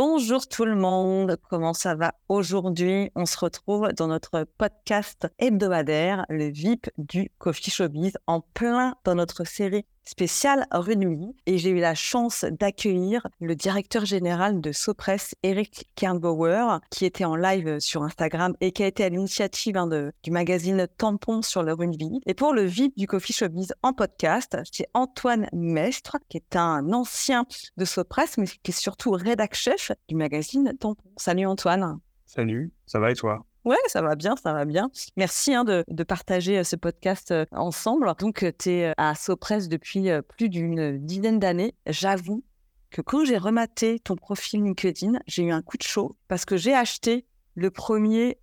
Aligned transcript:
Bonjour 0.00 0.46
tout 0.46 0.64
le 0.64 0.76
monde, 0.76 1.36
comment 1.50 1.74
ça 1.74 1.96
va 1.96 2.14
aujourd'hui? 2.28 3.10
On 3.16 3.26
se 3.26 3.36
retrouve 3.36 3.88
dans 3.94 4.06
notre 4.06 4.44
podcast 4.56 5.26
hebdomadaire, 5.40 6.24
le 6.28 6.52
VIP 6.52 6.88
du 6.98 7.32
Coffee 7.38 7.72
Showbiz, 7.72 8.16
en 8.28 8.40
plein 8.40 8.94
dans 9.02 9.16
notre 9.16 9.42
série 9.42 9.86
spéciale 10.08 10.66
Rugby. 10.70 11.34
Et 11.46 11.58
j'ai 11.58 11.70
eu 11.70 11.80
la 11.80 11.94
chance 11.94 12.44
d'accueillir 12.44 13.26
le 13.40 13.54
directeur 13.54 14.04
général 14.04 14.60
de 14.60 14.72
Sopress, 14.72 15.34
Eric 15.42 15.88
Kernbauer, 15.94 16.80
qui 16.90 17.04
était 17.04 17.24
en 17.24 17.36
live 17.36 17.78
sur 17.78 18.02
Instagram 18.02 18.54
et 18.60 18.72
qui 18.72 18.82
a 18.82 18.86
été 18.86 19.04
à 19.04 19.08
l'initiative 19.08 19.76
hein, 19.76 19.88
du 20.22 20.30
magazine 20.30 20.86
Tampon 20.96 21.42
sur 21.42 21.62
le 21.62 21.72
rugby. 21.72 22.20
Et 22.26 22.34
pour 22.34 22.52
le 22.52 22.62
VIP 22.62 22.96
du 22.96 23.06
Coffee 23.06 23.32
Showbiz 23.32 23.74
en 23.82 23.92
podcast, 23.92 24.56
c'est 24.72 24.88
Antoine 24.94 25.48
Mestre, 25.52 26.16
qui 26.28 26.38
est 26.38 26.56
un 26.56 26.92
ancien 26.92 27.44
de 27.76 27.84
Sopress, 27.84 28.38
mais 28.38 28.46
qui 28.46 28.70
est 28.70 28.78
surtout 28.78 29.10
rédac 29.10 29.54
chef 29.54 29.92
du 30.08 30.14
magazine 30.14 30.72
Tampon. 30.78 31.02
Salut 31.16 31.46
Antoine. 31.46 32.00
Salut, 32.26 32.72
ça 32.86 32.98
va 32.98 33.10
et 33.10 33.14
toi? 33.14 33.44
Ouais, 33.64 33.76
ça 33.86 34.02
va 34.02 34.14
bien, 34.14 34.34
ça 34.36 34.52
va 34.52 34.64
bien. 34.64 34.90
Merci 35.16 35.54
hein, 35.54 35.64
de, 35.64 36.02
partager 36.04 36.62
ce 36.64 36.76
podcast 36.76 37.34
ensemble. 37.52 38.12
Donc, 38.18 38.46
tu 38.58 38.70
es 38.70 38.92
à 38.96 39.14
Sopress 39.14 39.68
depuis 39.68 40.08
plus 40.28 40.48
d'une 40.48 40.98
dizaine 40.98 41.38
d'années. 41.38 41.74
J'avoue 41.86 42.44
que 42.90 43.02
quand 43.02 43.24
j'ai 43.24 43.36
rematé 43.36 43.98
ton 43.98 44.16
profil 44.16 44.62
LinkedIn, 44.62 45.18
j'ai 45.26 45.42
eu 45.42 45.52
un 45.52 45.60
coup 45.60 45.76
de 45.76 45.82
chaud 45.82 46.16
parce 46.28 46.44
que 46.44 46.56
j'ai 46.56 46.74
acheté 46.74 47.26
le 47.54 47.70
premier 47.70 48.38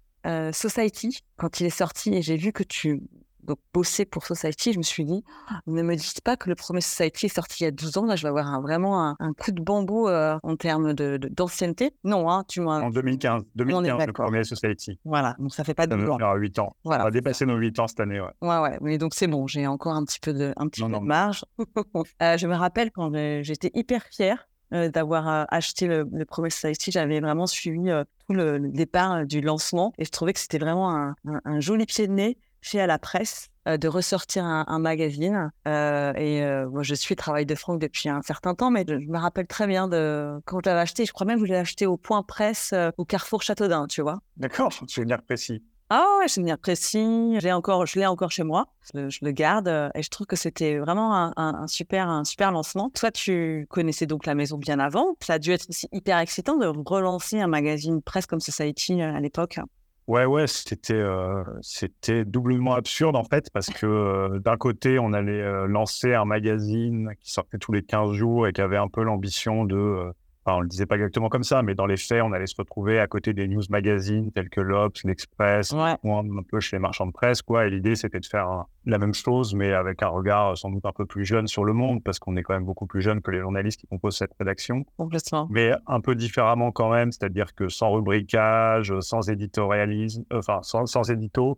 Society 0.53 1.19
quand 1.37 1.59
il 1.59 1.67
est 1.67 1.69
sorti 1.69 2.13
et 2.13 2.21
j'ai 2.21 2.35
vu 2.35 2.51
que 2.51 2.63
tu 2.63 3.01
donc 3.45 3.59
bosser 3.73 4.05
pour 4.05 4.25
Society, 4.25 4.73
je 4.73 4.77
me 4.77 4.83
suis 4.83 5.05
dit, 5.05 5.23
ne 5.67 5.81
me 5.81 5.95
dites 5.95 6.21
pas 6.21 6.35
que 6.37 6.49
le 6.49 6.55
premier 6.55 6.81
Society 6.81 7.27
est 7.27 7.35
sorti 7.35 7.63
il 7.63 7.65
y 7.65 7.67
a 7.67 7.71
12 7.71 7.97
ans, 7.97 8.05
là 8.05 8.15
je 8.15 8.23
vais 8.23 8.29
avoir 8.29 8.61
vraiment 8.61 9.15
un, 9.19 9.33
coup 9.33 9.51
de 9.51 9.61
bambou 9.61 10.07
euh, 10.07 10.37
en 10.43 10.55
termes 10.55 10.93
d'ancienneté. 10.93 11.19
De, 11.19 11.33
d'ancienneté. 11.33 11.91
non, 12.03 12.29
hein, 12.29 12.43
tu 12.47 12.61
m'as... 12.61 12.81
En 12.81 12.89
2015, 12.89 13.43
2015 13.55 14.07
le 14.07 14.13
premier 14.13 14.43
Society. 14.43 14.99
Voilà, 15.05 15.35
donc 15.39 15.53
ça 15.53 15.63
fait 15.63 15.73
pas 15.73 15.87
12 15.87 16.09
ans. 16.09 16.17
Ça 16.19 16.33
8 16.33 16.59
ans. 16.59 16.75
Voilà. 16.83 17.03
On 17.03 17.07
va 17.07 17.11
dépasser 17.11 17.45
nos 17.45 17.57
8 17.57 17.79
ans 17.79 17.87
cette 17.87 17.99
année, 17.99 18.19
ouais. 18.19 18.31
Ouais, 18.41 18.59
ouais, 18.59 18.77
mais 18.81 18.97
donc 18.97 19.13
c'est 19.13 19.27
bon, 19.27 19.47
j'ai 19.47 19.67
encore 19.67 19.93
un 19.93 20.03
petit 20.03 20.19
peu 20.19 20.33
de, 20.33 20.53
un 20.57 20.67
petit 20.67 20.81
peu 20.81 20.89
de 20.89 20.99
marge. 20.99 21.45
euh, 22.21 22.37
je 22.37 22.47
me 22.47 22.55
rappelle 22.55 22.91
quand 22.91 23.11
j'étais 23.43 23.71
hyper 23.73 24.03
fière 24.11 24.47
euh, 24.73 24.89
d'avoir 24.89 25.45
acheté 25.49 25.87
le, 25.87 26.25
premier 26.25 26.49
Society. 26.49 26.91
J'avais 26.91 27.19
vraiment 27.19 27.47
suivi 27.47 27.91
tout 28.27 28.33
le, 28.33 28.59
départ 28.59 29.25
du 29.25 29.41
lancement 29.41 29.93
et 29.97 30.05
je 30.05 30.11
trouvais 30.11 30.33
que 30.33 30.39
c'était 30.39 30.57
vraiment 30.57 30.95
un, 30.95 31.15
un, 31.45 31.59
joli 31.59 31.85
pied 31.85 32.07
de 32.07 32.13
nez 32.13 32.37
fait 32.65 32.79
à 32.79 32.87
la 32.87 32.99
presse 32.99 33.49
euh, 33.67 33.77
de 33.77 33.87
ressortir 33.87 34.43
un, 34.43 34.79
magazine. 34.79 35.51
Euh, 35.67 36.13
et 36.15 36.43
euh, 36.43 36.69
moi, 36.69 36.83
je 36.83 36.93
suis 36.95 37.15
Travail 37.15 37.45
de 37.45 37.55
Franck 37.55 37.79
depuis 37.79 38.09
un 38.09 38.21
certain 38.21 38.55
temps, 38.55 38.71
mais 38.71 38.85
je, 38.87 38.95
me 38.95 39.17
rappelle 39.17 39.47
très 39.47 39.67
bien 39.67 39.87
de 39.87 40.39
quand 40.45 40.59
je 40.63 40.69
l'avais 40.69 40.81
acheté. 40.81 41.05
Je 41.05 41.13
crois 41.13 41.25
même 41.25 41.39
que 41.39 41.45
je 41.45 41.51
l'ai 41.51 41.59
acheté 41.59 41.85
au 41.85 41.97
Point 41.97 42.23
Presse 42.23 42.73
au 42.97 43.05
Carrefour 43.05 43.41
Châteaudun, 43.41 43.87
tu 43.87 44.01
vois. 44.01 44.19
D'accord, 44.37 44.71
souvenir 44.87 45.21
précis. 45.21 45.63
Ah 45.91 46.05
ouais, 46.19 46.27
souvenir 46.27 46.57
précis. 46.57 47.39
J'ai 47.39 47.51
encore, 47.51 47.85
je 47.85 47.99
l'ai 47.99 48.07
encore 48.07 48.31
chez 48.31 48.43
moi. 48.43 48.67
Je, 48.93 49.19
le 49.21 49.31
garde 49.31 49.67
et 49.93 50.01
je 50.01 50.09
trouve 50.09 50.25
que 50.25 50.35
c'était 50.35 50.79
vraiment 50.79 51.15
un, 51.15 51.33
un, 51.37 51.67
super, 51.67 52.09
un 52.09 52.23
super 52.23 52.51
lancement. 52.51 52.89
Toi, 52.89 53.11
tu 53.11 53.67
connaissais 53.69 54.07
donc 54.07 54.25
la 54.25 54.33
maison 54.33 54.57
bien 54.57 54.79
avant. 54.79 55.15
Ça 55.21 55.33
a 55.33 55.39
dû 55.39 55.51
être 55.51 55.69
aussi 55.69 55.87
hyper 55.91 56.17
excitant 56.17 56.57
de 56.57 56.65
relancer 56.65 57.39
un 57.39 57.47
magazine 57.47 58.01
presque 58.01 58.31
comme 58.31 58.39
Society 58.41 59.01
à 59.01 59.19
l'époque. 59.19 59.59
Ouais, 60.07 60.25
ouais, 60.25 60.45
c'était 60.45 60.93
euh, 60.93 61.43
c'était 61.61 62.25
doublement 62.25 62.75
absurde 62.75 63.15
en 63.15 63.23
fait 63.23 63.49
parce 63.51 63.71
que 63.71 63.87
euh, 63.87 64.39
d'un 64.39 64.55
côté, 64.55 64.99
on 64.99 65.13
allait 65.13 65.41
euh, 65.41 65.65
lancer 65.65 66.13
un 66.13 66.25
magazine 66.25 67.09
qui 67.21 67.31
sortait 67.31 67.57
tous 67.57 67.71
les 67.71 67.81
15 67.81 68.11
jours 68.11 68.47
et 68.47 68.53
qui 68.53 68.61
avait 68.61 68.77
un 68.77 68.87
peu 68.87 69.01
l'ambition 69.01 69.65
de 69.65 70.11
on 70.53 70.57
ne 70.57 70.63
le 70.63 70.69
disait 70.69 70.85
pas 70.85 70.95
exactement 70.95 71.29
comme 71.29 71.43
ça, 71.43 71.63
mais 71.63 71.73
dans 71.75 71.85
les 71.85 71.97
faits, 71.97 72.21
on 72.21 72.31
allait 72.31 72.45
se 72.45 72.55
retrouver 72.57 72.99
à 72.99 73.07
côté 73.07 73.33
des 73.33 73.47
news 73.47 73.63
magazines 73.69 74.31
tels 74.31 74.49
que 74.49 74.61
l'Obs, 74.61 75.03
l'Express, 75.03 75.73
ou 76.03 76.13
un 76.13 76.43
peu 76.49 76.59
chez 76.59 76.75
les 76.75 76.79
marchands 76.79 77.07
de 77.07 77.11
presse, 77.11 77.41
quoi. 77.41 77.65
Et 77.65 77.69
l'idée, 77.69 77.95
c'était 77.95 78.19
de 78.19 78.25
faire 78.25 78.65
la 78.85 78.97
même 78.97 79.13
chose, 79.13 79.55
mais 79.55 79.73
avec 79.73 80.03
un 80.03 80.09
regard 80.09 80.57
sans 80.57 80.69
doute 80.69 80.85
un 80.85 80.91
peu 80.91 81.05
plus 81.05 81.25
jeune 81.25 81.47
sur 81.47 81.65
le 81.65 81.73
monde, 81.73 82.03
parce 82.03 82.19
qu'on 82.19 82.35
est 82.35 82.43
quand 82.43 82.53
même 82.53 82.65
beaucoup 82.65 82.85
plus 82.85 83.01
jeune 83.01 83.21
que 83.21 83.31
les 83.31 83.39
journalistes 83.39 83.79
qui 83.79 83.87
composent 83.87 84.17
cette 84.17 84.33
rédaction. 84.39 84.85
Complètement. 84.97 85.47
Mais 85.49 85.71
un 85.87 86.01
peu 86.01 86.15
différemment 86.15 86.71
quand 86.71 86.91
même, 86.91 87.11
c'est-à-dire 87.11 87.55
que 87.55 87.69
sans 87.69 87.91
rubricage, 87.91 88.93
sans 88.99 89.29
éditorialisme, 89.29 90.23
euh, 90.31 90.39
enfin, 90.39 90.59
sans, 90.61 90.85
sans 90.85 91.09
édito, 91.09 91.57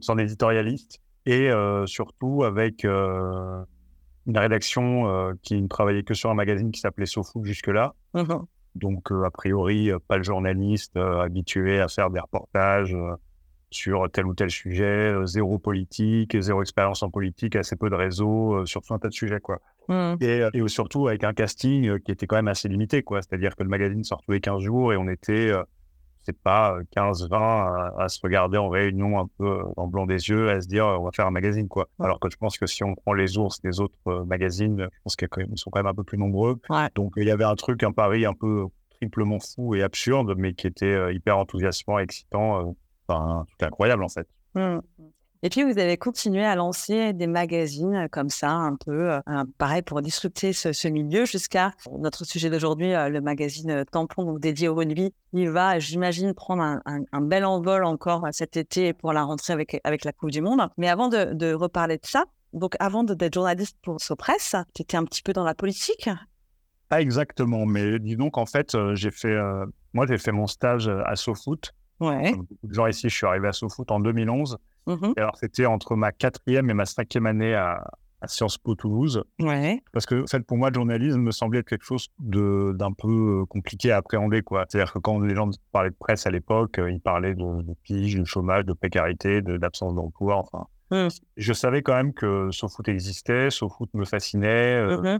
sans 0.00 0.18
éditorialiste, 0.18 1.00
et 1.26 1.50
euh, 1.50 1.86
surtout 1.86 2.42
avec 2.44 2.84
euh, 2.84 3.62
une 4.28 4.38
rédaction 4.38 5.08
euh, 5.08 5.32
qui 5.42 5.60
ne 5.60 5.66
travaillait 5.66 6.02
que 6.02 6.14
sur 6.14 6.30
un 6.30 6.34
magazine 6.34 6.70
qui 6.70 6.80
s'appelait 6.80 7.06
SoFoot 7.06 7.44
jusque-là. 7.44 7.94
Donc, 8.74 9.10
euh, 9.10 9.24
a 9.24 9.30
priori, 9.30 9.90
euh, 9.90 9.98
pas 10.06 10.18
le 10.18 10.22
journaliste 10.22 10.96
habitué 10.96 11.80
à 11.80 11.88
faire 11.88 12.10
des 12.10 12.20
reportages 12.20 12.96
sur 13.70 14.08
tel 14.10 14.26
ou 14.26 14.34
tel 14.34 14.50
sujet, 14.50 15.14
zéro 15.24 15.58
politique, 15.58 16.38
zéro 16.40 16.62
expérience 16.62 17.02
en 17.02 17.10
politique, 17.10 17.56
assez 17.56 17.76
peu 17.76 17.90
de 17.90 17.94
réseaux, 17.94 18.64
sur 18.66 18.82
tout 18.82 18.94
un 18.94 18.98
tas 18.98 19.08
de 19.08 19.14
sujets, 19.14 19.40
quoi. 19.40 19.60
Mmh. 19.88 20.16
Et, 20.20 20.42
et, 20.54 20.68
surtout 20.68 21.08
avec 21.08 21.24
un 21.24 21.32
casting 21.32 21.98
qui 22.00 22.12
était 22.12 22.26
quand 22.26 22.36
même 22.36 22.48
assez 22.48 22.68
limité, 22.68 23.02
quoi. 23.02 23.20
C'est-à-dire 23.20 23.56
que 23.56 23.62
le 23.62 23.68
magazine 23.68 24.04
sort 24.04 24.22
tous 24.22 24.32
les 24.32 24.40
15 24.40 24.62
jours 24.62 24.92
et 24.92 24.96
on 24.96 25.08
était 25.08 25.52
c'est 26.28 26.38
pas 26.38 26.76
15, 26.90 27.28
20 27.30 27.94
à, 27.98 28.08
se 28.08 28.20
regarder 28.22 28.58
en 28.58 28.68
réunion 28.68 29.18
un 29.18 29.28
peu 29.38 29.46
euh, 29.46 29.62
en 29.78 29.86
blanc 29.86 30.04
des 30.04 30.28
yeux, 30.28 30.50
à 30.50 30.60
se 30.60 30.68
dire 30.68 30.84
on 30.84 31.04
va 31.04 31.10
faire 31.10 31.26
un 31.26 31.30
magazine 31.30 31.68
quoi. 31.68 31.88
Alors 31.98 32.20
que 32.20 32.28
je 32.30 32.36
pense 32.36 32.58
que 32.58 32.66
si 32.66 32.84
on 32.84 32.94
prend 32.94 33.14
les 33.14 33.38
ours 33.38 33.62
des 33.62 33.80
autres 33.80 33.96
euh, 34.08 34.24
magazines, 34.24 34.88
je 34.92 34.98
pense 35.04 35.16
qu'ils 35.16 35.28
sont 35.54 35.70
quand 35.70 35.78
même 35.78 35.86
un 35.86 35.94
peu 35.94 36.04
plus 36.04 36.18
nombreux. 36.18 36.60
Donc 36.94 37.14
il 37.16 37.26
y 37.26 37.30
avait 37.30 37.44
un 37.44 37.54
truc, 37.54 37.82
un 37.82 37.92
pari 37.92 38.26
un 38.26 38.34
peu 38.34 38.66
triplement 38.90 39.38
fou 39.40 39.74
et 39.74 39.82
absurde, 39.82 40.34
mais 40.36 40.52
qui 40.52 40.66
était 40.66 40.84
euh, 40.86 41.12
hyper 41.14 41.38
enthousiasmant, 41.38 41.98
excitant, 41.98 42.76
enfin 43.08 43.46
tout 43.48 43.64
incroyable 43.64 44.04
en 44.04 44.08
fait. 44.10 44.28
Mmh. 44.54 44.80
Et 45.44 45.50
puis, 45.50 45.62
vous 45.62 45.78
avez 45.78 45.96
continué 45.96 46.44
à 46.44 46.56
lancer 46.56 47.12
des 47.12 47.28
magazines 47.28 47.94
euh, 47.94 48.08
comme 48.10 48.28
ça, 48.28 48.50
un 48.50 48.74
peu, 48.74 49.12
euh, 49.12 49.20
pareil, 49.56 49.82
pour 49.82 50.02
disrupter 50.02 50.52
ce, 50.52 50.88
milieu 50.88 51.26
jusqu'à 51.26 51.72
notre 51.96 52.24
sujet 52.24 52.50
d'aujourd'hui, 52.50 52.92
euh, 52.92 53.08
le 53.08 53.20
magazine 53.20 53.84
Tampon, 53.84 54.24
donc 54.24 54.40
dédié 54.40 54.66
au 54.66 54.74
rugby. 54.74 55.14
Il 55.32 55.50
va, 55.50 55.78
j'imagine, 55.78 56.34
prendre 56.34 56.80
un, 56.84 57.20
bel 57.20 57.44
envol 57.44 57.84
encore 57.84 58.26
cet 58.32 58.56
été 58.56 58.92
pour 58.92 59.12
la 59.12 59.22
rentrée 59.22 59.52
avec, 59.52 59.80
avec 59.84 60.04
la 60.04 60.12
Coupe 60.12 60.32
du 60.32 60.40
Monde. 60.40 60.68
Mais 60.76 60.88
avant 60.88 61.08
de, 61.08 61.52
reparler 61.52 61.98
de 61.98 62.06
ça, 62.06 62.24
donc 62.52 62.74
avant 62.80 63.04
d'être 63.04 63.34
journaliste 63.34 63.76
pour 63.82 64.00
Sopress, 64.00 64.56
tu 64.74 64.82
étais 64.82 64.96
un 64.96 65.04
petit 65.04 65.22
peu 65.22 65.32
dans 65.32 65.44
la 65.44 65.54
politique? 65.54 66.08
Pas 66.88 67.00
exactement, 67.00 67.66
mais 67.66 67.98
dis 67.98 68.16
donc, 68.16 68.38
en 68.38 68.46
fait, 68.46 68.76
j'ai 68.94 69.10
fait, 69.10 69.36
moi, 69.92 70.06
j'ai 70.06 70.18
fait 70.18 70.32
mon 70.32 70.46
stage 70.46 70.88
à 70.88 71.14
SoFoot. 71.14 71.74
Ouais. 72.00 72.34
Genre 72.68 72.88
ici, 72.88 73.08
je 73.08 73.14
suis 73.14 73.26
arrivé 73.26 73.48
à 73.48 73.52
SoFoot 73.52 73.90
en 73.90 74.00
2011. 74.00 74.58
Mmh 74.88 75.12
alors, 75.18 75.36
c'était 75.36 75.66
entre 75.66 75.96
ma 75.96 76.12
quatrième 76.12 76.70
et 76.70 76.74
ma 76.74 76.86
cinquième 76.86 77.26
année 77.26 77.54
à, 77.54 77.84
Sciences 78.26 78.58
Po 78.58 78.74
Toulouse. 78.74 79.22
Ouais. 79.38 79.80
Parce 79.92 80.04
que, 80.04 80.24
en 80.24 80.26
fait, 80.26 80.40
pour 80.40 80.56
moi, 80.56 80.70
le 80.70 80.74
journalisme 80.74 81.20
me 81.20 81.30
semblait 81.30 81.60
être 81.60 81.68
quelque 81.68 81.84
chose 81.84 82.08
d'un 82.18 82.92
peu 82.92 83.42
euh, 83.42 83.46
compliqué 83.46 83.92
à 83.92 83.98
appréhender, 83.98 84.42
quoi. 84.42 84.64
C'est-à-dire 84.68 84.92
que 84.92 84.98
quand 84.98 85.20
les 85.20 85.36
gens 85.36 85.50
parlaient 85.70 85.90
de 85.90 85.96
presse 85.96 86.26
à 86.26 86.30
l'époque, 86.30 86.80
euh, 86.80 86.90
ils 86.90 87.00
parlaient 87.00 87.36
de, 87.36 87.62
de 87.62 87.74
pige, 87.84 88.16
de 88.16 88.24
chômage, 88.24 88.64
de 88.64 88.72
précarité, 88.72 89.40
d'absence 89.40 89.94
d'emploi, 89.94 90.36
enfin. 90.36 90.66
Mmh. 90.90 91.08
Je 91.36 91.52
savais 91.52 91.82
quand 91.82 91.94
même 91.94 92.12
que 92.12 92.50
SoFoot 92.50 92.88
existait, 92.88 93.50
SoFoot 93.50 93.92
me 93.94 94.04
fascinait. 94.04 94.74
Euh, 94.74 95.16
mmh 95.16 95.18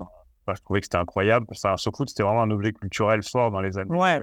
je 0.54 0.62
trouvais 0.62 0.80
que 0.80 0.86
c'était 0.86 0.98
incroyable. 0.98 1.46
Enfin, 1.50 1.76
SoFoot, 1.76 2.08
c'était 2.08 2.22
vraiment 2.22 2.42
un 2.42 2.50
objet 2.50 2.72
culturel 2.72 3.22
fort 3.22 3.50
dans 3.50 3.60
les 3.60 3.78
années. 3.78 3.94
Ouais, 3.94 4.22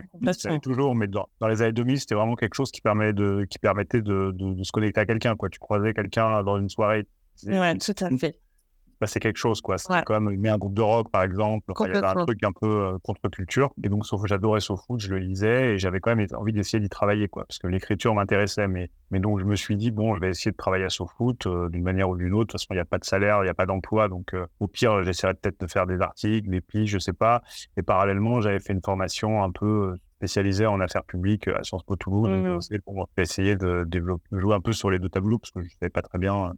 toujours, 0.62 0.95
mais 0.95 1.07
dans, 1.07 1.27
les 1.48 1.62
années 1.62 1.74
2000, 1.74 2.00
c'était 2.00 2.16
vraiment 2.16 2.36
quelque 2.36 2.56
chose 2.56 2.72
qui, 2.72 2.81
permet 2.81 3.13
de, 3.13 3.45
qui 3.50 3.60
permettait 3.60 4.01
de, 4.01 4.31
de, 4.33 4.63
se 4.63 4.72
connecter 4.72 5.01
à 5.01 5.06
quelqu'un. 5.06 5.36
Quoi. 5.36 5.50
Tu 5.50 5.60
croisais 5.60 5.94
quelqu'un 5.94 6.44
dans 6.44 6.57
une 6.57 6.69
soirée. 6.69 7.06
Ouais, 7.45 7.77
tout 7.77 7.94
à 8.00 8.10
fait. 8.18 8.39
Passait 8.98 9.20
quelque 9.20 9.38
chose, 9.38 9.62
quoi. 9.62 9.78
C'était 9.78 10.04
comme 10.04 10.32
il 10.32 10.40
met 10.40 10.50
un 10.50 10.58
groupe 10.58 10.74
de 10.74 10.82
rock, 10.82 11.10
par 11.12 11.24
exemple. 11.24 11.74
il 11.80 11.88
y 11.88 11.98
avait 11.98 12.06
un 12.06 12.26
truc 12.26 12.44
un 12.44 12.52
peu 12.52 12.98
contre-culture. 13.04 13.72
Et 13.84 13.90
donc, 13.90 14.04
j'adorais 14.26 14.60
SoFoot, 14.60 15.00
je 15.00 15.10
le 15.10 15.20
lisais 15.20 15.74
et 15.74 15.78
j'avais 15.78 16.00
quand 16.00 16.16
même 16.16 16.28
envie 16.36 16.54
d'essayer 16.54 16.80
d'y 16.80 16.90
travailler, 16.90 17.28
quoi. 17.28 17.46
Parce 17.46 17.60
que 17.60 17.68
l'écriture 17.68 18.14
m'intéressait. 18.14 18.68
Mais, 18.68 18.90
mais 19.12 19.20
donc, 19.20 19.40
je 19.40 19.46
me 19.46 19.56
suis 19.56 19.76
dit, 19.76 19.92
bon, 19.92 20.16
je 20.16 20.22
vais 20.22 20.30
essayer 20.30 20.52
de 20.52 20.58
travailler 20.58 20.86
à 20.86 20.90
SoFoot 20.90 21.48
d'une 21.70 21.84
manière 21.84 22.10
ou 22.10 22.18
d'une 22.18 22.34
autre. 22.34 22.48
De 22.48 22.52
toute 22.52 22.62
façon, 22.62 22.68
il 22.72 22.78
n'y 22.78 22.82
a 22.82 22.86
pas 22.86 22.98
de 22.98 23.06
salaire, 23.06 23.40
il 23.42 23.44
n'y 23.44 23.50
a 23.50 23.54
pas 23.54 23.66
d'emploi. 23.66 24.08
Donc, 24.08 24.36
au 24.60 24.68
pire, 24.68 25.04
j'essaierais 25.04 25.34
peut-être 25.34 25.60
de 25.60 25.68
faire 25.68 25.88
des 25.88 26.02
articles, 26.02 26.50
des 26.50 26.62
piges, 26.62 26.92
je 26.92 27.00
sais 27.00 27.14
pas. 27.14 27.42
Et 27.78 27.82
parallèlement, 27.82 28.42
j'avais 28.42 28.60
fait 28.60 28.74
une 28.74 28.82
formation 28.82 29.44
un 29.44 29.52
peu 29.52 29.96
spécialisé 30.18 30.66
en 30.66 30.80
affaires 30.80 31.04
publiques 31.04 31.48
à 31.48 31.64
Sciences 31.64 31.84
Po 31.84 31.96
Toulouse. 31.96 32.30
Mmh. 32.30 32.80
pour 32.80 33.10
essayer 33.18 33.56
de, 33.56 33.84
développer, 33.86 34.24
jouer 34.32 34.56
un 34.56 34.62
peu 34.62 34.74
sur 34.74 34.90
les 34.90 35.00
deux 35.00 35.10
tableaux 35.10 35.38
parce 35.38 35.52
que 35.52 35.62
je 35.62 35.66
ne 35.66 35.70
savais 35.80 35.90
pas 35.90 36.02
très 36.02 36.18
bien 36.18 36.36
euh, 36.36 36.54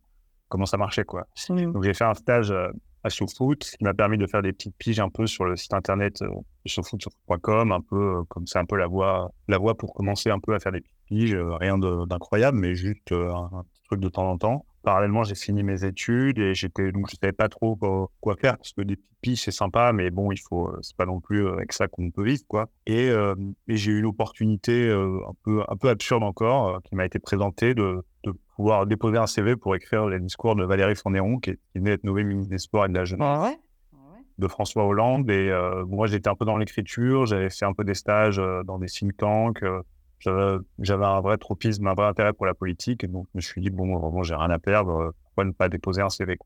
comment 0.50 0.66
ça 0.66 0.78
marchait. 0.78 1.04
Quoi. 1.04 1.28
Mmh. 1.50 1.72
Donc 1.72 1.84
j'ai 1.84 1.94
fait 1.94 2.04
un 2.04 2.14
stage 2.14 2.52
euh, 2.52 2.70
à 3.04 3.10
SoFoot, 3.10 3.64
ce 3.64 3.78
qui 3.78 3.84
m'a 3.84 3.94
permis 3.94 4.18
de 4.18 4.28
faire 4.28 4.42
des 4.42 4.54
petites 4.54 4.76
piges 4.78 5.00
un 5.00 5.10
peu 5.10 5.28
sur 5.28 5.46
le 5.46 5.56
site 5.56 5.74
internet 5.74 6.22
euh, 6.22 6.30
SoFoot.com, 6.66 7.72
un 7.72 7.82
peu 7.82 8.24
comme 8.30 8.48
c'est 8.48 8.60
un 8.60 8.66
peu 8.66 8.76
la 8.76 8.88
voie, 8.88 9.32
la 9.48 9.58
voie 9.58 9.76
pour 9.76 9.94
commencer 9.94 10.30
un 10.30 10.40
peu 10.40 10.54
à 10.54 10.60
faire 10.60 10.72
des 10.72 10.82
petites 10.82 11.06
piges, 11.06 11.38
rien 11.60 11.78
d'incroyable, 11.78 12.58
mais 12.58 12.76
juste 12.76 13.12
un, 13.12 13.64
petit 13.72 13.84
truc 13.84 14.00
de 14.02 14.10
temps 14.10 14.30
en 14.30 14.38
temps 14.38 14.66
parallèlement, 14.88 15.24
j'ai 15.24 15.36
fini 15.36 15.64
mes 15.64 15.84
études 15.84 16.40
et 16.40 16.54
j'étais 16.54 16.94
donc 16.94 17.10
je 17.10 17.18
savais 17.20 17.34
pas 17.34 17.50
trop 17.50 17.76
quoi, 17.76 18.38
faire 18.38 18.56
parce 18.56 18.72
que 18.72 18.84
des 18.84 18.98
piges 19.20 19.42
c'est 19.42 19.52
sympa, 19.52 19.92
mais 19.92 20.12
bon, 20.12 20.32
il 20.32 20.38
faut 20.38 20.74
c'est 20.82 20.96
pas 20.96 21.06
non 21.06 21.20
plus 21.20 21.46
avec 21.46 21.74
ça 21.74 21.90
qu'on 21.90 22.10
peut 22.10 22.24
vivre 22.24 22.44
quoi. 22.48 22.70
Et, 22.86 23.10
et 23.68 23.76
j'ai 23.76 23.92
eu 23.92 24.00
une 24.00 24.06
opportunité 24.06 24.90
un 24.90 25.34
peu 25.44 25.62
un 25.68 25.76
peu 25.76 25.90
absurde 25.90 26.24
encore 26.24 26.82
qui 26.84 26.96
m'a 26.96 27.06
été 27.06 27.20
présentée 27.20 27.76
de, 27.76 28.02
de, 28.24 28.32
pouvoir 28.56 28.88
déposer 28.88 29.18
un 29.18 29.28
CV 29.28 29.58
pour 29.58 29.76
écrire 29.76 30.08
les 30.08 30.22
discours 30.22 30.56
de 30.56 30.64
Valérie 30.64 30.96
Fournéron 30.96 31.38
qui, 31.40 31.52
qui 31.52 31.80
venait 31.80 31.90
d'être 31.90 32.06
nommée 32.06 32.24
ministre 32.24 32.52
des 32.52 32.58
Sports 32.58 32.86
et 32.86 32.88
de 32.88 32.94
la 32.94 33.04
Jeunesse. 33.04 33.28
Ah 33.30 33.52
ah 33.52 33.56
de 34.38 34.48
François 34.48 34.86
Hollande 34.86 35.30
et 35.30 35.52
moi 35.86 36.08
j'étais 36.08 36.30
un 36.30 36.36
peu 36.36 36.46
dans 36.46 36.58
l'écriture, 36.58 37.26
j'avais 37.26 37.50
fait 37.50 37.66
un 37.66 37.74
peu 37.74 37.84
des 37.84 37.96
stages 37.96 38.42
dans 38.66 38.80
des 38.80 38.88
think 38.88 39.18
tanks, 39.18 39.66
j'avais 40.20 41.06
un 41.06 41.22
vrai 41.22 41.38
tropisme, 41.38 41.88
un 41.88 41.94
vrai 41.94 42.08
intérêt 42.08 42.34
pour 42.34 42.46
la 42.46 42.54
politique. 42.54 43.04
Et 43.04 43.08
donc, 43.08 43.28
je 43.34 43.38
me 43.38 43.42
suis 43.42 43.62
dit, 43.62 43.70
bon, 43.70 43.98
vraiment, 43.98 44.24
j'ai 44.24 44.36
rien 44.36 44.50
à 44.50 44.60
perdre. 44.60 45.14
Pourquoi 45.24 45.46
ne 45.46 45.52
pas 45.52 45.70
déposer 45.70 46.02
un 46.02 46.10
CV 46.10 46.38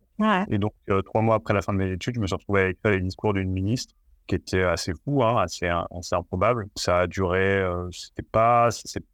Et 0.50 0.57
donc, 0.57 0.73
euh, 0.89 1.01
trois 1.01 1.21
mois 1.21 1.35
après 1.35 1.53
la 1.53 1.62
fin 1.62 1.73
de 1.73 1.77
mes 1.77 1.91
études, 1.91 2.15
je 2.15 2.19
me 2.19 2.27
suis 2.27 2.35
retrouvé 2.35 2.62
à 2.62 2.69
écrire 2.69 2.91
les 2.91 3.01
discours 3.01 3.33
d'une 3.33 3.51
ministre 3.51 3.94
qui 4.27 4.35
était 4.35 4.63
assez 4.63 4.94
fou, 5.03 5.23
hein, 5.23 5.41
assez, 5.41 5.68
assez 5.68 6.15
improbable. 6.15 6.68
Ça 6.75 7.00
a 7.00 7.07
duré, 7.07 7.57
euh, 7.57 7.89
c'était 7.91 8.27
pas, 8.29 8.69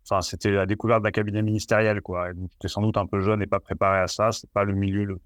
enfin, 0.05 0.21
c'était 0.21 0.51
la 0.51 0.65
découverte 0.65 1.03
d'un 1.03 1.11
cabinet 1.11 1.41
ministériel, 1.41 2.01
quoi. 2.01 2.29
J'étais 2.33 2.67
sans 2.67 2.81
doute 2.81 2.97
un 2.97 3.05
peu 3.07 3.19
jeune 3.21 3.41
et 3.41 3.47
pas 3.47 3.59
préparé 3.59 3.99
à 3.99 4.07
ça. 4.07 4.31
C'est 4.31 4.49
pas 4.51 4.63
le 4.63 4.73
milieu 4.73 5.05
le 5.05 5.19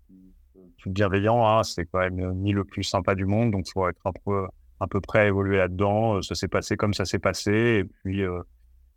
plus 0.81 0.91
bienveillant, 0.91 1.45
hein. 1.45 1.63
c'est 1.63 1.85
quand 1.85 1.99
même 1.99 2.33
ni 2.35 2.53
le 2.53 2.63
plus 2.63 2.83
sympa 2.83 3.15
du 3.15 3.25
monde, 3.25 3.51
donc 3.51 3.67
il 3.67 3.71
faut 3.71 3.87
être 3.87 4.01
un 4.05 4.11
peu, 4.25 4.47
un 4.79 4.87
peu 4.87 4.99
prêt 4.99 5.19
à 5.19 5.27
évoluer 5.27 5.57
là-dedans. 5.57 6.21
Ça 6.21 6.35
s'est 6.35 6.47
passé 6.47 6.77
comme 6.77 6.93
ça 6.93 7.05
s'est 7.05 7.19
passé, 7.19 7.51
et 7.51 7.83
puis 7.83 8.23
euh, 8.23 8.41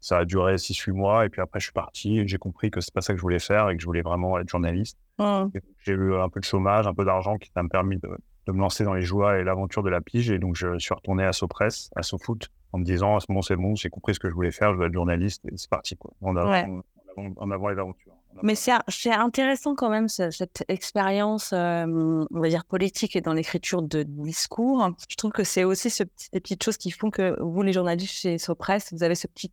ça 0.05 0.19
a 0.19 0.25
duré 0.27 0.56
6-8 0.56 0.93
mois 0.93 1.25
et 1.25 1.31
puis 1.31 1.41
après 1.41 1.61
je 1.61 1.65
suis 1.65 1.73
parti 1.73 2.19
et 2.19 2.29
j'ai 2.29 2.37
compris 2.37 2.71
que 2.71 2.83
c'est 2.83 2.93
pas 2.93 3.01
ça 3.01 3.15
que 3.15 3.17
je 3.17 3.23
voulais 3.23 3.39
faire 3.39 3.71
et 3.71 3.77
que 3.77 3.81
je 3.81 3.87
voulais 3.87 4.03
vraiment 4.03 4.39
être 4.39 4.51
journaliste. 4.51 4.99
Mmh. 5.19 5.45
J'ai 5.79 5.93
eu 5.95 6.15
un 6.15 6.29
peu 6.29 6.41
de 6.41 6.45
chômage, 6.45 6.87
un 6.87 6.93
peu 6.93 7.06
d'argent 7.06 7.39
qui 7.39 7.51
m'a 7.56 7.67
permis 7.67 7.97
de, 7.97 8.11
de, 8.47 8.53
me 8.53 8.59
lancer 8.59 8.85
dans 8.85 8.93
les 8.93 9.01
joies 9.01 9.39
et 9.39 9.45
l'aventure 9.45 9.83
de 9.83 9.89
la 9.89 10.03
pige 10.03 10.31
et 10.31 10.39
donc 10.39 10.56
je 10.56 10.79
suis 10.79 10.93
retourné 10.93 11.25
à 11.25 11.33
Sopress, 11.33 11.89
à 11.97 12.03
SoFoot 12.03 12.51
en 12.73 12.81
me 12.81 12.85
disant 12.85 13.17
à 13.17 13.21
ce 13.21 13.27
moment 13.31 13.41
c'est 13.41 13.56
bon, 13.56 13.75
j'ai 13.77 13.89
compris 13.89 14.15
ce 14.15 14.21
que 14.21 14.29
je 14.29 14.35
voulais 14.35 14.51
faire, 14.51 14.75
je 14.75 14.79
veux 14.79 14.89
être 14.89 14.93
journaliste 14.93 15.43
et 15.47 15.56
c'est 15.56 15.71
parti 15.71 15.97
quoi. 15.97 16.11
En 16.21 16.37
avant, 16.37 16.83
en 17.17 17.51
avant 17.51 17.69
les 17.69 17.79
aventures. 17.79 18.13
Mais 18.42 18.54
c'est 18.54 19.12
intéressant 19.12 19.75
quand 19.75 19.90
même 19.90 20.08
cette 20.08 20.64
expérience, 20.69 21.52
on 21.52 22.26
va 22.31 22.48
dire 22.48 22.64
politique 22.64 23.16
et 23.16 23.20
dans 23.20 23.32
l'écriture 23.32 23.82
de 23.82 24.02
discours. 24.02 24.90
Je 25.08 25.16
trouve 25.16 25.32
que 25.32 25.44
c'est 25.44 25.64
aussi 25.64 25.90
ce 25.90 26.04
ces 26.16 26.40
petites 26.40 26.62
choses 26.62 26.76
qui 26.76 26.90
font 26.90 27.10
que 27.10 27.40
vous, 27.40 27.62
les 27.62 27.72
journalistes 27.72 28.14
chez 28.14 28.38
Sopress, 28.38 28.92
vous 28.92 29.02
avez 29.02 29.14
ce 29.14 29.26
petit, 29.26 29.52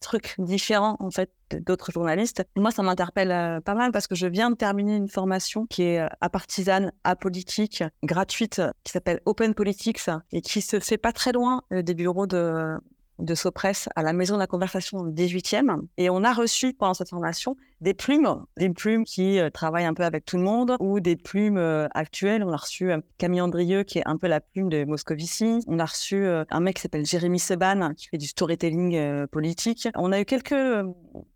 truc 0.00 0.34
différent 0.38 0.96
en 1.00 1.10
fait 1.10 1.30
d'autres 1.66 1.92
journalistes. 1.92 2.44
Moi, 2.56 2.70
ça 2.70 2.82
m'interpelle 2.82 3.60
pas 3.62 3.74
mal 3.74 3.92
parce 3.92 4.06
que 4.06 4.14
je 4.14 4.26
viens 4.26 4.50
de 4.50 4.56
terminer 4.56 4.96
une 4.96 5.08
formation 5.08 5.66
qui 5.66 5.82
est 5.82 6.06
à 6.20 6.28
partisane, 6.28 6.92
gratuite, 8.02 8.62
qui 8.84 8.92
s'appelle 8.92 9.20
Open 9.26 9.54
Politics 9.54 10.10
et 10.32 10.40
qui 10.40 10.60
se 10.60 10.80
fait 10.80 10.98
pas 10.98 11.12
très 11.12 11.32
loin 11.32 11.62
des 11.70 11.94
bureaux 11.94 12.26
de 12.26 12.78
de 13.18 13.34
Sopress 13.34 13.88
à 13.94 14.02
la 14.02 14.12
Maison 14.12 14.34
de 14.34 14.40
la 14.40 14.46
Conversation 14.46 15.06
18e. 15.06 15.82
Et 15.96 16.10
on 16.10 16.24
a 16.24 16.32
reçu 16.32 16.72
pendant 16.72 16.94
cette 16.94 17.10
formation 17.10 17.56
des 17.82 17.94
plumes, 17.94 18.44
des 18.56 18.70
plumes 18.70 19.04
qui 19.04 19.38
euh, 19.38 19.50
travaillent 19.50 19.84
un 19.84 19.94
peu 19.94 20.04
avec 20.04 20.24
tout 20.24 20.36
le 20.36 20.44
monde, 20.44 20.76
ou 20.78 21.00
des 21.00 21.16
plumes 21.16 21.58
euh, 21.58 21.88
actuelles. 21.94 22.44
On 22.44 22.52
a 22.52 22.56
reçu 22.56 22.90
euh, 22.90 23.00
Camille 23.18 23.40
Andrieux, 23.40 23.82
qui 23.82 23.98
est 23.98 24.06
un 24.06 24.16
peu 24.16 24.28
la 24.28 24.40
plume 24.40 24.68
de 24.68 24.84
Moscovici. 24.84 25.58
On 25.66 25.78
a 25.78 25.84
reçu 25.84 26.24
un 26.26 26.60
mec 26.60 26.76
qui 26.76 26.82
s'appelle 26.82 27.04
Jérémy 27.04 27.38
Seban, 27.38 27.92
qui 27.94 28.08
fait 28.08 28.18
du 28.18 28.26
storytelling 28.26 29.26
politique. 29.26 29.88
On 29.96 30.12
a 30.12 30.20
eu 30.20 30.24
quelques 30.24 30.54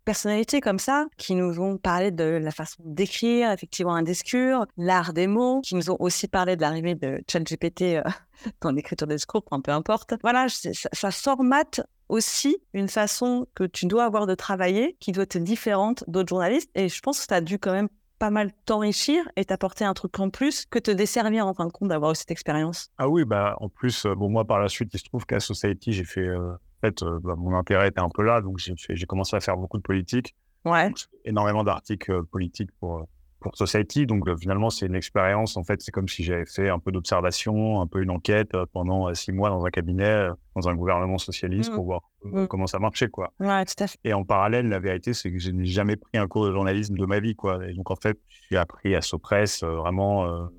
personnalités 0.05 0.61
comme 0.61 0.79
ça 0.79 1.05
qui 1.17 1.35
nous 1.35 1.59
ont 1.59 1.77
parlé 1.77 2.11
de 2.11 2.23
la 2.23 2.51
façon 2.51 2.81
d'écrire, 2.85 3.51
effectivement 3.51 3.95
un 3.95 4.03
discours, 4.03 4.65
l'art 4.77 5.13
des 5.13 5.27
mots, 5.27 5.61
qui 5.61 5.75
nous 5.75 5.91
ont 5.91 5.97
aussi 5.99 6.27
parlé 6.27 6.55
de 6.55 6.61
l'arrivée 6.61 6.95
de 6.95 7.21
ChatGPT 7.29 8.01
dans 8.61 8.71
l'écriture 8.71 9.07
des 9.07 9.15
discours, 9.15 9.43
peu 9.43 9.71
importe. 9.71 10.13
Voilà, 10.21 10.47
ça, 10.49 10.71
ça 10.93 11.11
formate 11.11 11.81
aussi 12.09 12.57
une 12.73 12.89
façon 12.89 13.47
que 13.55 13.63
tu 13.63 13.85
dois 13.85 14.05
avoir 14.05 14.27
de 14.27 14.35
travailler 14.35 14.95
qui 14.99 15.11
doit 15.11 15.23
être 15.23 15.37
différente 15.37 16.03
d'autres 16.07 16.29
journalistes. 16.29 16.69
Et 16.75 16.89
je 16.89 17.01
pense 17.01 17.19
que 17.19 17.25
ça 17.27 17.35
a 17.35 17.41
dû 17.41 17.59
quand 17.59 17.73
même 17.73 17.89
pas 18.19 18.29
mal 18.29 18.51
t'enrichir 18.65 19.29
et 19.35 19.45
t'apporter 19.45 19.85
un 19.85 19.93
truc 19.93 20.19
en 20.19 20.29
plus 20.29 20.65
que 20.65 20.79
te 20.79 20.91
desservir 20.91 21.45
en 21.45 21.53
fin 21.53 21.65
de 21.65 21.71
compte 21.71 21.89
d'avoir 21.89 22.11
eu 22.11 22.15
cette 22.15 22.31
expérience. 22.31 22.89
Ah 22.97 23.07
oui, 23.07 23.25
bah 23.25 23.55
en 23.59 23.69
plus, 23.69 24.05
euh, 24.05 24.15
bon 24.15 24.29
moi 24.29 24.45
par 24.45 24.59
la 24.59 24.69
suite, 24.69 24.89
il 24.93 24.99
se 24.99 25.05
trouve 25.05 25.25
qu'à 25.25 25.39
Society, 25.39 25.93
j'ai 25.93 26.03
fait, 26.03 26.21
euh, 26.21 26.53
en 26.53 26.79
fait, 26.81 27.03
euh, 27.03 27.19
bah, 27.21 27.35
mon 27.37 27.55
intérêt 27.55 27.89
était 27.89 27.99
un 27.99 28.09
peu 28.09 28.23
là, 28.23 28.41
donc 28.41 28.57
j'ai 28.57 29.05
commencé 29.05 29.35
à 29.35 29.39
faire 29.39 29.57
beaucoup 29.57 29.77
de 29.77 29.83
politique. 29.83 30.35
Ouais. 30.65 30.91
énormément 31.23 31.63
d'articles 31.63 32.25
politiques 32.25 32.71
pour 32.81 33.07
pour 33.47 33.57
Society. 33.57 34.05
Donc 34.05 34.27
euh, 34.27 34.35
finalement, 34.35 34.69
c'est 34.69 34.85
une 34.85 34.95
expérience. 34.95 35.57
En 35.57 35.63
fait, 35.63 35.81
c'est 35.81 35.91
comme 35.91 36.07
si 36.07 36.23
j'avais 36.23 36.45
fait 36.45 36.69
un 36.69 36.79
peu 36.79 36.91
d'observation, 36.91 37.81
un 37.81 37.87
peu 37.87 38.01
une 38.01 38.09
enquête 38.09 38.53
euh, 38.55 38.65
pendant 38.71 39.07
euh, 39.07 39.13
six 39.13 39.31
mois 39.31 39.49
dans 39.49 39.65
un 39.65 39.69
cabinet, 39.69 40.27
dans 40.55 40.67
un 40.67 40.75
gouvernement 40.75 41.17
socialiste, 41.17 41.71
mmh. 41.71 41.75
pour 41.75 41.85
voir 41.85 42.01
mmh. 42.23 42.47
comment 42.47 42.67
ça 42.67 42.79
marchait, 42.79 43.07
quoi. 43.07 43.33
Ouais, 43.39 43.65
tout 43.65 43.83
à 43.83 43.87
fait. 43.87 43.97
Et 44.03 44.13
en 44.13 44.23
parallèle, 44.23 44.67
la 44.67 44.79
vérité, 44.79 45.13
c'est 45.13 45.31
que 45.31 45.39
je 45.39 45.51
n'ai 45.51 45.65
jamais 45.65 45.95
pris 45.95 46.17
un 46.17 46.27
cours 46.27 46.45
de 46.45 46.51
journalisme 46.51 46.95
de 46.95 47.05
ma 47.05 47.19
vie, 47.19 47.35
quoi. 47.35 47.65
Et 47.67 47.73
donc 47.73 47.89
en 47.91 47.95
fait, 47.95 48.19
j'ai 48.49 48.57
appris 48.57 48.95
à 48.95 49.01
Sopress 49.01 49.63
vraiment. 49.63 50.49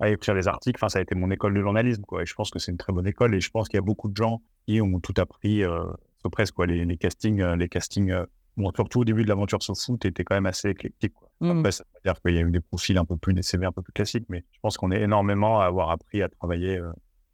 à 0.00 0.08
écrire 0.10 0.34
des 0.34 0.48
articles, 0.48 0.78
enfin, 0.78 0.88
ça 0.88 0.98
a 0.98 1.02
été 1.02 1.14
mon 1.14 1.30
école 1.30 1.54
de 1.54 1.60
journalisme, 1.60 2.02
quoi. 2.02 2.22
Et 2.22 2.26
je 2.26 2.34
pense 2.34 2.50
que 2.50 2.58
c'est 2.58 2.72
une 2.72 2.78
très 2.78 2.92
bonne 2.92 3.06
école. 3.06 3.34
Et 3.34 3.40
je 3.40 3.50
pense 3.50 3.68
qu'il 3.68 3.76
y 3.76 3.78
a 3.78 3.82
beaucoup 3.82 4.08
de 4.08 4.16
gens 4.16 4.42
qui 4.66 4.80
ont 4.80 5.00
tout 5.00 5.14
appris 5.18 5.62
euh, 5.64 5.84
Sopress, 6.22 6.50
quoi. 6.50 6.66
Les, 6.66 6.84
les 6.84 6.96
castings, 6.96 7.42
les 7.42 7.68
castings 7.68 8.14
bon, 8.56 8.72
surtout 8.74 9.00
au 9.00 9.04
début 9.04 9.22
de 9.22 9.28
l'aventure 9.28 9.62
sur 9.62 9.76
foot, 9.76 10.04
était 10.04 10.24
quand 10.24 10.34
même 10.34 10.46
assez 10.46 10.70
éclectique. 10.70 11.14
Quoi. 11.14 11.25
Mmh. 11.40 11.58
Après, 11.58 11.72
ça 11.72 11.84
veut 11.94 12.00
dire 12.04 12.20
qu'il 12.22 12.34
y 12.34 12.38
a 12.38 12.40
eu 12.40 12.50
des 12.50 12.60
profils 12.60 12.96
un 12.96 13.04
peu 13.04 13.16
plus, 13.16 13.34
des 13.34 13.42
CV 13.42 13.66
un 13.66 13.72
peu 13.72 13.82
plus 13.82 13.92
classiques, 13.92 14.26
mais 14.28 14.44
je 14.52 14.58
pense 14.60 14.76
qu'on 14.76 14.90
est 14.90 15.02
énormément 15.02 15.60
à 15.60 15.66
avoir 15.66 15.90
appris 15.90 16.22
à 16.22 16.28
travailler 16.28 16.78
euh, 16.78 16.90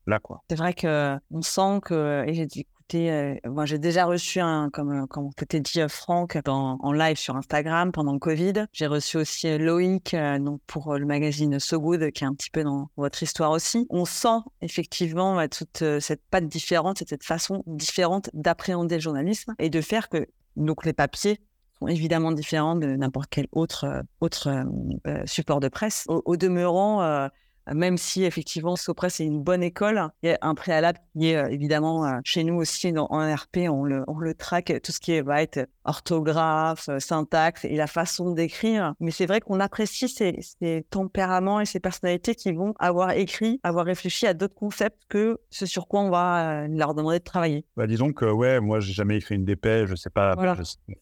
là, 0.07 0.19
quoi. 0.19 0.43
C'est 0.51 0.57
vrai 0.57 0.75
qu'on 0.75 1.43
sent 1.43 1.81
que, 1.83 2.25
et 2.27 2.35
j'ai 2.35 2.43
écouté, 2.43 3.13
euh, 3.13 3.37
moi 3.47 3.65
j'ai 3.65 3.79
déjà 3.79 4.05
reçu 4.05 4.41
un, 4.41 4.71
comme, 4.71 5.07
comme 5.07 5.31
tu 5.49 5.61
dit, 5.61 5.81
euh, 5.81 5.89
Franck, 5.89 6.37
en 6.47 6.93
live 6.93 7.17
sur 7.17 7.37
Instagram 7.37 7.93
pendant 7.93 8.13
le 8.13 8.19
Covid. 8.19 8.67
J'ai 8.73 8.89
reçu 8.89 9.19
aussi 9.19 9.57
Loïc, 9.57 10.17
donc 10.41 10.61
pour 10.67 10.99
le 10.99 11.07
magazine 11.07 11.61
So 11.61 11.81
Good, 11.81 12.11
qui 12.11 12.25
est 12.25 12.27
un 12.27 12.35
petit 12.35 12.51
peu 12.51 12.65
dans 12.65 12.91
votre 12.97 13.23
histoire 13.23 13.53
aussi. 13.53 13.87
On 13.89 14.05
sent 14.05 14.41
effectivement 14.63 15.47
toute 15.47 16.01
cette 16.01 16.23
patte 16.29 16.49
différente, 16.49 16.99
cette 17.07 17.25
façon 17.25 17.63
différente 17.67 18.31
d'appréhender 18.35 18.97
le 18.97 19.01
journalisme 19.01 19.55
et 19.61 19.71
de 19.71 19.81
faire 19.81 20.09
que 20.09 20.27
donc 20.57 20.85
les 20.85 20.93
papiers 20.93 21.41
évidemment 21.89 22.33
différents 22.33 22.77
de 22.77 22.87
n'importe 22.97 23.29
quel 23.31 23.47
autre, 23.53 23.85
euh, 23.85 24.03
autre 24.21 24.49
euh, 24.49 24.65
euh, 25.07 25.23
support 25.27 25.61
de 25.61 25.69
presse. 25.69 26.05
Au, 26.09 26.37
demeurant, 26.37 27.29
même 27.73 27.99
si 27.99 28.25
effectivement 28.25 28.77
Sopress 28.77 29.21
est 29.21 29.25
une 29.25 29.43
bonne 29.43 29.63
école, 29.63 30.09
il 30.23 30.31
y 30.31 30.33
a 30.33 30.39
un 30.43 30.55
préalable 30.55 30.99
qui 31.17 31.29
est 31.29 31.53
évidemment 31.53 32.21
chez 32.25 32.45
nous 32.45 32.55
aussi 32.55 32.93
en 32.97 33.35
RP, 33.35 33.69
on 33.69 33.85
le, 33.85 34.05
on 34.09 34.19
le 34.19 34.35
traque, 34.35 34.73
tout 34.83 34.93
ce 34.93 35.01
qui 35.01 35.21
va 35.21 35.43
être 35.43 35.69
orthographe, 35.85 36.89
syntaxe 36.99 37.65
et 37.65 37.77
la 37.77 37.87
façon 37.87 38.33
d'écrire. 38.33 38.95
Mais 39.01 39.11
c'est 39.11 39.27
vrai 39.27 39.41
qu'on 39.41 39.61
apprécie 39.61 40.09
ces, 40.09 40.39
ces, 40.41 40.85
tempéraments 40.91 41.61
et 41.61 41.65
ces 41.65 41.81
personnalités 41.81 42.35
qui 42.35 42.53
vont 42.53 42.75
avoir 42.79 43.13
écrit, 43.13 43.61
avoir 43.63 43.87
réfléchi 43.87 44.27
à 44.27 44.35
d'autres 44.35 44.55
concepts 44.55 45.03
que 45.09 45.39
ce 45.51 45.67
sur 45.67 45.89
quoi 45.89 46.01
on 46.01 46.11
va 46.11 46.67
leur 46.69 46.95
demander 46.95 47.19
de 47.19 47.25
travailler. 47.25 47.65
Bah, 47.77 47.87
disons 47.87 48.13
que 48.13 48.25
ouais, 48.25 48.61
moi 48.61 48.81
j'ai 48.81 48.93
jamais 48.93 49.17
écrit 49.17 49.35
une 49.35 49.45
dépêche, 49.45 49.89
je 49.89 49.95
sais 49.95 50.11
pas, 50.11 50.35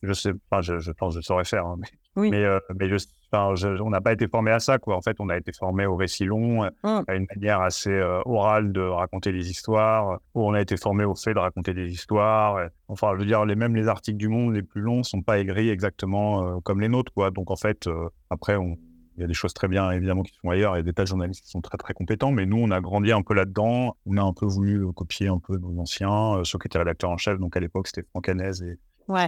je, 0.02 0.12
sais, 0.12 0.33
enfin, 0.50 0.62
je, 0.62 0.79
je, 0.79 0.93
pense 0.93 1.14
que 1.14 1.21
je 1.21 1.26
saurais 1.26 1.45
faire, 1.45 1.67
hein, 1.67 1.76
mais, 1.79 1.88
oui. 2.17 2.31
mais, 2.31 2.47
mais 2.79 2.88
je, 2.88 2.97
on 3.33 3.91
n'a 3.91 4.01
pas 4.01 4.13
été 4.13 4.29
formé 4.29 4.51
à 4.51 4.61
ça, 4.61 4.79
quoi. 4.79 4.97
En 4.97 5.03
fait, 5.03 5.17
on 5.21 5.29
a 5.29 5.37
été 5.37 5.53
formé 5.53 5.87
au 5.87 5.97
récit 5.97 6.25
long, 6.25 6.65
euh, 6.65 6.71
mmh. 6.83 7.05
à 7.07 7.15
une 7.15 7.27
manière 7.35 7.61
assez 7.61 7.91
euh, 7.91 8.21
orale 8.25 8.73
de 8.73 8.81
raconter 8.81 9.33
des 9.33 9.51
histoires, 9.51 10.21
où 10.35 10.49
on 10.49 10.55
a 10.55 10.61
été 10.61 10.77
formé 10.77 11.05
au 11.05 11.15
fait 11.15 11.35
de 11.35 11.39
raconter 11.39 11.75
des 11.75 11.93
histoires. 11.93 12.69
Enfin, 12.89 13.13
je 13.15 13.21
veux 13.21 13.27
dire, 13.27 13.45
les, 13.45 13.57
même 13.57 13.77
les 13.77 13.89
articles 13.89 14.19
du 14.19 14.29
Monde 14.29 14.55
les 14.55 14.63
plus 14.63 14.81
longs 14.81 15.03
sont 15.03 15.23
pas 15.23 15.39
aigris 15.39 15.71
exactement 15.71 16.45
euh, 16.45 16.61
comme 16.61 16.81
les 16.81 16.89
nôtres, 16.89 17.13
quoi. 17.13 17.31
Donc, 17.31 17.51
en 17.51 17.57
fait, 17.57 17.89
après, 18.31 18.57
on, 18.57 18.77
Il 19.17 19.21
y 19.21 19.25
a 19.25 19.27
des 19.27 19.35
choses 19.35 19.53
très 19.53 19.69
bien, 19.69 19.91
évidemment, 19.91 20.23
qui 20.23 20.33
sont 20.33 20.49
ailleurs. 20.49 20.75
Il 20.77 20.79
y 20.79 20.81
a 20.81 20.83
des 20.83 20.95
tas 20.95 21.03
de 21.03 21.09
journalistes 21.09 21.45
qui 21.45 21.51
sont 21.51 21.61
très, 21.61 21.77
très 21.77 21.93
compétents. 21.93 22.33
Mais 22.33 22.47
nous, 22.47 22.57
on 22.59 22.71
a 22.71 22.81
grandi 22.81 23.13
un 23.13 23.21
peu 23.21 23.35
là-dedans. 23.35 23.97
On 24.07 24.17
a 24.17 24.23
un 24.23 24.33
peu 24.33 24.47
voulu 24.47 24.91
copier 24.95 25.29
un 25.29 25.39
peu 25.39 25.59
nos 25.59 25.79
anciens, 25.79 26.39
euh, 26.39 26.45
ceux 26.45 26.59
qui 26.59 26.69
étaient 26.69 26.79
rédacteurs 26.79 27.11
en 27.11 27.19
chef. 27.19 27.39
Donc, 27.39 27.57
à 27.57 27.61
l'époque, 27.61 27.89
c'était 27.89 28.07
Franck 28.09 28.29
Hanez 28.31 28.63
et, 28.63 28.79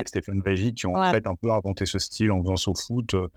Stéphane 0.06 0.40
Vagy 0.40 0.74
qui 0.74 0.86
ont 0.86 0.94
en 0.94 1.10
fait 1.10 1.26
un 1.26 1.34
peu 1.34 1.50
inventé 1.52 1.86
ce 1.86 1.98
style 1.98 2.30
en 2.30 2.40
faisant 2.42 2.70
au 2.70 2.74
foot. 2.74 3.14
Euh, 3.14 3.28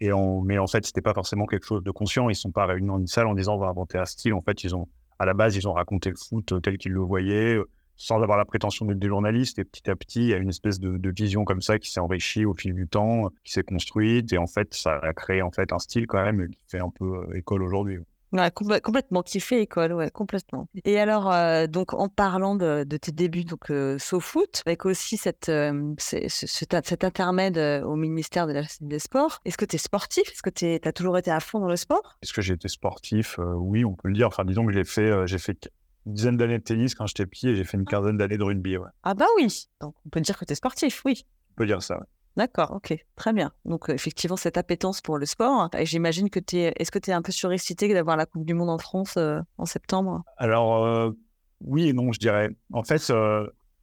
et 0.00 0.12
on... 0.12 0.42
Mais 0.42 0.58
en 0.58 0.66
fait, 0.66 0.86
c'était 0.86 1.02
pas 1.02 1.14
forcément 1.14 1.46
quelque 1.46 1.66
chose 1.66 1.82
de 1.82 1.90
conscient. 1.90 2.28
Ils 2.28 2.34
sont 2.34 2.50
pas 2.50 2.66
réunis 2.66 2.88
dans 2.88 2.98
une 2.98 3.06
salle 3.06 3.26
en 3.26 3.34
disant 3.34 3.56
on 3.56 3.58
va 3.58 3.68
inventer 3.68 3.98
un 3.98 4.04
style. 4.04 4.34
En 4.34 4.42
fait, 4.42 4.64
ils 4.64 4.74
ont, 4.74 4.88
à 5.18 5.26
la 5.26 5.34
base, 5.34 5.56
ils 5.56 5.68
ont 5.68 5.72
raconté 5.72 6.10
le 6.10 6.16
foot 6.16 6.60
tel 6.62 6.78
qu'ils 6.78 6.92
le 6.92 7.00
voyaient 7.00 7.58
sans 7.98 8.22
avoir 8.22 8.38
la 8.38 8.44
prétention 8.44 8.86
d'être 8.86 8.98
des 8.98 9.08
journalistes. 9.08 9.58
Et 9.58 9.64
petit 9.64 9.90
à 9.90 9.96
petit, 9.96 10.20
il 10.20 10.28
y 10.28 10.34
a 10.34 10.38
une 10.38 10.48
espèce 10.48 10.80
de, 10.80 11.10
vision 11.10 11.44
comme 11.44 11.60
ça 11.60 11.78
qui 11.78 11.90
s'est 11.90 12.00
enrichie 12.00 12.44
au 12.44 12.54
fil 12.54 12.72
du 12.72 12.86
temps, 12.86 13.30
qui 13.44 13.52
s'est 13.52 13.64
construite. 13.64 14.32
Et 14.32 14.38
en 14.38 14.46
fait, 14.46 14.72
ça 14.72 14.98
a 15.02 15.12
créé 15.12 15.42
en 15.42 15.50
fait 15.50 15.72
un 15.72 15.78
style 15.78 16.06
quand 16.06 16.22
même 16.22 16.48
qui 16.48 16.58
fait 16.68 16.78
un 16.78 16.90
peu 16.90 17.26
euh, 17.28 17.36
école 17.36 17.62
aujourd'hui. 17.62 17.98
Ouais, 18.32 18.50
complètement, 18.50 19.22
fait 19.40 19.62
école, 19.62 19.94
ouais, 19.94 20.10
complètement. 20.10 20.68
Et 20.84 20.98
alors, 20.98 21.32
euh, 21.32 21.66
donc, 21.66 21.94
en 21.94 22.08
parlant 22.08 22.56
de, 22.56 22.84
tes 22.84 23.12
débuts, 23.12 23.44
donc, 23.44 23.70
euh, 23.70 23.98
foot, 23.98 24.62
avec 24.66 24.84
aussi 24.84 25.16
cette, 25.16 25.48
euh, 25.48 25.94
cet 25.98 27.04
intermède 27.04 27.58
au 27.84 27.96
ministère 27.96 28.46
de 28.46 28.52
la, 28.52 28.62
des 28.80 28.98
Sports, 28.98 29.40
est-ce 29.44 29.56
que 29.56 29.64
tu 29.64 29.76
es 29.76 29.78
sportif? 29.78 30.30
Est-ce 30.30 30.42
que 30.42 30.50
tu 30.50 30.78
as 30.86 30.92
toujours 30.92 31.16
été 31.16 31.30
à 31.30 31.40
fond 31.40 31.60
dans 31.60 31.68
le 31.68 31.76
sport? 31.76 32.18
Est-ce 32.22 32.32
que 32.32 32.42
j'ai 32.42 32.54
été 32.54 32.68
sportif? 32.68 33.38
Oui, 33.38 33.84
on 33.84 33.94
peut 33.94 34.08
le 34.08 34.14
dire. 34.14 34.26
Enfin, 34.26 34.44
disons 34.44 34.66
que 34.66 34.72
j'ai 34.72 34.84
fait, 34.84 35.26
j'ai 35.26 35.38
fait 35.38 35.68
une 36.06 36.12
dizaine 36.12 36.36
d'années 36.36 36.58
de 36.58 36.64
tennis 36.64 36.94
quand 36.94 37.06
j'étais 37.06 37.26
petit 37.26 37.48
et 37.48 37.56
j'ai 37.56 37.64
fait 37.64 37.78
une 37.78 37.84
ah. 37.86 37.90
quinzaine 37.90 38.16
d'années 38.18 38.38
de 38.38 38.44
rugby. 38.44 38.76
Ouais. 38.76 38.88
Ah 39.04 39.14
bah 39.14 39.26
oui, 39.36 39.68
donc 39.80 39.94
on 40.04 40.08
peut 40.10 40.20
dire 40.20 40.38
que 40.38 40.44
tu 40.44 40.52
es 40.52 40.56
sportif, 40.56 41.02
oui. 41.04 41.24
On 41.52 41.54
peut 41.54 41.66
dire 41.66 41.82
ça, 41.82 42.00
D'accord, 42.38 42.72
ok, 42.72 42.96
très 43.16 43.34
bien. 43.34 43.52
Donc 43.66 43.90
effectivement, 43.90 44.36
cette 44.36 44.56
appétence 44.56 45.02
pour 45.02 45.18
le 45.18 45.26
sport, 45.26 45.68
et 45.76 45.84
j'imagine 45.84 46.30
que 46.30 46.40
tu 46.40 46.56
es... 46.56 46.72
Est-ce 46.76 46.90
que 46.90 46.98
tu 46.98 47.10
es 47.10 47.12
un 47.12 47.20
peu 47.20 47.32
surexcité 47.32 47.92
d'avoir 47.92 48.16
la 48.16 48.24
Coupe 48.24 48.46
du 48.46 48.54
Monde 48.54 48.70
en 48.70 48.78
France 48.78 49.18
en 49.18 49.66
septembre? 49.66 50.22
Alors, 50.36 51.12
oui 51.60 51.88
et 51.88 51.92
non, 51.92 52.12
je 52.12 52.20
dirais. 52.20 52.48
En 52.72 52.84
fait, 52.84 53.12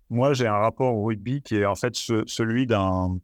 moi, 0.09 0.33
j'ai 0.33 0.47
un 0.47 0.57
rapport 0.57 0.95
au 0.95 1.03
rugby 1.03 1.41
qui 1.41 1.57
est 1.57 1.65
en 1.65 1.75
fait 1.75 1.95
celui 1.95 2.65
d'un 2.65 3.19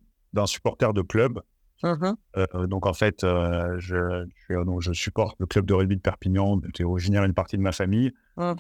supporter 0.46 0.94
de 0.94 1.02
club 1.02 1.42
Mmh 1.84 2.14
euh, 2.38 2.68
donc 2.68 2.86
en 2.86 2.94
fait, 2.94 3.24
euh, 3.24 3.76
je, 3.80 4.26
je, 4.50 4.94
supporte 4.94 5.36
le 5.40 5.46
club 5.48 5.66
de 5.66 5.74
rugby 5.74 5.96
de 5.96 6.02
Perpignan, 6.02 6.62
c'est 6.76 6.84
originaire 6.84 7.24
une 7.24 7.34
partie 7.34 7.58
de 7.58 7.62
ma 7.62 7.72
famille. 7.72 8.12
Mmh 8.38 8.54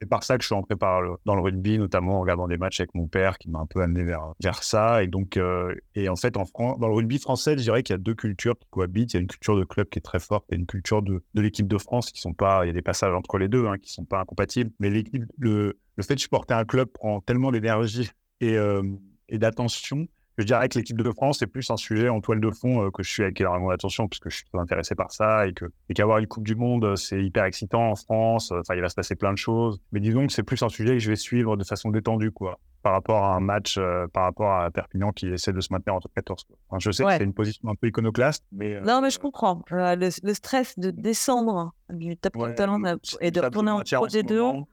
c'est 0.00 0.08
par 0.08 0.24
ça 0.24 0.36
que 0.36 0.42
je 0.42 0.46
suis 0.46 0.54
entré 0.54 0.74
par 0.74 1.02
dans 1.24 1.34
le 1.34 1.42
rugby, 1.42 1.78
notamment 1.78 2.18
en 2.18 2.20
regardant 2.20 2.48
des 2.48 2.56
matchs 2.56 2.80
avec 2.80 2.94
mon 2.94 3.06
père 3.06 3.38
qui 3.38 3.50
m'a 3.50 3.60
un 3.60 3.66
peu 3.66 3.82
amené 3.82 4.04
vers, 4.04 4.32
vers 4.42 4.62
ça. 4.62 5.02
Et 5.02 5.06
donc, 5.06 5.36
euh, 5.36 5.74
et 5.94 6.08
en 6.08 6.16
fait, 6.16 6.36
en 6.36 6.44
France, 6.44 6.78
dans 6.78 6.88
le 6.88 6.94
rugby 6.94 7.18
français, 7.18 7.56
je 7.56 7.62
dirais 7.62 7.82
qu'il 7.82 7.94
y 7.94 7.98
a 7.98 7.98
deux 7.98 8.14
cultures 8.14 8.58
qui 8.58 8.66
cohabitent. 8.70 9.12
Il 9.12 9.16
y 9.16 9.18
a 9.18 9.22
une 9.22 9.28
culture 9.28 9.56
de 9.56 9.64
club 9.64 9.88
qui 9.88 9.98
est 9.98 10.02
très 10.02 10.20
forte 10.20 10.44
et 10.50 10.56
une 10.56 10.66
culture 10.66 11.02
de, 11.02 11.22
de 11.34 11.40
l'équipe 11.40 11.68
de 11.68 11.78
France 11.78 12.10
qui 12.10 12.20
sont 12.20 12.34
pas, 12.34 12.64
il 12.64 12.68
y 12.68 12.70
a 12.70 12.74
des 12.74 12.82
passages 12.82 13.14
entre 13.14 13.38
les 13.38 13.48
deux 13.48 13.66
hein, 13.66 13.78
qui 13.78 13.92
sont 13.92 14.04
pas 14.04 14.20
incompatibles. 14.20 14.70
Mais 14.80 14.90
l'équipe, 14.90 15.24
le, 15.38 15.78
le 15.96 16.02
fait 16.02 16.14
de 16.14 16.20
supporter 16.20 16.54
un 16.54 16.64
club 16.64 16.88
prend 16.88 17.20
tellement 17.20 17.52
d'énergie 17.52 18.10
et, 18.40 18.56
et 19.28 19.38
d'attention 19.38 20.06
je 20.38 20.44
dirais 20.44 20.68
que 20.68 20.78
l'équipe 20.78 21.00
de 21.00 21.10
France, 21.12 21.38
c'est 21.38 21.46
plus 21.46 21.70
un 21.70 21.76
sujet 21.76 22.08
en 22.08 22.20
toile 22.20 22.40
de 22.40 22.50
fond 22.50 22.84
euh, 22.84 22.90
que 22.90 23.02
je 23.02 23.10
suis 23.10 23.22
avec 23.22 23.40
énormément 23.40 23.70
d'attention, 23.70 24.08
puisque 24.08 24.28
je 24.28 24.36
suis 24.36 24.46
intéressé 24.54 24.94
par 24.94 25.10
ça 25.10 25.46
et 25.46 25.52
que 25.52 25.66
et 25.88 25.94
qu'avoir 25.94 26.18
une 26.18 26.26
Coupe 26.26 26.44
du 26.44 26.54
Monde, 26.54 26.84
euh, 26.84 26.96
c'est 26.96 27.22
hyper 27.22 27.44
excitant 27.44 27.90
en 27.90 27.96
France. 27.96 28.52
Enfin, 28.52 28.74
il 28.74 28.80
va 28.80 28.88
se 28.88 28.94
passer 28.94 29.14
plein 29.14 29.32
de 29.32 29.38
choses. 29.38 29.80
Mais 29.92 30.00
disons 30.00 30.26
que 30.26 30.32
c'est 30.32 30.42
plus 30.42 30.62
un 30.62 30.68
sujet 30.68 30.94
que 30.94 30.98
je 30.98 31.10
vais 31.10 31.16
suivre 31.16 31.56
de 31.56 31.64
façon 31.64 31.90
détendue, 31.90 32.32
quoi, 32.32 32.58
par 32.82 32.92
rapport 32.92 33.24
à 33.24 33.34
un 33.34 33.40
match, 33.40 33.76
euh, 33.78 34.06
par 34.08 34.24
rapport 34.24 34.52
à 34.52 34.70
Perpignan 34.70 35.12
qui 35.12 35.28
essaie 35.28 35.52
de 35.52 35.60
se 35.60 35.72
maintenir 35.72 35.94
entre 35.94 36.10
14. 36.14 36.46
Enfin, 36.68 36.78
je 36.80 36.90
sais 36.90 37.04
que 37.04 37.10
c'est 37.10 37.24
une 37.24 37.34
position 37.34 37.68
un 37.68 37.74
peu 37.74 37.88
iconoclaste, 37.88 38.44
mais. 38.52 38.80
non, 38.80 39.00
mais 39.00 39.10
je 39.10 39.18
comprends. 39.18 39.64
Le, 39.70 40.10
stress 40.34 40.78
de 40.78 40.90
descendre 40.90 41.72
du 41.88 42.16
top 42.16 42.34
talent 42.56 42.82
et 43.20 43.30
de 43.30 43.40
retourner 43.40 43.70
en 43.70 43.80
projet 43.80 44.22
de 44.22 44.38
haut 44.38 44.68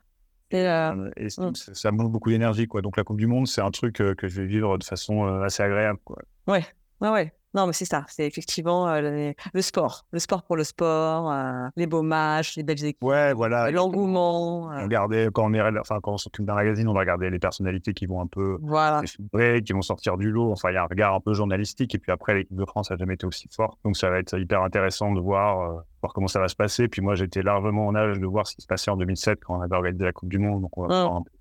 euh, 0.54 1.12
et, 1.18 1.28
mmh. 1.28 1.54
ça 1.56 1.92
manque 1.92 2.12
beaucoup 2.12 2.30
d'énergie, 2.30 2.68
quoi. 2.68 2.82
Donc 2.82 2.98
la 2.98 3.04
Coupe 3.04 3.18
du 3.18 3.28
Monde, 3.28 3.48
c'est 3.48 3.62
un 3.62 3.72
truc 3.72 4.02
euh, 4.02 4.14
que 4.16 4.28
je 4.28 4.42
vais 4.42 4.48
vivre 4.48 4.78
de 4.78 4.84
façon 4.84 5.26
euh, 5.26 5.44
assez 5.44 5.64
agréable, 5.64 6.00
quoi. 6.04 6.22
Ouais, 6.48 6.66
ouais, 7.02 7.10
ouais. 7.10 7.34
Non, 7.54 7.68
mais 7.68 7.74
c'est 7.74 7.86
ça. 7.86 8.06
C'est 8.08 8.26
effectivement 8.26 9.00
le, 9.00 9.34
sport. 9.62 10.06
Le 10.12 10.20
sport 10.20 10.44
pour 10.44 10.56
le 10.56 10.64
sport, 10.64 11.34
les 11.76 11.88
beaux 11.88 12.02
matchs, 12.02 12.56
les 12.58 12.64
belles 12.64 12.84
équipes. 12.84 13.04
Ouais, 13.04 13.34
voilà. 13.34 13.72
L'engouement. 13.72 14.70
Regardez, 14.82 15.30
quand 15.34 15.46
on 15.46 15.54
est, 15.54 15.80
enfin, 15.80 16.00
quand 16.02 16.14
on 16.14 16.18
s'occupe 16.18 16.46
d'un 16.46 16.56
magazine, 16.56 16.88
on 16.88 16.94
va 16.94 17.02
regarder 17.02 17.30
les 17.30 17.40
personnalités 17.40 17.94
qui 17.94 18.06
vont 18.06 18.22
un 18.22 18.28
peu 18.28 18.58
voilà. 18.62 19.02
qui 19.04 19.74
vont 19.74 19.82
sortir 19.82 20.18
du 20.18 20.32
lot. 20.32 20.52
Enfin, 20.52 20.72
il 20.72 20.76
y 20.76 20.78
a 20.78 20.84
un 20.84 20.88
regard 20.88 21.14
un 21.14 21.20
peu 21.20 21.34
journalistique. 21.34 21.94
Et 21.96 22.00
puis 22.00 22.12
après, 22.12 22.34
l'équipe 22.34 22.58
de 22.58 22.66
France 22.66 22.92
n'a 22.92 22.98
jamais 22.98 23.16
été 23.16 23.26
aussi 23.26 23.48
forte. 23.52 23.78
Donc 23.84 23.98
ça 23.98 24.10
va 24.10 24.20
être 24.20 24.38
hyper 24.38 24.62
intéressant 24.62 25.12
de 25.12 25.20
voir 25.20 25.84
voir 26.04 26.14
comment 26.14 26.28
ça 26.28 26.40
va 26.40 26.48
se 26.48 26.56
passer. 26.56 26.88
Puis 26.88 27.02
moi, 27.02 27.16
j'étais 27.16 27.42
largement 27.42 27.88
en 27.88 27.96
âge 27.96 28.20
de 28.20 28.26
voir 28.26 28.46
ce 28.48 28.56
qui 28.56 28.62
se 28.62 28.68
passait 28.68 28.92
en 28.92 28.98
2007 28.98 29.40
quand 29.44 29.58
on 29.58 29.62
avait 29.62 29.76
organisé 29.76 30.04
la 30.04 30.12
Coupe 30.12 30.30
du 30.30 30.38
Monde. 30.38 30.62
Donc, 30.62 30.78
on 30.78 30.88
va 30.88 30.88
voir 30.88 31.16
un 31.16 31.22
peu 31.22 31.32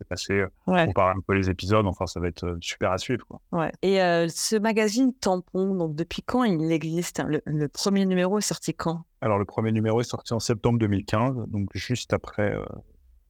s'est 0.00 0.08
passé. 0.08 0.44
Ouais. 0.66 0.86
Comparer 0.86 1.14
un 1.16 1.20
peu 1.20 1.34
les 1.34 1.50
épisodes. 1.50 1.86
Enfin, 1.86 2.06
ça 2.06 2.20
va 2.20 2.28
être 2.28 2.44
euh, 2.44 2.58
super 2.60 2.92
à 2.92 2.98
suivre. 2.98 3.26
Quoi. 3.26 3.40
Ouais. 3.52 3.72
Et 3.82 4.02
euh, 4.02 4.28
ce 4.28 4.56
magazine 4.56 5.12
Tampon, 5.14 5.74
donc 5.74 5.94
depuis 5.94 6.22
quand 6.22 6.44
il 6.44 6.70
existe 6.72 7.22
le, 7.26 7.68
premier 7.68 8.06
numéro 8.06 8.38
est 8.38 8.42
sorti 8.42 8.74
quand? 8.74 9.02
Alors, 9.20 9.38
le 9.38 9.44
premier 9.44 9.72
numéro 9.72 10.00
est 10.00 10.04
sorti 10.04 10.32
en 10.32 10.40
septembre 10.40 10.78
2015, 10.78 11.48
donc 11.48 11.68
juste 11.74 12.12
après 12.12 12.54
euh, 12.54 12.64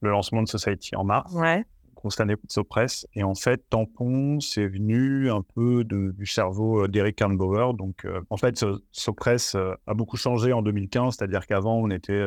le 0.01 0.09
lancement 0.09 0.41
de 0.41 0.47
Society 0.47 0.95
en 0.95 1.03
mars. 1.03 1.33
Ouais 1.33 1.65
de 2.09 2.37
Sopress. 2.49 3.07
Et 3.13 3.23
en 3.23 3.35
fait, 3.35 3.63
Tampon, 3.69 4.39
c'est 4.39 4.67
venu 4.67 5.29
un 5.29 5.41
peu 5.41 5.83
du 5.83 6.25
cerveau 6.25 6.83
euh, 6.83 6.87
d'Eric 6.87 7.15
Karnbauer. 7.15 7.73
Donc, 7.73 8.05
euh, 8.05 8.21
en 8.29 8.37
fait, 8.37 8.63
Sopress 8.91 9.55
euh, 9.55 9.73
a 9.87 9.93
beaucoup 9.93 10.17
changé 10.17 10.53
en 10.53 10.61
2015, 10.61 11.15
c'est-à-dire 11.15 11.45
qu'avant, 11.45 11.75
on 11.77 11.89
était, 11.89 12.21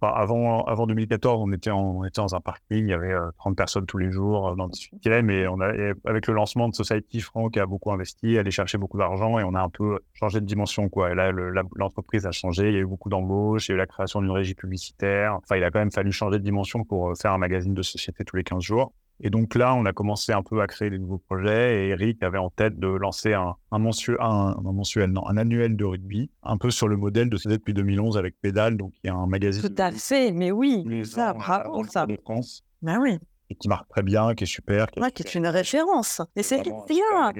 avant, 0.00 0.64
avant 0.64 0.86
2014, 0.86 1.42
on 1.42 1.52
était, 1.52 1.70
en, 1.70 1.80
on 1.80 2.04
était 2.04 2.20
dans 2.20 2.34
un 2.34 2.40
parking, 2.40 2.86
il 2.86 2.88
y 2.88 2.92
avait 2.92 3.14
30 3.38 3.56
personnes 3.56 3.86
tous 3.86 3.98
les 3.98 4.10
jours 4.10 4.54
dans 4.56 4.66
le 4.66 5.22
mais 5.22 5.46
on 5.48 5.60
a, 5.60 5.72
avec 6.04 6.26
le 6.26 6.34
lancement 6.34 6.68
de 6.68 6.74
Society, 6.74 7.20
Franck 7.20 7.56
a 7.56 7.66
beaucoup 7.66 7.90
investi, 7.90 8.38
allé 8.38 8.50
chercher 8.50 8.78
beaucoup 8.78 8.98
d'argent 8.98 9.38
et 9.38 9.44
on 9.44 9.54
a 9.54 9.60
un 9.60 9.68
peu 9.68 9.98
changé 10.14 10.40
de 10.40 10.46
dimension, 10.46 10.88
quoi. 10.88 11.10
Et 11.10 11.14
là, 11.14 11.32
l'entreprise 11.76 12.26
a 12.26 12.30
changé, 12.30 12.68
il 12.68 12.74
y 12.74 12.76
a 12.76 12.80
eu 12.80 12.86
beaucoup 12.86 13.08
d'embauches, 13.08 13.68
il 13.68 13.72
y 13.72 13.74
a 13.74 13.74
eu 13.76 13.78
la 13.78 13.86
création 13.86 14.20
d'une 14.20 14.30
régie 14.30 14.54
publicitaire. 14.54 15.34
Enfin, 15.36 15.56
il 15.56 15.64
a 15.64 15.70
quand 15.70 15.80
même 15.80 15.92
fallu 15.92 16.12
changer 16.12 16.38
de 16.38 16.44
dimension 16.44 16.84
pour 16.84 17.16
faire 17.16 17.32
un 17.32 17.38
magazine 17.38 17.74
de 17.74 17.82
société 17.82 18.24
tous 18.24 18.36
les 18.36 18.44
15 18.44 18.62
jours. 18.62 18.92
Et 19.20 19.30
donc 19.30 19.54
là, 19.54 19.74
on 19.74 19.84
a 19.84 19.92
commencé 19.92 20.32
un 20.32 20.42
peu 20.42 20.60
à 20.60 20.66
créer 20.66 20.90
des 20.90 20.98
nouveaux 20.98 21.18
projets 21.18 21.86
et 21.86 21.88
Eric 21.88 22.22
avait 22.22 22.38
en 22.38 22.50
tête 22.50 22.78
de 22.78 22.86
lancer 22.86 23.34
un, 23.34 23.56
un, 23.72 23.78
mensuel, 23.78 24.16
un, 24.20 24.54
mensuel, 24.62 25.10
non, 25.10 25.26
un 25.26 25.36
annuel 25.36 25.76
de 25.76 25.84
rugby, 25.84 26.30
un 26.42 26.56
peu 26.56 26.70
sur 26.70 26.86
le 26.86 26.96
modèle 26.96 27.28
de 27.28 27.36
ce 27.36 27.48
depuis 27.48 27.74
2011 27.74 28.16
avec 28.16 28.40
Pédale, 28.40 28.76
donc 28.76 28.92
il 29.02 29.08
y 29.08 29.10
a 29.10 29.14
un 29.14 29.26
magazine. 29.26 29.62
Tout 29.62 29.82
à 29.82 29.90
fait, 29.90 30.30
mais 30.32 30.52
oui, 30.52 31.04
ça, 31.04 31.32
bravo, 31.32 31.84
ça. 31.84 32.06
De 32.06 32.16
France. 32.22 32.64
Ben 32.82 33.00
oui. 33.00 33.18
Et 33.50 33.54
qui 33.54 33.66
marque 33.68 33.88
très 33.88 34.02
bien, 34.02 34.34
qui 34.34 34.44
est 34.44 34.46
super. 34.46 34.90
Qui, 34.90 35.00
qui 35.12 35.22
est 35.22 35.34
une 35.34 35.46
référence. 35.46 36.20
Et 36.36 36.42
c'est 36.42 36.62
bien. 36.62 37.32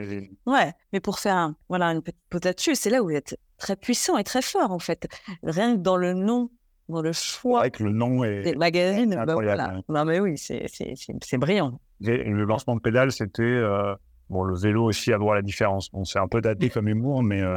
Ouais, 0.47 0.73
mais 0.93 1.01
pour 1.01 1.19
faire 1.19 1.37
un, 1.37 1.57
voilà, 1.69 1.89
une 1.89 2.03
petite 2.03 2.19
pause 2.31 2.41
là-dessus, 2.45 2.75
c'est 2.75 2.91
là 2.91 3.03
où 3.03 3.09
vous 3.09 3.15
êtes 3.15 3.39
très 3.59 3.77
puissant 3.77 4.17
et 4.17 4.25
très 4.25 4.41
fort 4.41 4.73
en 4.73 4.79
fait. 4.79 5.07
Rien 5.43 5.77
que 5.77 5.81
dans 5.81 5.97
le 5.97 6.15
nom 6.15 6.51
dans 6.89 7.03
le 7.03 7.13
choix 7.13 7.61
avec 7.61 7.81
le 7.81 7.91
nom 7.91 8.25
et 8.25 8.43
des 8.43 8.55
magazines. 8.55 9.15
Bah 9.27 9.35
voilà. 9.35 9.81
Non, 9.89 10.05
mais 10.05 10.21
oui, 10.21 10.37
c'est 10.39 11.39
brillant. 11.39 11.81
le 12.01 12.45
lancement 12.45 12.77
de 12.77 12.81
pédale, 12.81 13.13
c'était. 13.13 13.43
Euh, 13.43 13.95
bon, 14.31 14.45
le 14.45 14.57
vélo 14.57 14.85
aussi 14.85 15.13
à 15.13 15.19
la 15.19 15.43
différence. 15.43 15.91
Bon, 15.91 16.05
c'est 16.05 16.19
un 16.19 16.29
peu 16.29 16.41
daté 16.41 16.71
comme 16.71 16.89
humour, 16.89 17.23
mais 17.23 17.43
euh, 17.43 17.57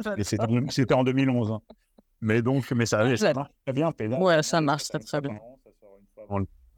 c'était 0.22 0.94
en 0.94 1.04
2011. 1.04 1.52
Hein. 1.52 1.60
Mais 2.20 2.42
donc, 2.42 2.70
mais 2.72 2.86
ça, 2.86 3.16
ça 3.16 3.34
marche 3.34 3.50
très 3.64 3.72
bien, 3.72 3.92
pédale. 3.92 4.22
Ouais, 4.22 4.42
ça 4.42 4.60
marche 4.60 4.84
très, 4.84 4.98
très 4.98 5.20
bien. 5.20 5.38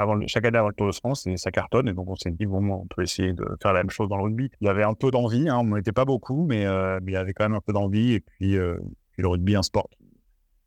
Avant, 0.00 0.20
chaque 0.28 0.44
année 0.44 0.58
avant 0.58 0.68
le 0.68 0.74
Tour 0.74 0.86
de 0.86 0.92
France, 0.92 1.26
et 1.26 1.36
ça 1.36 1.50
cartonne. 1.50 1.88
Et 1.88 1.92
donc, 1.92 2.08
on 2.08 2.14
s'est 2.14 2.30
dit, 2.30 2.46
bon, 2.46 2.64
on 2.70 2.86
peut 2.86 3.02
essayer 3.02 3.32
de 3.32 3.44
faire 3.60 3.72
la 3.72 3.80
même 3.80 3.90
chose 3.90 4.08
dans 4.08 4.16
le 4.16 4.24
rugby. 4.24 4.48
Il 4.60 4.66
y 4.66 4.70
avait 4.70 4.84
un 4.84 4.94
peu 4.94 5.10
d'envie, 5.10 5.48
hein, 5.48 5.58
on 5.58 5.74
n'était 5.74 5.92
pas 5.92 6.04
beaucoup, 6.04 6.46
mais, 6.46 6.66
euh, 6.66 7.00
mais, 7.02 7.12
il 7.12 7.14
y 7.14 7.18
avait 7.18 7.32
quand 7.32 7.44
même 7.44 7.56
un 7.56 7.60
peu 7.60 7.72
d'envie. 7.72 8.12
Et 8.12 8.20
puis, 8.20 8.56
puis, 8.56 9.22
le 9.22 9.28
rugby, 9.28 9.56
un 9.56 9.62
sport 9.62 9.88
qui 9.90 10.07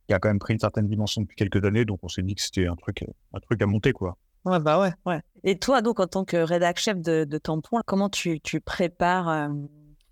a 0.10 0.20
quand 0.20 0.30
même 0.30 0.40
pris 0.40 0.54
une 0.54 0.60
certaine 0.60 0.88
dimension 0.88 1.22
depuis 1.22 1.36
quelques 1.36 1.64
années. 1.64 1.86
Donc, 1.86 2.00
on 2.04 2.08
s'est 2.08 2.24
dit 2.24 2.36
que 2.36 2.42
c'était 2.42 2.68
un 2.68 2.76
truc, 2.76 3.06
un 3.34 3.40
truc 3.40 3.62
à 3.62 3.66
monter, 3.66 3.94
quoi. 3.94 4.18
Ouais, 4.44 4.60
bah 4.60 4.80
ouais, 4.82 4.92
ouais. 5.06 5.22
Et 5.44 5.60
toi, 5.60 5.82
donc, 5.82 6.00
en 6.00 6.08
tant 6.08 6.26
que 6.26 6.38
rédacteur 6.38 6.82
chef 6.82 7.00
de, 7.00 7.26
de 7.26 7.38
Tampon, 7.38 7.80
comment 7.86 8.10
tu, 8.10 8.40
tu 8.40 8.60
prépares 8.60 9.30
euh, 9.30 9.50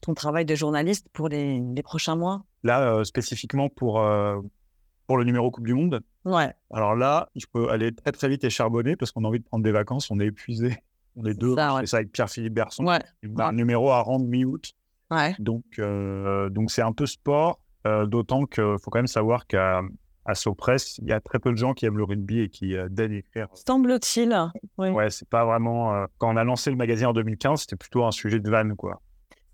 ton 0.01 0.13
travail 0.13 0.45
de 0.45 0.53
journaliste 0.53 1.07
pour 1.13 1.29
les, 1.29 1.59
les 1.59 1.81
prochains 1.81 2.15
mois? 2.15 2.43
Là, 2.63 2.93
euh, 2.93 3.03
spécifiquement 3.03 3.69
pour, 3.69 3.99
euh, 4.01 4.39
pour 5.07 5.17
le 5.17 5.23
numéro 5.23 5.49
Coupe 5.49 5.65
du 5.65 5.73
Monde. 5.73 6.01
Ouais. 6.25 6.53
Alors 6.71 6.95
là, 6.95 7.29
je 7.35 7.47
peux 7.51 7.69
aller 7.71 7.93
très, 7.95 8.11
très 8.11 8.29
vite 8.29 8.43
et 8.43 8.51
charbonner 8.51 8.95
parce 8.95 9.11
qu'on 9.11 9.23
a 9.23 9.27
envie 9.27 9.39
de 9.39 9.45
prendre 9.45 9.63
des 9.63 9.71
vacances. 9.71 10.11
On 10.11 10.19
est 10.19 10.27
épuisé. 10.27 10.77
On 11.15 11.25
est 11.25 11.33
deux. 11.33 11.55
Ça, 11.55 11.81
ça 11.85 11.97
avec 11.97 12.11
Pierre-Philippe 12.11 12.53
Berson. 12.53 12.85
Ouais. 12.85 12.99
Un 13.39 13.53
numéro 13.53 13.89
à 13.89 14.01
rendre 14.01 14.25
mi-août. 14.25 14.73
Ouais. 15.09 15.35
Donc, 15.39 15.63
donc 15.79 16.69
c'est 16.69 16.83
un 16.83 16.93
peu 16.93 17.07
sport. 17.07 17.59
Euh, 17.89 18.05
d'autant 18.05 18.45
qu'il 18.45 18.77
faut 18.81 18.91
quand 18.91 18.99
même 18.99 19.07
savoir 19.07 19.47
qu'à 19.47 19.81
à 20.29 20.35
Sopress, 20.35 20.99
il 20.99 21.07
y 21.07 21.11
a 21.11 21.19
très 21.19 21.39
peu 21.39 21.51
de 21.51 21.57
gens 21.57 21.73
qui 21.73 21.85
aiment 21.85 21.97
le 21.97 22.03
rugby 22.03 22.41
et 22.41 22.49
qui 22.49 22.75
euh, 22.75 22.87
écrire. 22.97 23.47
Semble-t-il. 23.53 24.35
Oui. 24.77 24.89
Ouais, 24.89 25.09
c'est 25.09 25.27
pas 25.27 25.43
vraiment. 25.43 25.93
Euh, 25.93 26.05
quand 26.17 26.31
on 26.31 26.37
a 26.37 26.43
lancé 26.43 26.69
le 26.69 26.75
magazine 26.75 27.07
en 27.07 27.13
2015, 27.13 27.61
c'était 27.61 27.75
plutôt 27.75 28.05
un 28.05 28.11
sujet 28.11 28.39
de 28.39 28.49
vanne, 28.49 28.75
quoi. 28.75 29.01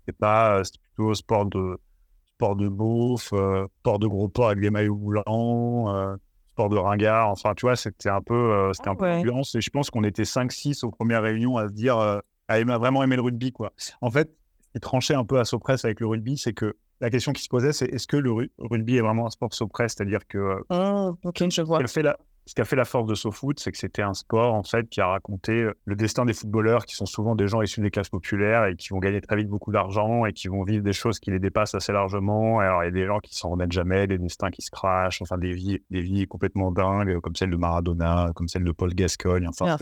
C'était 0.00 0.16
pas, 0.18 0.58
euh, 0.58 0.64
c'était 0.64 0.78
plutôt 0.94 1.14
sport 1.14 1.46
de 1.46 1.78
sport 2.26 2.56
de 2.56 2.68
bouffe, 2.68 3.32
sport 3.80 3.98
de 3.98 4.06
gros 4.06 4.28
porc 4.28 4.48
avec 4.48 4.60
des 4.60 4.68
maillots 4.68 4.96
moulants, 4.96 6.18
sport 6.50 6.68
de 6.68 6.76
ringard. 6.76 7.30
Enfin, 7.30 7.54
tu 7.54 7.64
vois, 7.64 7.76
c'était 7.76 8.10
un 8.10 8.20
peu, 8.20 8.70
c'était 8.74 8.90
un 8.90 8.94
peu. 8.94 9.06
Et 9.08 9.22
je 9.22 9.70
pense 9.70 9.88
qu'on 9.88 10.04
était 10.04 10.24
5-6 10.24 10.84
aux 10.84 10.90
premières 10.90 11.22
réunions 11.22 11.56
à 11.56 11.66
se 11.66 11.72
dire, 11.72 11.96
à 11.96 12.20
vraiment 12.62 13.02
aimer 13.02 13.16
le 13.16 13.22
rugby, 13.22 13.52
quoi. 13.52 13.72
En 14.02 14.10
fait, 14.10 14.30
qui 14.74 14.80
tranchait 14.80 15.14
un 15.14 15.24
peu 15.24 15.40
à 15.40 15.46
Sopress 15.46 15.86
avec 15.86 16.00
le 16.00 16.08
rugby, 16.08 16.36
c'est 16.36 16.52
que 16.52 16.76
la 17.00 17.10
question 17.10 17.32
qui 17.32 17.42
se 17.42 17.48
posait, 17.48 17.72
c'est 17.72 17.86
est-ce 17.86 18.06
que 18.06 18.16
le 18.16 18.32
rugby 18.58 18.96
est 18.96 19.00
vraiment 19.00 19.26
un 19.26 19.30
sport 19.30 19.52
Sopress 19.52 19.94
C'est-à-dire 19.96 20.26
que. 20.26 20.64
Oh, 20.70 21.16
ok, 21.24 21.50
je 21.50 21.62
vois. 21.62 21.86
Fait 21.86 22.02
la, 22.02 22.16
ce 22.46 22.54
qui 22.54 22.60
a 22.60 22.64
fait 22.64 22.76
la 22.76 22.84
force 22.84 23.06
de 23.06 23.14
SoFoot, 23.14 23.58
c'est 23.58 23.72
que 23.72 23.78
c'était 23.78 24.02
un 24.02 24.14
sport 24.14 24.54
en 24.54 24.62
fait 24.62 24.88
qui 24.88 25.00
a 25.00 25.08
raconté 25.08 25.52
euh, 25.52 25.74
le 25.84 25.96
destin 25.96 26.24
des 26.24 26.32
footballeurs 26.32 26.86
qui 26.86 26.94
sont 26.94 27.06
souvent 27.06 27.34
des 27.34 27.48
gens 27.48 27.60
issus 27.60 27.80
des 27.80 27.90
classes 27.90 28.08
populaires 28.08 28.66
et 28.66 28.76
qui 28.76 28.90
vont 28.90 28.98
gagner 28.98 29.20
très 29.20 29.36
vite 29.36 29.48
beaucoup 29.48 29.72
d'argent 29.72 30.24
et 30.26 30.32
qui 30.32 30.46
vont 30.46 30.62
vivre 30.62 30.84
des 30.84 30.92
choses 30.92 31.18
qui 31.18 31.32
les 31.32 31.40
dépassent 31.40 31.74
assez 31.74 31.92
largement. 31.92 32.60
Alors 32.60 32.84
il 32.84 32.86
y 32.86 32.88
a 32.88 32.92
des 32.92 33.06
gens 33.06 33.18
qui 33.18 33.36
s'en 33.36 33.50
remettent 33.50 33.72
jamais, 33.72 34.06
des 34.06 34.18
destins 34.18 34.50
qui 34.50 34.62
se 34.62 34.70
crachent, 34.70 35.20
enfin 35.22 35.38
des 35.38 35.52
vies, 35.52 35.80
des 35.90 36.00
vies 36.00 36.26
complètement 36.26 36.70
dingues 36.70 37.18
comme 37.20 37.34
celle 37.34 37.50
de 37.50 37.56
Maradona, 37.56 38.30
comme 38.36 38.46
celle 38.46 38.64
de 38.64 38.72
Paul 38.72 38.94
Gascogne. 38.94 39.48
Enfin. 39.48 39.76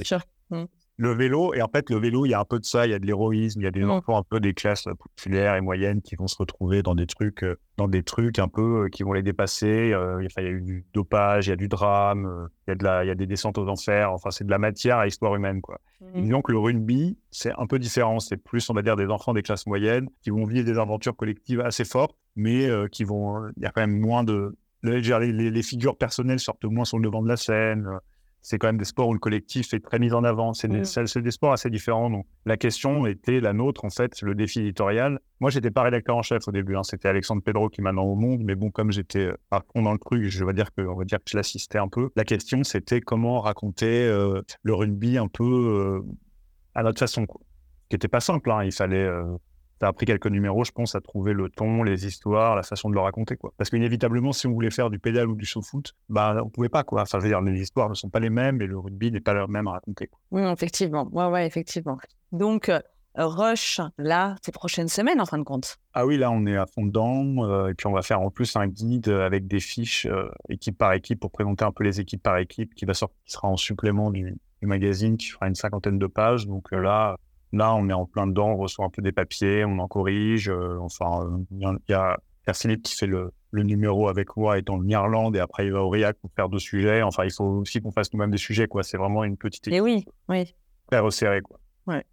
Mmh 0.50 0.64
le 0.96 1.12
vélo, 1.12 1.54
et 1.54 1.62
en 1.62 1.68
fait, 1.68 1.90
le 1.90 1.96
vélo, 1.96 2.24
il 2.24 2.30
y 2.30 2.34
a 2.34 2.40
un 2.40 2.44
peu 2.44 2.60
de 2.60 2.64
ça, 2.64 2.86
il 2.86 2.90
y 2.90 2.94
a 2.94 3.00
de 3.00 3.06
l'héroïsme, 3.06 3.60
il 3.60 3.64
y 3.64 3.66
a 3.66 3.72
des 3.72 3.82
mmh. 3.82 3.90
enfants 3.90 4.16
un 4.16 4.22
peu 4.22 4.38
des 4.38 4.54
classes 4.54 4.84
populaires 4.84 5.56
et 5.56 5.60
moyennes 5.60 6.00
qui 6.02 6.14
vont 6.14 6.28
se 6.28 6.36
retrouver 6.38 6.82
dans 6.82 6.94
des 6.94 7.06
trucs, 7.06 7.42
euh, 7.42 7.58
dans 7.78 7.88
des 7.88 8.04
trucs 8.04 8.38
un 8.38 8.46
peu 8.46 8.84
euh, 8.84 8.88
qui 8.88 9.02
vont 9.02 9.12
les 9.12 9.22
dépasser. 9.22 9.92
Euh, 9.92 10.22
il 10.22 10.42
y 10.42 10.46
a 10.46 10.50
eu 10.50 10.60
du 10.60 10.86
dopage, 10.94 11.48
il 11.48 11.50
y 11.50 11.52
a 11.52 11.56
du 11.56 11.66
drame, 11.66 12.48
il 12.66 12.70
y 12.70 12.72
a, 12.72 12.74
de 12.76 12.84
la, 12.84 13.04
il 13.04 13.08
y 13.08 13.10
a 13.10 13.16
des 13.16 13.26
descentes 13.26 13.58
aux 13.58 13.66
enfers. 13.66 14.12
Enfin, 14.12 14.30
c'est 14.30 14.44
de 14.44 14.50
la 14.50 14.58
matière 14.58 14.98
à 14.98 15.04
l'histoire 15.04 15.34
humaine, 15.34 15.60
quoi. 15.60 15.80
Mmh. 16.00 16.22
Disons 16.22 16.42
que 16.42 16.52
le 16.52 16.58
rugby, 16.58 17.18
c'est 17.32 17.52
un 17.58 17.66
peu 17.66 17.80
différent. 17.80 18.20
C'est 18.20 18.36
plus, 18.36 18.70
on 18.70 18.74
va 18.74 18.82
dire, 18.82 18.94
des 18.94 19.06
enfants 19.06 19.32
des 19.32 19.42
classes 19.42 19.66
moyennes 19.66 20.08
qui 20.22 20.30
vont 20.30 20.44
vivre 20.44 20.64
des 20.64 20.78
aventures 20.78 21.16
collectives 21.16 21.60
assez 21.60 21.84
fortes, 21.84 22.16
mais 22.36 22.68
qui 22.92 23.02
vont, 23.02 23.48
il 23.56 23.62
y 23.64 23.66
a 23.66 23.70
quand 23.70 23.80
même 23.80 23.98
moins 23.98 24.22
de, 24.22 24.56
les, 24.84 25.00
les, 25.00 25.50
les, 25.50 25.62
figures 25.62 25.96
personnelles 25.96 26.40
sortent 26.40 26.64
moins 26.64 26.84
sur 26.84 26.98
le 26.98 27.04
devant 27.04 27.22
de 27.22 27.28
la 27.28 27.36
scène 27.36 27.88
c'est 28.44 28.58
quand 28.58 28.66
même 28.66 28.76
des 28.76 28.84
sports 28.84 29.08
où 29.08 29.14
le 29.14 29.18
collectif 29.18 29.72
est 29.72 29.80
très 29.80 29.98
mis 29.98 30.12
en 30.12 30.22
avant. 30.22 30.52
C'est 30.52 30.68
des, 30.68 30.82
mmh. 30.82 31.22
des, 31.22 31.30
sports 31.30 31.52
assez 31.52 31.70
différents. 31.70 32.10
Donc, 32.10 32.26
la 32.44 32.58
question 32.58 33.06
était 33.06 33.40
la 33.40 33.54
nôtre, 33.54 33.86
en 33.86 33.88
fait, 33.90 34.20
le 34.20 34.34
défi 34.34 34.60
éditorial. 34.60 35.18
Moi, 35.40 35.50
j'étais 35.50 35.70
pas 35.70 35.82
rédacteur 35.82 36.14
en 36.14 36.20
chef 36.20 36.46
au 36.46 36.52
début. 36.52 36.76
Hein. 36.76 36.82
C'était 36.82 37.08
Alexandre 37.08 37.42
Pedro 37.42 37.70
qui 37.70 37.80
m'a 37.80 37.92
au 37.92 38.14
monde. 38.14 38.42
Mais 38.44 38.54
bon, 38.54 38.70
comme 38.70 38.92
j'étais 38.92 39.28
euh, 39.28 39.36
à 39.50 39.62
fond 39.72 39.80
dans 39.80 39.94
le 39.94 39.98
truc, 39.98 40.24
je 40.24 40.44
vais 40.44 40.52
dire 40.52 40.74
que, 40.74 40.82
on 40.82 40.94
va 40.94 41.04
dire 41.06 41.20
que 41.20 41.30
je 41.30 41.38
l'assistais 41.38 41.78
un 41.78 41.88
peu. 41.88 42.10
La 42.16 42.24
question, 42.24 42.64
c'était 42.64 43.00
comment 43.00 43.40
raconter 43.40 44.04
euh, 44.04 44.42
le 44.62 44.74
rugby 44.74 45.16
un 45.16 45.28
peu 45.28 45.42
euh, 45.42 46.02
à 46.74 46.82
notre 46.82 46.98
façon, 46.98 47.24
quoi. 47.24 47.40
Qui 47.88 47.94
n'était 47.94 48.08
pas 48.08 48.20
simple. 48.20 48.50
Hein. 48.50 48.64
Il 48.64 48.72
fallait 48.72 49.08
ça 49.80 49.88
a 49.88 49.92
pris 49.92 50.06
quelques 50.06 50.26
numéros, 50.26 50.64
je 50.64 50.72
pense, 50.72 50.94
à 50.94 51.00
trouver 51.00 51.32
le 51.32 51.48
ton, 51.50 51.82
les 51.82 52.06
histoires, 52.06 52.56
la 52.56 52.62
façon 52.62 52.88
de 52.88 52.94
le 52.94 53.00
raconter. 53.00 53.36
Quoi. 53.36 53.52
Parce 53.56 53.70
qu'inévitablement, 53.70 54.32
si 54.32 54.46
on 54.46 54.52
voulait 54.52 54.70
faire 54.70 54.90
du 54.90 54.98
pédale 54.98 55.28
ou 55.28 55.34
du 55.34 55.44
show-foot, 55.44 55.94
bah, 56.08 56.36
on 56.44 56.48
pouvait 56.48 56.68
pas. 56.68 56.84
Quoi. 56.84 57.02
Enfin, 57.02 57.18
je 57.18 57.24
veux 57.24 57.28
dire, 57.28 57.40
les 57.40 57.60
histoires 57.60 57.88
ne 57.88 57.94
sont 57.94 58.08
pas 58.08 58.20
les 58.20 58.30
mêmes 58.30 58.60
et 58.62 58.66
le 58.66 58.78
rugby 58.78 59.10
n'est 59.10 59.20
pas 59.20 59.34
le 59.34 59.46
même 59.46 59.66
à 59.66 59.72
raconter. 59.72 60.10
Oui, 60.30 60.42
effectivement. 60.42 61.08
Ouais, 61.12 61.26
ouais, 61.26 61.46
effectivement. 61.46 61.98
Donc, 62.32 62.68
euh, 62.68 62.80
Rush, 63.16 63.80
là, 63.98 64.36
ces 64.42 64.52
prochaines 64.52 64.88
semaines, 64.88 65.20
en 65.20 65.26
fin 65.26 65.38
de 65.38 65.44
compte 65.44 65.78
Ah 65.92 66.06
oui, 66.06 66.16
là, 66.16 66.30
on 66.30 66.46
est 66.46 66.56
à 66.56 66.66
fond 66.66 66.84
dedans. 66.86 67.44
Euh, 67.44 67.68
et 67.68 67.74
puis, 67.74 67.86
on 67.86 67.92
va 67.92 68.02
faire 68.02 68.20
en 68.20 68.30
plus 68.30 68.56
un 68.56 68.66
guide 68.66 69.08
avec 69.08 69.46
des 69.46 69.60
fiches 69.60 70.06
euh, 70.06 70.30
équipe 70.48 70.78
par 70.78 70.92
équipe 70.92 71.20
pour 71.20 71.30
présenter 71.30 71.64
un 71.64 71.72
peu 71.72 71.84
les 71.84 72.00
équipes 72.00 72.22
par 72.22 72.38
équipe 72.38 72.74
qui, 72.74 72.84
va 72.84 72.94
sortir, 72.94 73.16
qui 73.24 73.32
sera 73.32 73.48
en 73.48 73.56
supplément 73.56 74.10
du, 74.10 74.36
du 74.60 74.66
magazine 74.66 75.16
qui 75.16 75.28
fera 75.28 75.46
une 75.46 75.54
cinquantaine 75.54 75.98
de 75.98 76.06
pages. 76.06 76.46
Donc 76.46 76.72
là, 76.72 77.16
Là, 77.54 77.74
on 77.74 77.88
est 77.88 77.92
en 77.92 78.04
plein 78.04 78.26
dedans, 78.26 78.48
on 78.48 78.56
reçoit 78.56 78.84
un 78.84 78.90
peu 78.90 79.00
des 79.00 79.12
papiers, 79.12 79.64
on 79.64 79.78
en 79.78 79.86
corrige. 79.86 80.48
Euh, 80.48 80.76
enfin, 80.80 81.30
il 81.52 81.78
y, 81.88 81.92
a, 81.92 82.18
Philippe 82.52 82.82
qui 82.82 82.96
fait 82.96 83.06
le, 83.06 83.32
numéro 83.52 84.08
avec 84.08 84.36
moi 84.36 84.58
étant 84.58 84.74
en 84.74 84.88
Irlande 84.88 85.36
et 85.36 85.38
après 85.38 85.66
il 85.66 85.72
va 85.72 85.84
au 85.84 85.88
RIAC 85.88 86.18
pour 86.18 86.30
faire 86.34 86.48
deux 86.48 86.58
sujets. 86.58 87.02
Enfin, 87.02 87.24
il 87.24 87.32
faut 87.32 87.44
aussi 87.44 87.80
qu'on 87.80 87.92
fasse 87.92 88.12
nous-mêmes 88.12 88.32
des 88.32 88.38
sujets, 88.38 88.66
quoi. 88.66 88.82
C'est 88.82 88.96
vraiment 88.96 89.22
une 89.22 89.36
petite 89.36 89.68
équipe. 89.68 89.78
Et 89.78 89.80
oui, 89.80 90.04
oui. 90.28 90.52
Très 90.90 90.98
resserrée, 90.98 91.40
quoi. 91.42 91.60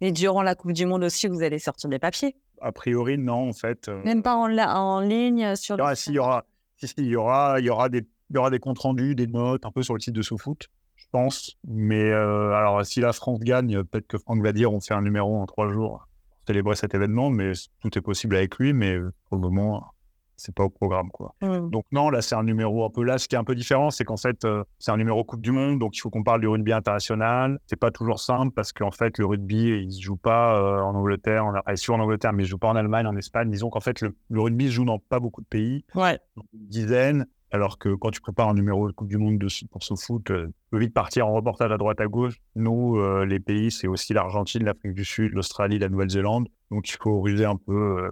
Et 0.00 0.12
durant 0.12 0.42
la 0.42 0.54
Coupe 0.54 0.72
du 0.72 0.86
Monde 0.86 1.02
aussi, 1.02 1.26
vous 1.26 1.42
allez 1.42 1.58
sortir 1.58 1.90
des 1.90 1.98
papiers? 1.98 2.36
A 2.60 2.70
priori, 2.70 3.18
non, 3.18 3.48
en 3.48 3.52
fait. 3.52 3.88
Euh, 3.88 4.00
Même 4.04 4.22
pas 4.22 4.36
en, 4.36 4.56
en 4.56 5.00
ligne 5.00 5.56
sur. 5.56 5.76
le... 5.76 5.94
si, 5.96 6.10
il 6.10 6.14
y 6.14 6.18
aura, 6.20 6.44
si, 6.76 6.86
il 6.98 7.06
y 7.06 7.16
aura, 7.16 7.58
il 7.58 7.66
y 7.66 7.70
aura 7.70 7.88
des, 7.88 8.06
il 8.30 8.36
y 8.36 8.38
aura 8.38 8.50
des 8.50 8.60
comptes 8.60 8.78
rendus, 8.78 9.16
des 9.16 9.26
notes, 9.26 9.66
un 9.66 9.72
peu 9.72 9.82
sur 9.82 9.94
le 9.94 10.00
site 10.00 10.14
de 10.14 10.22
SoFoot 10.22 10.68
pense. 11.12 11.56
Mais 11.64 12.10
euh, 12.10 12.52
alors, 12.54 12.84
si 12.84 13.00
la 13.00 13.12
France 13.12 13.40
gagne, 13.40 13.84
peut-être 13.84 14.08
que 14.08 14.18
Franck 14.18 14.42
va 14.42 14.52
dire 14.52 14.72
on 14.72 14.80
fait 14.80 14.94
un 14.94 15.02
numéro 15.02 15.40
en 15.40 15.46
trois 15.46 15.70
jours 15.70 16.08
pour 16.30 16.40
célébrer 16.46 16.74
cet 16.74 16.94
événement, 16.94 17.30
mais 17.30 17.52
tout 17.80 17.96
est 17.96 18.00
possible 18.00 18.34
avec 18.34 18.56
lui. 18.56 18.72
Mais 18.72 18.96
euh, 18.96 19.12
pour 19.28 19.36
le 19.36 19.42
moment, 19.42 19.92
c'est 20.36 20.54
pas 20.54 20.64
au 20.64 20.70
programme. 20.70 21.10
quoi. 21.10 21.34
Mmh. 21.42 21.70
Donc, 21.70 21.84
non, 21.92 22.10
là, 22.10 22.20
c'est 22.20 22.34
un 22.34 22.42
numéro 22.42 22.84
un 22.84 22.90
peu 22.90 23.04
là. 23.04 23.18
Ce 23.18 23.28
qui 23.28 23.36
est 23.36 23.38
un 23.38 23.44
peu 23.44 23.54
différent, 23.54 23.90
c'est 23.90 24.04
qu'en 24.04 24.16
fait, 24.16 24.44
euh, 24.44 24.64
c'est 24.80 24.90
un 24.90 24.96
numéro 24.96 25.22
Coupe 25.22 25.42
du 25.42 25.52
Monde, 25.52 25.78
donc 25.78 25.96
il 25.96 26.00
faut 26.00 26.10
qu'on 26.10 26.24
parle 26.24 26.40
du 26.40 26.48
rugby 26.48 26.72
international. 26.72 27.60
C'est 27.66 27.78
pas 27.78 27.92
toujours 27.92 28.18
simple 28.18 28.52
parce 28.52 28.72
qu'en 28.72 28.90
fait, 28.90 29.18
le 29.18 29.26
rugby, 29.26 29.84
il 29.84 29.92
se 29.92 30.00
joue 30.00 30.16
pas 30.16 30.82
en 30.82 30.94
Angleterre, 30.96 31.44
en, 31.44 31.52
il 31.54 31.90
en 31.90 32.00
Angleterre, 32.00 32.32
mais 32.32 32.42
il 32.42 32.46
se 32.46 32.50
joue 32.50 32.58
pas 32.58 32.68
en 32.68 32.76
Allemagne, 32.76 33.06
en 33.06 33.16
Espagne. 33.16 33.50
Disons 33.50 33.70
qu'en 33.70 33.80
fait, 33.80 34.00
le, 34.00 34.14
rugby 34.30 34.66
se 34.66 34.72
joue 34.72 34.84
dans 34.84 34.98
pas 34.98 35.20
beaucoup 35.20 35.42
de 35.42 35.46
pays, 35.46 35.84
ouais. 35.94 36.18
une 36.36 36.66
dizaine. 36.68 37.26
Alors 37.52 37.78
que 37.78 37.94
quand 37.94 38.10
tu 38.10 38.22
prépares 38.22 38.48
un 38.48 38.54
numéro 38.54 38.88
de 38.88 38.92
Coupe 38.92 39.08
du 39.08 39.18
Monde 39.18 39.38
de, 39.38 39.46
pour 39.70 39.82
ce 39.82 39.94
foot, 39.94 40.30
euh, 40.30 40.46
tu 40.46 40.52
peux 40.70 40.78
vite 40.78 40.94
partir 40.94 41.28
en 41.28 41.34
reportage 41.34 41.70
à 41.70 41.76
droite 41.76 42.00
à 42.00 42.06
gauche. 42.06 42.36
Nous, 42.56 42.96
euh, 42.96 43.26
les 43.26 43.40
pays, 43.40 43.70
c'est 43.70 43.86
aussi 43.86 44.14
l'Argentine, 44.14 44.64
l'Afrique 44.64 44.94
du 44.94 45.04
Sud, 45.04 45.32
l'Australie, 45.34 45.78
la 45.78 45.90
Nouvelle-Zélande. 45.90 46.48
Donc 46.70 46.88
il 46.88 46.96
faut 46.98 47.20
ruser 47.20 47.44
un 47.44 47.56
peu 47.56 48.04
euh, 48.04 48.10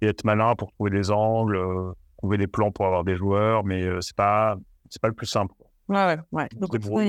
et 0.00 0.06
être 0.06 0.24
malin 0.24 0.56
pour 0.56 0.72
trouver 0.72 0.90
des 0.90 1.12
angles, 1.12 1.60
trouver 2.18 2.36
des 2.36 2.48
plans 2.48 2.72
pour 2.72 2.84
avoir 2.84 3.04
des 3.04 3.14
joueurs, 3.14 3.64
mais 3.64 3.86
c'est 4.00 4.16
pas 4.16 4.56
c'est 4.88 5.00
pas 5.00 5.08
le 5.08 5.14
plus 5.14 5.26
simple. 5.26 5.54
Ouais, 5.88 6.18
ouais, 6.32 6.48
Donc, 6.56 6.78
pour, 6.78 7.00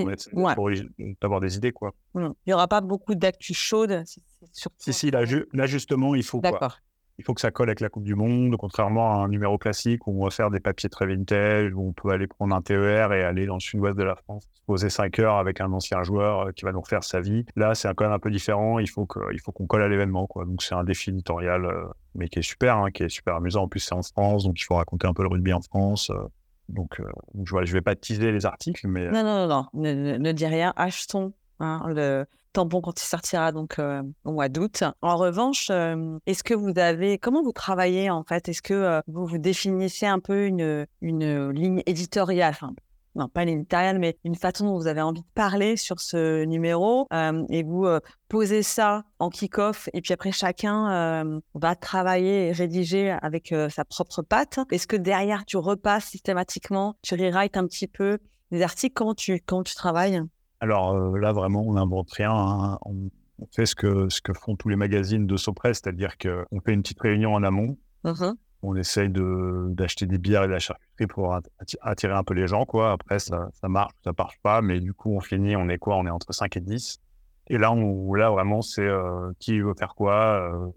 avoir 1.21 1.39
des 1.39 1.55
idées, 1.55 1.71
quoi. 1.71 1.93
Il 2.15 2.31
n'y 2.47 2.53
aura 2.53 2.67
pas 2.67 2.81
beaucoup 2.81 3.13
d'actu 3.13 3.53
chaude. 3.53 4.03
Si, 4.05 4.93
si, 4.93 5.11
là, 5.11 5.23
justement, 5.67 6.15
il 6.15 6.23
faut. 6.23 6.41
Quoi 6.41 6.73
il 7.17 7.23
faut 7.23 7.33
que 7.33 7.41
ça 7.41 7.51
colle 7.51 7.69
avec 7.69 7.79
la 7.81 7.89
Coupe 7.89 8.03
du 8.03 8.15
Monde, 8.15 8.55
contrairement 8.57 9.13
à 9.13 9.23
un 9.23 9.27
numéro 9.27 9.57
classique 9.57 10.07
où 10.07 10.21
on 10.21 10.25
va 10.25 10.31
faire 10.31 10.49
des 10.49 10.59
papiers 10.59 10.89
très 10.89 11.05
vintage, 11.05 11.73
où 11.73 11.89
on 11.89 11.93
peut 11.93 12.09
aller 12.09 12.27
prendre 12.27 12.55
un 12.55 12.61
TER 12.61 13.13
et 13.13 13.23
aller 13.23 13.45
dans 13.45 13.55
le 13.55 13.59
sud-ouest 13.59 13.97
de 13.97 14.03
la 14.03 14.15
France, 14.15 14.43
se 14.53 14.61
poser 14.65 14.89
5 14.89 15.19
heures 15.19 15.35
avec 15.35 15.61
un 15.61 15.71
ancien 15.71 16.03
joueur 16.03 16.47
euh, 16.47 16.51
qui 16.51 16.65
va 16.65 16.71
nous 16.71 16.81
refaire 16.81 17.03
sa 17.03 17.21
vie. 17.21 17.45
Là, 17.55 17.75
c'est 17.75 17.93
quand 17.93 18.05
même 18.05 18.13
un 18.13 18.19
peu 18.19 18.31
différent. 18.31 18.79
Il 18.79 18.89
faut 18.89 19.05
qu'on 19.05 19.67
colle 19.67 19.83
à 19.83 19.87
l'événement. 19.87 20.27
Donc, 20.35 20.63
c'est 20.63 20.75
un 20.75 20.83
défi 20.83 21.09
éditorial, 21.09 21.65
euh, 21.65 21.85
mais 22.15 22.27
qui 22.27 22.39
est 22.39 22.43
super, 22.43 22.77
hein, 22.77 22.91
qui 22.91 23.03
est 23.03 23.09
super 23.09 23.35
amusant. 23.35 23.63
En 23.63 23.67
plus, 23.67 23.79
c'est 23.79 23.95
en 23.95 24.03
France, 24.03 24.43
donc 24.43 24.59
il 24.59 24.63
faut 24.63 24.75
raconter 24.75 25.07
un 25.07 25.13
peu 25.13 25.23
le 25.23 25.29
rugby 25.29 25.53
en 25.53 25.61
France. 25.61 26.09
Euh. 26.09 26.27
donc, 26.69 27.01
je 27.43 27.55
ne 27.55 27.65
vais 27.65 27.81
pas 27.81 27.95
teaser 27.95 28.31
les 28.31 28.45
articles, 28.45 28.87
mais. 28.87 29.09
Non, 29.11 29.23
non, 29.23 29.47
non, 29.47 29.67
non. 29.73 30.17
Ne, 30.19 30.31
dis 30.31 30.47
rien. 30.47 30.73
Achetons 30.75 31.33
hein, 31.59 31.83
le 31.87 32.25
tampon 32.51 32.81
quand 32.81 32.99
il 33.01 33.05
sortira 33.05 33.51
donc 33.51 33.79
euh, 33.79 34.03
au 34.23 34.31
mois 34.31 34.49
d'août. 34.49 34.83
En 35.01 35.17
revanche, 35.17 35.69
euh, 35.69 36.17
est-ce 36.25 36.43
que 36.43 36.53
vous 36.53 36.77
avez 36.77 37.17
comment 37.17 37.43
vous 37.43 37.51
travaillez 37.51 38.09
en 38.09 38.23
fait? 38.23 38.49
Est-ce 38.49 38.61
que 38.61 38.73
euh, 38.73 39.01
vous 39.07 39.25
vous 39.25 39.37
définissez 39.37 40.05
un 40.05 40.19
peu 40.19 40.45
une 40.45 40.85
une 41.01 41.49
ligne 41.51 41.81
éditoriale 41.85 42.53
enfin, 42.55 42.73
non, 43.15 43.27
pas 43.27 43.43
une 43.43 43.49
éditoriale, 43.49 43.99
mais 43.99 44.17
une 44.23 44.35
façon 44.35 44.65
dont 44.65 44.77
vous 44.77 44.87
avez 44.87 45.01
envie 45.01 45.21
de 45.21 45.27
parler 45.35 45.75
sur 45.75 45.99
ce 45.99 46.45
numéro 46.45 47.07
et 47.49 47.61
vous 47.63 47.85
posez 48.29 48.63
ça 48.63 49.03
en 49.19 49.29
kick-off 49.29 49.89
et 49.91 49.99
puis 49.99 50.13
après 50.13 50.31
chacun 50.31 51.41
va 51.53 51.75
travailler 51.75 52.47
et 52.47 52.51
rédiger 52.53 53.11
avec 53.21 53.53
sa 53.69 53.83
propre 53.83 54.21
patte? 54.21 54.59
Est-ce 54.71 54.87
que 54.87 54.95
derrière 54.95 55.43
tu 55.43 55.57
repasses 55.57 56.05
systématiquement, 56.05 56.95
tu 57.01 57.15
rewrites 57.15 57.57
un 57.57 57.67
petit 57.67 57.87
peu 57.87 58.17
les 58.49 58.61
articles? 58.61 58.93
Quand 58.93 59.13
tu, 59.13 59.41
tu 59.41 59.75
travailles? 59.75 60.21
Alors 60.61 60.93
euh, 60.93 61.17
là, 61.17 61.33
vraiment, 61.33 61.63
on 61.63 61.73
n'invente 61.73 62.11
rien. 62.11 62.31
Hein. 62.31 62.77
On, 62.85 63.09
fait 63.55 63.65
ce 63.65 63.73
que, 63.73 64.07
ce 64.09 64.21
que 64.21 64.33
font 64.33 64.55
tous 64.55 64.69
les 64.69 64.75
magazines 64.75 65.25
de 65.25 65.35
Sopress, 65.35 65.81
c'est-à-dire 65.83 66.19
qu'on 66.19 66.61
fait 66.61 66.73
une 66.73 66.83
petite 66.83 67.01
réunion 67.01 67.33
en 67.33 67.43
amont. 67.43 67.77
Mmh 68.03 68.33
on 68.63 68.75
essaye 68.75 69.09
d'acheter 69.09 70.05
des 70.05 70.19
bières 70.19 70.43
et 70.43 70.47
de 70.47 70.51
la 70.51 70.59
charcuterie 70.59 71.07
pour 71.07 71.35
attirer 71.81 72.13
un 72.13 72.23
peu 72.23 72.35
les 72.35 72.45
gens. 72.45 72.65
Quoi. 72.65 72.91
Après, 72.91 73.17
ça, 73.17 73.49
ça 73.53 73.67
marche, 73.67 73.93
ça 74.03 74.11
marche 74.15 74.37
pas. 74.43 74.61
Mais 74.61 74.79
du 74.79 74.93
coup, 74.93 75.15
on 75.15 75.19
finit, 75.19 75.55
on 75.55 75.67
est 75.67 75.79
quoi? 75.79 75.97
On 75.97 76.05
est 76.05 76.11
entre 76.11 76.31
5 76.31 76.57
et 76.57 76.61
10. 76.61 76.99
Et 77.47 77.57
là, 77.57 77.71
on, 77.71 78.13
là 78.13 78.29
vraiment, 78.29 78.61
c'est 78.61 78.85
euh, 78.85 79.31
qui 79.39 79.59
veut 79.59 79.73
faire 79.73 79.95
quoi 79.95 80.13
euh, 80.53 80.67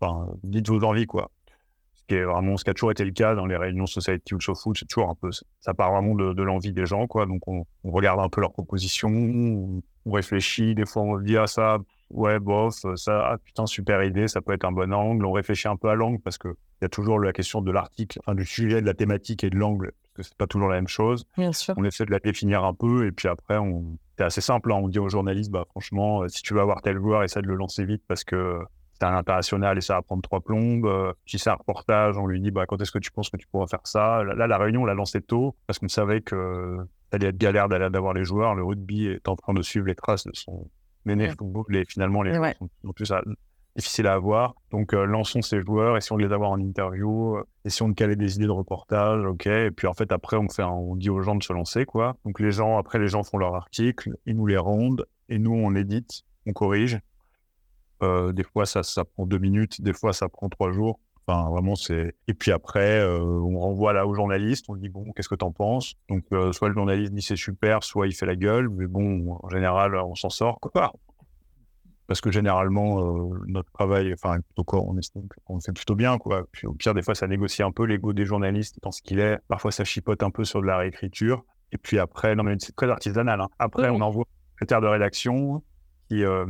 Enfin, 0.00 0.28
dites 0.44 0.68
vos 0.68 0.82
envies, 0.82 1.06
quoi 1.06 1.30
qui 2.06 2.14
est 2.14 2.24
vraiment 2.24 2.56
ce 2.56 2.64
qui 2.64 2.70
a 2.70 2.74
toujours 2.74 2.92
été 2.92 3.04
le 3.04 3.10
cas 3.10 3.34
dans 3.34 3.46
les 3.46 3.56
réunions 3.56 3.86
Society 3.86 4.34
ou 4.34 4.40
Show 4.40 4.54
Food, 4.54 4.76
c'est 4.78 4.86
toujours 4.86 5.10
un 5.10 5.14
peu, 5.14 5.30
ça 5.60 5.74
part 5.74 5.92
vraiment 5.92 6.14
de, 6.14 6.42
l'envie 6.42 6.72
des 6.72 6.86
gens, 6.86 7.06
quoi. 7.06 7.26
Donc 7.26 7.46
on, 7.46 7.64
regarde 7.84 8.20
un 8.20 8.28
peu 8.28 8.40
leurs 8.40 8.52
propositions, 8.52 9.10
on, 9.10 9.82
réfléchit, 10.10 10.74
des 10.74 10.86
fois 10.86 11.02
on 11.02 11.18
dit 11.18 11.36
ah 11.36 11.46
ça, 11.46 11.78
ouais 12.10 12.38
bof, 12.38 12.74
ça, 12.94 13.30
ah, 13.32 13.38
putain 13.42 13.66
super 13.66 14.04
idée, 14.04 14.28
ça 14.28 14.40
peut 14.40 14.52
être 14.52 14.64
un 14.64 14.72
bon 14.72 14.92
angle. 14.92 15.24
On 15.26 15.32
réfléchit 15.32 15.68
un 15.68 15.76
peu 15.76 15.88
à 15.88 15.94
l'angle 15.94 16.20
parce 16.20 16.38
que 16.38 16.48
il 16.48 16.84
y 16.84 16.86
a 16.86 16.88
toujours 16.88 17.18
la 17.18 17.32
question 17.32 17.62
de 17.62 17.72
l'article, 17.72 18.18
enfin 18.22 18.34
du 18.34 18.44
sujet, 18.44 18.80
de 18.82 18.86
la 18.86 18.94
thématique 18.94 19.42
et 19.44 19.50
de 19.50 19.56
l'angle, 19.56 19.92
parce 20.02 20.12
que 20.14 20.22
c'est 20.22 20.36
pas 20.36 20.46
toujours 20.46 20.68
la 20.68 20.76
même 20.76 20.88
chose. 20.88 21.24
Bien 21.36 21.52
sûr. 21.52 21.74
On 21.76 21.84
essaie 21.84 22.04
de 22.04 22.10
la 22.10 22.18
définir 22.20 22.64
un 22.64 22.74
peu 22.74 23.06
et 23.06 23.12
puis 23.12 23.28
après 23.28 23.56
on, 23.56 23.96
c'est 24.16 24.24
assez 24.24 24.40
simple, 24.40 24.72
hein. 24.72 24.76
on 24.76 24.88
dit 24.88 24.98
aux 24.98 25.08
journalistes, 25.08 25.50
bah 25.50 25.64
franchement, 25.70 26.22
euh, 26.22 26.28
si 26.28 26.42
tu 26.42 26.54
veux 26.54 26.60
avoir 26.60 26.82
tel 26.82 26.96
joueur, 26.96 27.22
essaie 27.22 27.42
de 27.42 27.46
le 27.46 27.56
lancer 27.56 27.84
vite 27.84 28.02
parce 28.06 28.24
que 28.24 28.60
c'est 28.98 29.06
un 29.06 29.16
international 29.16 29.78
et 29.78 29.80
ça 29.80 29.94
va 29.94 30.02
prendre 30.02 30.22
trois 30.22 30.40
plombes. 30.40 30.88
si 31.26 31.38
c'est 31.38 31.50
un 31.50 31.54
reportage, 31.54 32.16
on 32.18 32.26
lui 32.26 32.40
dit 32.40 32.50
bah, 32.50 32.66
quand 32.66 32.80
est-ce 32.80 32.92
que 32.92 32.98
tu 32.98 33.10
penses 33.10 33.30
que 33.30 33.36
tu 33.36 33.46
pourras 33.46 33.66
faire 33.66 33.84
ça? 33.84 34.22
Là, 34.24 34.46
la 34.46 34.58
réunion, 34.58 34.82
on 34.82 34.84
l'a 34.84 34.94
lancée 34.94 35.20
tôt 35.20 35.54
parce 35.66 35.78
qu'on 35.78 35.88
savait 35.88 36.20
que 36.20 36.78
ça 37.10 37.16
allait 37.16 37.28
être 37.28 37.38
galère 37.38 37.68
d'avoir 37.68 38.14
les 38.14 38.24
joueurs. 38.24 38.54
Le 38.54 38.64
rugby 38.64 39.06
est 39.06 39.28
en 39.28 39.36
train 39.36 39.54
de 39.54 39.62
suivre 39.62 39.86
les 39.86 39.94
traces 39.94 40.24
de 40.24 40.34
son 40.34 40.68
aîné 41.08 41.28
football 41.28 41.76
et 41.76 41.84
finalement, 41.84 42.22
les 42.22 42.38
ouais. 42.38 42.56
sont 42.82 42.92
plus 42.92 43.12
difficile 43.76 44.06
à 44.06 44.14
avoir. 44.14 44.54
Donc, 44.70 44.94
euh, 44.94 45.04
lançons 45.04 45.42
ces 45.42 45.60
joueurs, 45.60 45.96
essayons 45.96 46.18
de 46.18 46.26
les 46.26 46.32
avoir 46.32 46.50
en 46.50 46.58
interview, 46.58 47.36
euh, 47.36 47.44
essayons 47.64 47.88
de 47.88 47.94
caler 47.94 48.16
des 48.16 48.36
idées 48.36 48.46
de 48.46 48.50
reportage, 48.50 49.24
ok. 49.24 49.46
Et 49.46 49.70
puis, 49.70 49.86
en 49.86 49.94
fait, 49.94 50.10
après, 50.12 50.36
on, 50.36 50.48
fait 50.48 50.62
on 50.62 50.96
dit 50.96 51.10
aux 51.10 51.20
gens 51.20 51.34
de 51.34 51.42
se 51.42 51.52
lancer, 51.52 51.84
quoi. 51.84 52.16
Donc, 52.24 52.40
les 52.40 52.50
gens, 52.50 52.78
après, 52.78 52.98
les 52.98 53.08
gens 53.08 53.22
font 53.22 53.38
leur 53.38 53.54
article, 53.54 54.16
ils 54.24 54.36
nous 54.36 54.46
les 54.46 54.56
rendent, 54.56 55.06
et 55.28 55.38
nous, 55.38 55.52
on 55.52 55.74
édite, 55.74 56.22
on 56.46 56.52
corrige. 56.52 56.98
Euh, 58.02 58.32
des 58.32 58.44
fois, 58.44 58.66
ça, 58.66 58.82
ça 58.82 59.04
prend 59.04 59.26
deux 59.26 59.38
minutes, 59.38 59.80
des 59.80 59.92
fois, 59.92 60.12
ça 60.12 60.28
prend 60.28 60.48
trois 60.48 60.72
jours. 60.72 61.00
Enfin, 61.26 61.48
vraiment, 61.50 61.74
c'est. 61.74 62.14
Et 62.28 62.34
puis 62.34 62.52
après, 62.52 63.04
on 63.04 63.58
renvoie 63.58 63.92
là 63.92 64.06
au 64.06 64.14
journaliste, 64.14 64.66
on 64.68 64.76
dit 64.76 64.88
bon, 64.88 65.10
qu'est-ce 65.12 65.28
que 65.28 65.34
t'en 65.34 65.50
penses? 65.50 65.94
Donc, 66.08 66.22
soit 66.52 66.68
le 66.68 66.74
journaliste 66.74 67.12
dit 67.12 67.22
c'est 67.22 67.34
super, 67.34 67.82
soit 67.82 68.06
il 68.06 68.12
fait 68.12 68.26
la 68.26 68.36
gueule, 68.36 68.68
mais 68.68 68.86
bon, 68.86 69.36
en 69.42 69.48
général, 69.48 69.96
on 69.96 70.14
s'en 70.14 70.30
sort, 70.30 70.60
quoi 70.60 70.92
parce 72.06 72.20
que 72.20 72.30
généralement, 72.30 73.00
euh, 73.00 73.38
notre 73.46 73.70
travail, 73.72 74.12
enfin, 74.12 74.38
on 74.56 74.98
estime 74.98 75.26
qu'on 75.44 75.60
fait 75.60 75.72
plutôt 75.72 75.94
bien, 75.94 76.18
quoi. 76.18 76.46
Puis 76.52 76.66
au 76.66 76.72
pire, 76.72 76.94
des 76.94 77.02
fois, 77.02 77.14
ça 77.14 77.26
négocie 77.26 77.62
un 77.62 77.72
peu 77.72 77.84
l'ego 77.84 78.12
des 78.12 78.24
journalistes 78.24 78.78
dans 78.82 78.92
ce 78.92 79.02
qu'il 79.02 79.18
est. 79.18 79.38
Parfois, 79.48 79.72
ça 79.72 79.84
chipote 79.84 80.22
un 80.22 80.30
peu 80.30 80.44
sur 80.44 80.60
de 80.60 80.66
la 80.66 80.78
réécriture. 80.78 81.44
Et 81.72 81.78
puis 81.78 81.98
après, 81.98 82.36
non, 82.36 82.44
mais 82.44 82.56
c'est 82.60 82.76
très 82.76 82.88
artisanal. 82.88 83.40
Hein. 83.40 83.48
Après, 83.58 83.90
on 83.90 84.00
envoie 84.00 84.22
un 84.22 84.50
secrétaire 84.52 84.80
de 84.80 84.86
rédaction 84.86 85.64
qui 86.08 86.22
euh, 86.24 86.46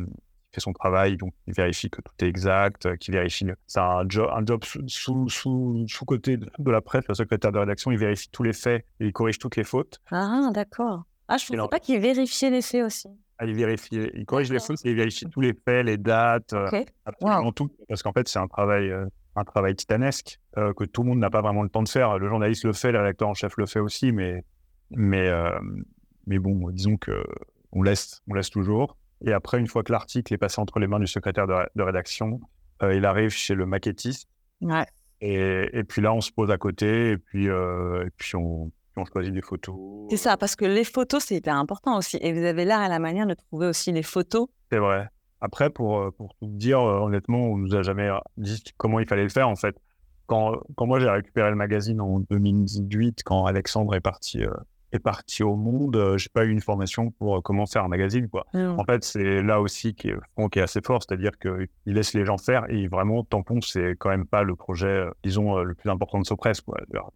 fait 0.56 0.60
son 0.60 0.72
travail, 0.72 1.16
donc 1.16 1.32
il 1.46 1.54
vérifie 1.54 1.90
que 1.90 2.00
tout 2.00 2.12
est 2.24 2.28
exact, 2.28 2.96
qui 2.98 3.10
vérifie. 3.10 3.46
C'est 3.66 3.80
un 3.80 4.04
job, 4.08 4.30
un 4.34 4.44
job 4.44 4.64
sous, 4.64 5.28
sous, 5.28 5.86
sous, 5.86 6.04
côté 6.04 6.36
de 6.36 6.70
la 6.70 6.80
presse, 6.80 7.04
le 7.08 7.14
secrétaire 7.14 7.52
de 7.52 7.58
rédaction, 7.58 7.90
il 7.92 7.98
vérifie 7.98 8.28
tous 8.30 8.42
les 8.42 8.52
faits 8.52 8.84
et 9.00 9.06
il 9.06 9.12
corrige 9.12 9.38
toutes 9.38 9.56
les 9.56 9.64
fautes. 9.64 10.00
Ah, 10.10 10.50
d'accord. 10.52 11.04
Ah, 11.28 11.36
je 11.36 11.52
ne 11.52 11.58
savais 11.58 11.68
pas 11.68 11.80
qu'il 11.80 12.00
vérifiait 12.00 12.50
les 12.50 12.62
faits 12.62 12.84
aussi 12.84 13.08
il 13.44 13.54
vérifie, 13.54 14.10
il 14.14 14.24
corrige 14.24 14.50
les 14.50 14.60
fautes, 14.60 14.80
il 14.84 14.94
vérifie 14.94 15.26
tous 15.26 15.40
les 15.40 15.52
faits, 15.52 15.84
les 15.84 15.98
dates, 15.98 16.52
euh, 16.54 16.84
absolument 17.04 17.52
tout. 17.52 17.70
Parce 17.88 18.02
qu'en 18.02 18.12
fait, 18.12 18.28
c'est 18.28 18.38
un 18.38 18.48
travail, 18.48 18.90
euh, 18.90 19.06
un 19.34 19.44
travail 19.44 19.74
titanesque 19.74 20.38
euh, 20.56 20.72
que 20.72 20.84
tout 20.84 21.02
le 21.02 21.10
monde 21.10 21.18
n'a 21.18 21.30
pas 21.30 21.42
vraiment 21.42 21.62
le 21.62 21.68
temps 21.68 21.82
de 21.82 21.88
faire. 21.88 22.18
Le 22.18 22.28
journaliste 22.28 22.64
le 22.64 22.72
fait, 22.72 22.92
le 22.92 22.98
rédacteur 22.98 23.28
en 23.28 23.34
chef 23.34 23.56
le 23.58 23.66
fait 23.66 23.80
aussi, 23.80 24.12
mais, 24.12 24.44
mais, 24.90 25.30
mais 26.26 26.38
bon, 26.38 26.70
disons 26.70 26.96
que 26.96 27.24
on 27.72 27.82
laisse, 27.82 28.22
on 28.28 28.34
laisse 28.34 28.50
toujours. 28.50 28.96
Et 29.24 29.32
après, 29.32 29.58
une 29.58 29.66
fois 29.66 29.82
que 29.82 29.92
l'article 29.92 30.32
est 30.34 30.38
passé 30.38 30.60
entre 30.60 30.78
les 30.78 30.86
mains 30.86 31.00
du 31.00 31.06
secrétaire 31.06 31.46
de, 31.46 31.82
rédaction, 31.82 32.40
il 32.82 33.04
arrive 33.06 33.30
chez 33.30 33.54
le 33.54 33.66
maquettiste. 33.66 34.28
Ouais. 34.60 34.86
Et, 35.20 35.70
et, 35.72 35.84
puis 35.84 36.02
là, 36.02 36.12
on 36.12 36.20
se 36.20 36.30
pose 36.30 36.50
à 36.50 36.58
côté, 36.58 37.12
et 37.12 37.16
puis, 37.16 37.46
et 37.46 38.10
puis 38.18 38.36
on, 38.36 38.70
on 38.96 39.04
choisit 39.04 39.32
des 39.32 39.42
photos. 39.42 39.76
C'est 40.10 40.16
ça, 40.16 40.36
parce 40.36 40.56
que 40.56 40.64
les 40.64 40.84
photos, 40.84 41.24
c'est 41.24 41.36
hyper 41.36 41.56
important 41.56 41.96
aussi. 41.98 42.18
Et 42.20 42.32
vous 42.32 42.44
avez 42.44 42.64
l'art 42.64 42.84
et 42.84 42.88
la 42.88 42.98
manière 42.98 43.26
de 43.26 43.34
trouver 43.34 43.66
aussi 43.66 43.92
les 43.92 44.02
photos. 44.02 44.48
C'est 44.70 44.78
vrai. 44.78 45.08
Après, 45.40 45.70
pour, 45.70 45.98
euh, 45.98 46.10
pour 46.10 46.34
tout 46.36 46.46
dire, 46.46 46.80
euh, 46.80 47.00
honnêtement, 47.00 47.38
on 47.38 47.56
nous 47.56 47.74
a 47.74 47.82
jamais 47.82 48.10
dit 48.36 48.62
comment 48.76 49.00
il 49.00 49.06
fallait 49.06 49.22
le 49.22 49.28
faire, 49.28 49.48
en 49.48 49.56
fait. 49.56 49.76
Quand, 50.26 50.56
quand 50.74 50.86
moi, 50.86 50.98
j'ai 50.98 51.08
récupéré 51.08 51.50
le 51.50 51.56
magazine 51.56 52.00
en 52.00 52.20
2018, 52.20 53.22
quand 53.22 53.44
Alexandre 53.46 53.94
est 53.94 54.00
parti 54.00 54.42
euh, 54.42 54.50
est 54.92 54.98
parti 54.98 55.42
au 55.42 55.56
monde, 55.56 55.96
euh, 55.96 56.18
j'ai 56.18 56.28
pas 56.32 56.44
eu 56.44 56.50
une 56.50 56.60
formation 56.60 57.10
pour 57.10 57.36
euh, 57.36 57.40
comment 57.40 57.66
faire 57.66 57.84
un 57.84 57.88
magazine. 57.88 58.28
Quoi. 58.28 58.46
En 58.54 58.84
fait, 58.84 59.04
c'est 59.04 59.42
là 59.42 59.60
aussi 59.60 59.94
qui 59.94 60.08
est, 60.08 60.16
qui 60.50 60.58
est 60.58 60.62
assez 60.62 60.80
fort, 60.80 61.02
c'est-à-dire 61.02 61.32
qu'il 61.38 61.68
laisse 61.86 62.14
les 62.14 62.24
gens 62.24 62.38
faire 62.38 62.64
et 62.68 62.86
vraiment, 62.88 63.24
Tampon, 63.24 63.60
c'est 63.60 63.96
quand 63.98 64.10
même 64.10 64.26
pas 64.26 64.42
le 64.42 64.54
projet, 64.54 64.86
euh, 64.86 65.10
disons, 65.22 65.58
le 65.58 65.74
plus 65.74 65.90
important 65.90 66.20
de 66.20 66.26
Sopress. 66.26 66.62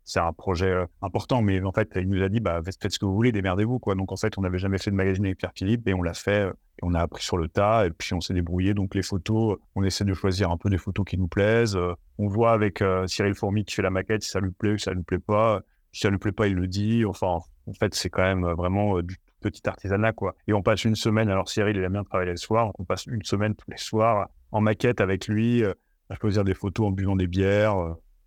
C'est 0.05 0.21
un 0.21 0.33
projet 0.33 0.85
important, 1.03 1.43
mais 1.43 1.63
en 1.63 1.73
fait, 1.73 1.91
il 1.97 2.09
nous 2.09 2.23
a 2.23 2.29
dit, 2.29 2.41
bah, 2.41 2.61
faites 2.65 2.93
ce 2.93 2.99
que 2.99 3.05
vous 3.05 3.15
voulez, 3.15 3.33
démerdez-vous. 3.33 3.79
Quoi. 3.79 3.95
Donc, 3.95 4.13
en 4.13 4.17
fait, 4.17 4.37
on 4.39 4.43
n'avait 4.43 4.59
jamais 4.59 4.79
fait 4.79 4.91
de 4.91 4.97
magazine 4.97 5.25
avec 5.25 5.39
Pierre 5.39 5.53
Philippe 5.55 5.87
et 5.89 5.95
on 5.95 6.03
l'a 6.03 6.15
fait. 6.15 6.49
Et 6.49 6.83
on 6.83 6.95
a 6.95 7.01
appris 7.01 7.23
sur 7.23 7.37
le 7.37 7.49
tas 7.49 7.87
et 7.87 7.91
puis 7.91 8.15
on 8.15 8.21
s'est 8.21 8.33
débrouillé. 8.33 8.73
Donc 8.73 8.95
les 8.95 9.03
photos, 9.03 9.59
on 9.75 9.85
essaie 9.85 10.05
de 10.05 10.15
choisir 10.15 10.51
un 10.51 10.57
peu 10.57 10.71
des 10.71 10.79
photos 10.79 11.05
qui 11.05 11.19
nous 11.19 11.29
plaisent. 11.29 11.79
On 12.17 12.27
voit 12.27 12.53
avec 12.53 12.83
Cyril 13.07 13.35
Fourmi 13.35 13.67
qui 13.67 13.75
fait 13.75 13.83
la 13.83 13.91
maquette 13.91 14.23
si 14.23 14.31
ça 14.31 14.41
lui 14.41 14.51
plaît 14.51 14.73
ou 14.73 14.79
si 14.79 14.85
ça 14.85 14.93
lui 14.93 15.03
plaît 15.03 15.19
pas. 15.19 15.61
Si 15.93 16.01
ça 16.01 16.11
lui 16.11 16.19
plaît 16.19 16.33
pas, 16.33 16.47
il 16.47 16.55
le 16.55 16.69
dit. 16.69 17.05
Enfin, 17.05 17.41
en 17.71 17.75
fait, 17.75 17.95
c'est 17.95 18.11
quand 18.11 18.23
même 18.23 18.45
euh, 18.45 18.55
vraiment 18.55 18.99
euh, 18.99 19.03
du 19.03 19.17
petit 19.41 19.67
artisanat, 19.69 20.13
quoi. 20.13 20.35
Et 20.49 20.53
on 20.53 20.63
passe 20.63 20.85
une 20.85 20.97
semaine, 20.97 21.29
alors 21.31 21.49
Cyril, 21.49 21.77
il 21.77 21.83
aime 21.83 21.93
bien 21.93 22.05
travailler 22.05 22.33
le 22.33 22.37
soir, 22.37 22.73
on 22.79 22.85
passe 22.85 23.07
une 23.07 23.23
semaine 23.23 23.55
tous 23.55 23.71
les 23.71 23.79
soirs 23.79 24.29
en 24.53 24.61
maquette 24.61 25.01
avec 25.01 25.29
lui, 25.29 25.63
euh, 25.63 25.73
à 26.11 26.17
choisir 26.17 26.45
des 26.45 26.55
photos 26.55 26.89
en 26.89 26.91
buvant 26.91 27.17
des 27.17 27.29
bières, 27.29 27.77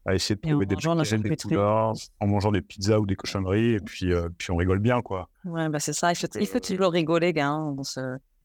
à 0.06 0.16
essayer 0.16 0.36
de 0.36 0.42
trouver 0.42 0.66
des, 0.66 0.76
des 0.76 1.36
couleurs, 1.36 1.94
en 2.20 2.28
mangeant 2.28 2.52
des 2.52 2.62
pizzas 2.62 3.00
ou 3.00 3.06
des 3.06 3.16
cochonneries, 3.16 3.74
et 3.74 3.80
puis, 3.80 4.12
puis 4.38 4.52
on 4.52 4.56
rigole 4.56 4.80
bien, 4.80 5.02
quoi. 5.02 5.30
Ouais, 5.44 5.68
bah 5.68 5.80
c'est 5.80 5.94
ça, 5.94 6.12
il 6.12 6.16
faut, 6.16 6.28
il 6.40 6.48
faut 6.48 6.60
toujours 6.62 6.92
rigoler, 6.92 7.34
gars. 7.34 7.50
Hein, 7.50 7.76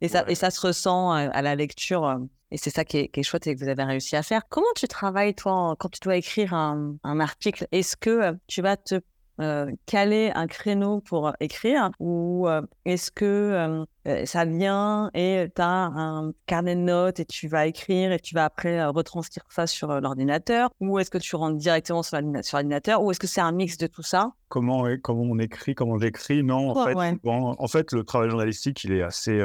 et, 0.00 0.08
ça, 0.08 0.24
et 0.28 0.34
ça 0.34 0.50
se 0.50 0.60
ressent 0.66 1.12
à 1.12 1.42
la 1.42 1.54
lecture. 1.54 2.18
Et 2.50 2.56
c'est 2.56 2.70
ça 2.70 2.84
qui 2.84 2.98
est, 2.98 3.08
qui 3.08 3.20
est, 3.20 3.22
chouette 3.22 3.46
et 3.46 3.54
que 3.54 3.60
vous 3.60 3.68
avez 3.68 3.84
réussi 3.84 4.16
à 4.16 4.22
faire. 4.22 4.48
Comment 4.48 4.66
tu 4.74 4.88
travailles, 4.88 5.34
toi, 5.34 5.76
quand 5.78 5.88
tu 5.90 6.00
dois 6.02 6.16
écrire 6.16 6.54
un, 6.54 6.96
un 7.04 7.20
article 7.20 7.68
Est-ce 7.70 7.96
que 7.96 8.36
tu 8.46 8.62
vas 8.62 8.76
te 8.76 9.00
euh, 9.40 9.70
caler 9.86 10.32
un 10.34 10.46
créneau 10.46 11.00
pour 11.00 11.32
écrire 11.38 11.90
ou 12.00 12.48
euh, 12.48 12.62
est-ce 12.84 13.10
que 13.12 13.84
euh, 14.06 14.24
ça 14.26 14.44
vient 14.44 15.10
et 15.14 15.46
tu 15.54 15.62
as 15.62 15.66
un 15.68 16.32
carnet 16.46 16.74
de 16.74 16.80
notes 16.80 17.20
et 17.20 17.24
tu 17.24 17.46
vas 17.46 17.66
écrire 17.66 18.10
et 18.10 18.18
tu 18.18 18.34
vas 18.34 18.46
après 18.46 18.84
retranscrire 18.86 19.44
ça 19.48 19.66
sur 19.66 20.00
l'ordinateur 20.00 20.70
ou 20.80 20.98
est-ce 20.98 21.10
que 21.10 21.18
tu 21.18 21.36
rentres 21.36 21.56
directement 21.56 22.02
sur 22.02 22.16
l'ordinateur 22.16 23.02
ou 23.02 23.10
est-ce 23.10 23.20
que 23.20 23.26
c'est 23.26 23.40
un 23.40 23.52
mix 23.52 23.76
de 23.78 23.86
tout 23.86 24.02
ça? 24.02 24.32
Comment, 24.48 24.86
comment 25.02 25.22
on 25.22 25.38
écrit, 25.38 25.74
comment 25.74 25.98
j'écris? 25.98 26.42
Non, 26.42 26.70
en, 26.70 26.86
fait, 26.86 27.18
en 27.24 27.68
fait, 27.68 27.92
le 27.92 28.02
travail 28.02 28.30
journalistique, 28.30 28.82
il 28.84 28.92
est 28.92 29.02
assez... 29.02 29.38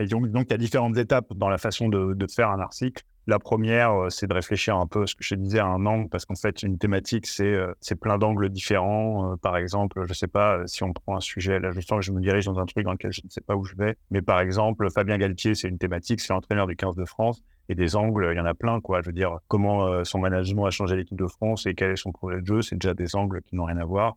donc, 0.00 0.46
il 0.46 0.50
y 0.50 0.54
a 0.54 0.58
différentes 0.58 0.96
étapes 0.98 1.32
dans 1.34 1.48
la 1.48 1.58
façon 1.58 1.88
de, 1.88 2.12
de 2.12 2.26
faire 2.26 2.50
un 2.50 2.58
article. 2.58 3.04
La 3.28 3.38
première, 3.38 3.92
euh, 3.92 4.08
c'est 4.08 4.26
de 4.26 4.32
réfléchir 4.32 4.78
un 4.78 4.86
peu, 4.86 5.06
ce 5.06 5.14
que 5.14 5.22
je 5.22 5.34
disais, 5.34 5.58
à 5.58 5.66
un 5.66 5.84
angle, 5.84 6.08
parce 6.08 6.24
qu'en 6.24 6.34
fait, 6.34 6.62
une 6.62 6.78
thématique, 6.78 7.26
c'est 7.26 7.44
euh, 7.44 7.74
plein 8.00 8.16
d'angles 8.16 8.48
différents. 8.48 9.32
Euh, 9.32 9.36
par 9.36 9.58
exemple, 9.58 10.00
je 10.06 10.08
ne 10.08 10.14
sais 10.14 10.28
pas 10.28 10.62
si 10.64 10.82
on 10.82 10.94
prend 10.94 11.14
un 11.14 11.20
sujet, 11.20 11.60
là, 11.60 11.70
je 11.70 11.78
sens 11.80 11.98
que 11.98 12.06
je 12.06 12.12
me 12.12 12.22
dirige 12.22 12.46
dans 12.46 12.58
un 12.58 12.64
truc 12.64 12.86
dans 12.86 12.92
lequel 12.92 13.12
je 13.12 13.20
ne 13.22 13.28
sais 13.28 13.42
pas 13.42 13.54
où 13.54 13.64
je 13.64 13.76
vais, 13.76 13.98
mais 14.10 14.22
par 14.22 14.40
exemple, 14.40 14.90
Fabien 14.90 15.18
Galtier, 15.18 15.54
c'est 15.54 15.68
une 15.68 15.76
thématique, 15.76 16.20
c'est 16.22 16.32
l'entraîneur 16.32 16.66
du 16.66 16.74
15 16.74 16.96
de 16.96 17.04
France. 17.04 17.42
Et 17.68 17.74
des 17.74 17.96
angles, 17.96 18.30
il 18.32 18.38
y 18.38 18.40
en 18.40 18.46
a 18.46 18.54
plein, 18.54 18.80
quoi. 18.80 19.02
Je 19.02 19.08
veux 19.08 19.12
dire, 19.12 19.40
comment 19.46 20.02
son 20.02 20.20
management 20.20 20.64
a 20.64 20.70
changé 20.70 20.96
l'équipe 20.96 21.18
de 21.18 21.26
France 21.26 21.66
et 21.66 21.74
quel 21.74 21.90
est 21.90 21.96
son 21.96 22.12
projet 22.12 22.40
de 22.40 22.46
jeu, 22.46 22.62
c'est 22.62 22.76
déjà 22.76 22.94
des 22.94 23.14
angles 23.14 23.42
qui 23.42 23.56
n'ont 23.56 23.64
rien 23.64 23.76
à 23.76 23.84
voir. 23.84 24.16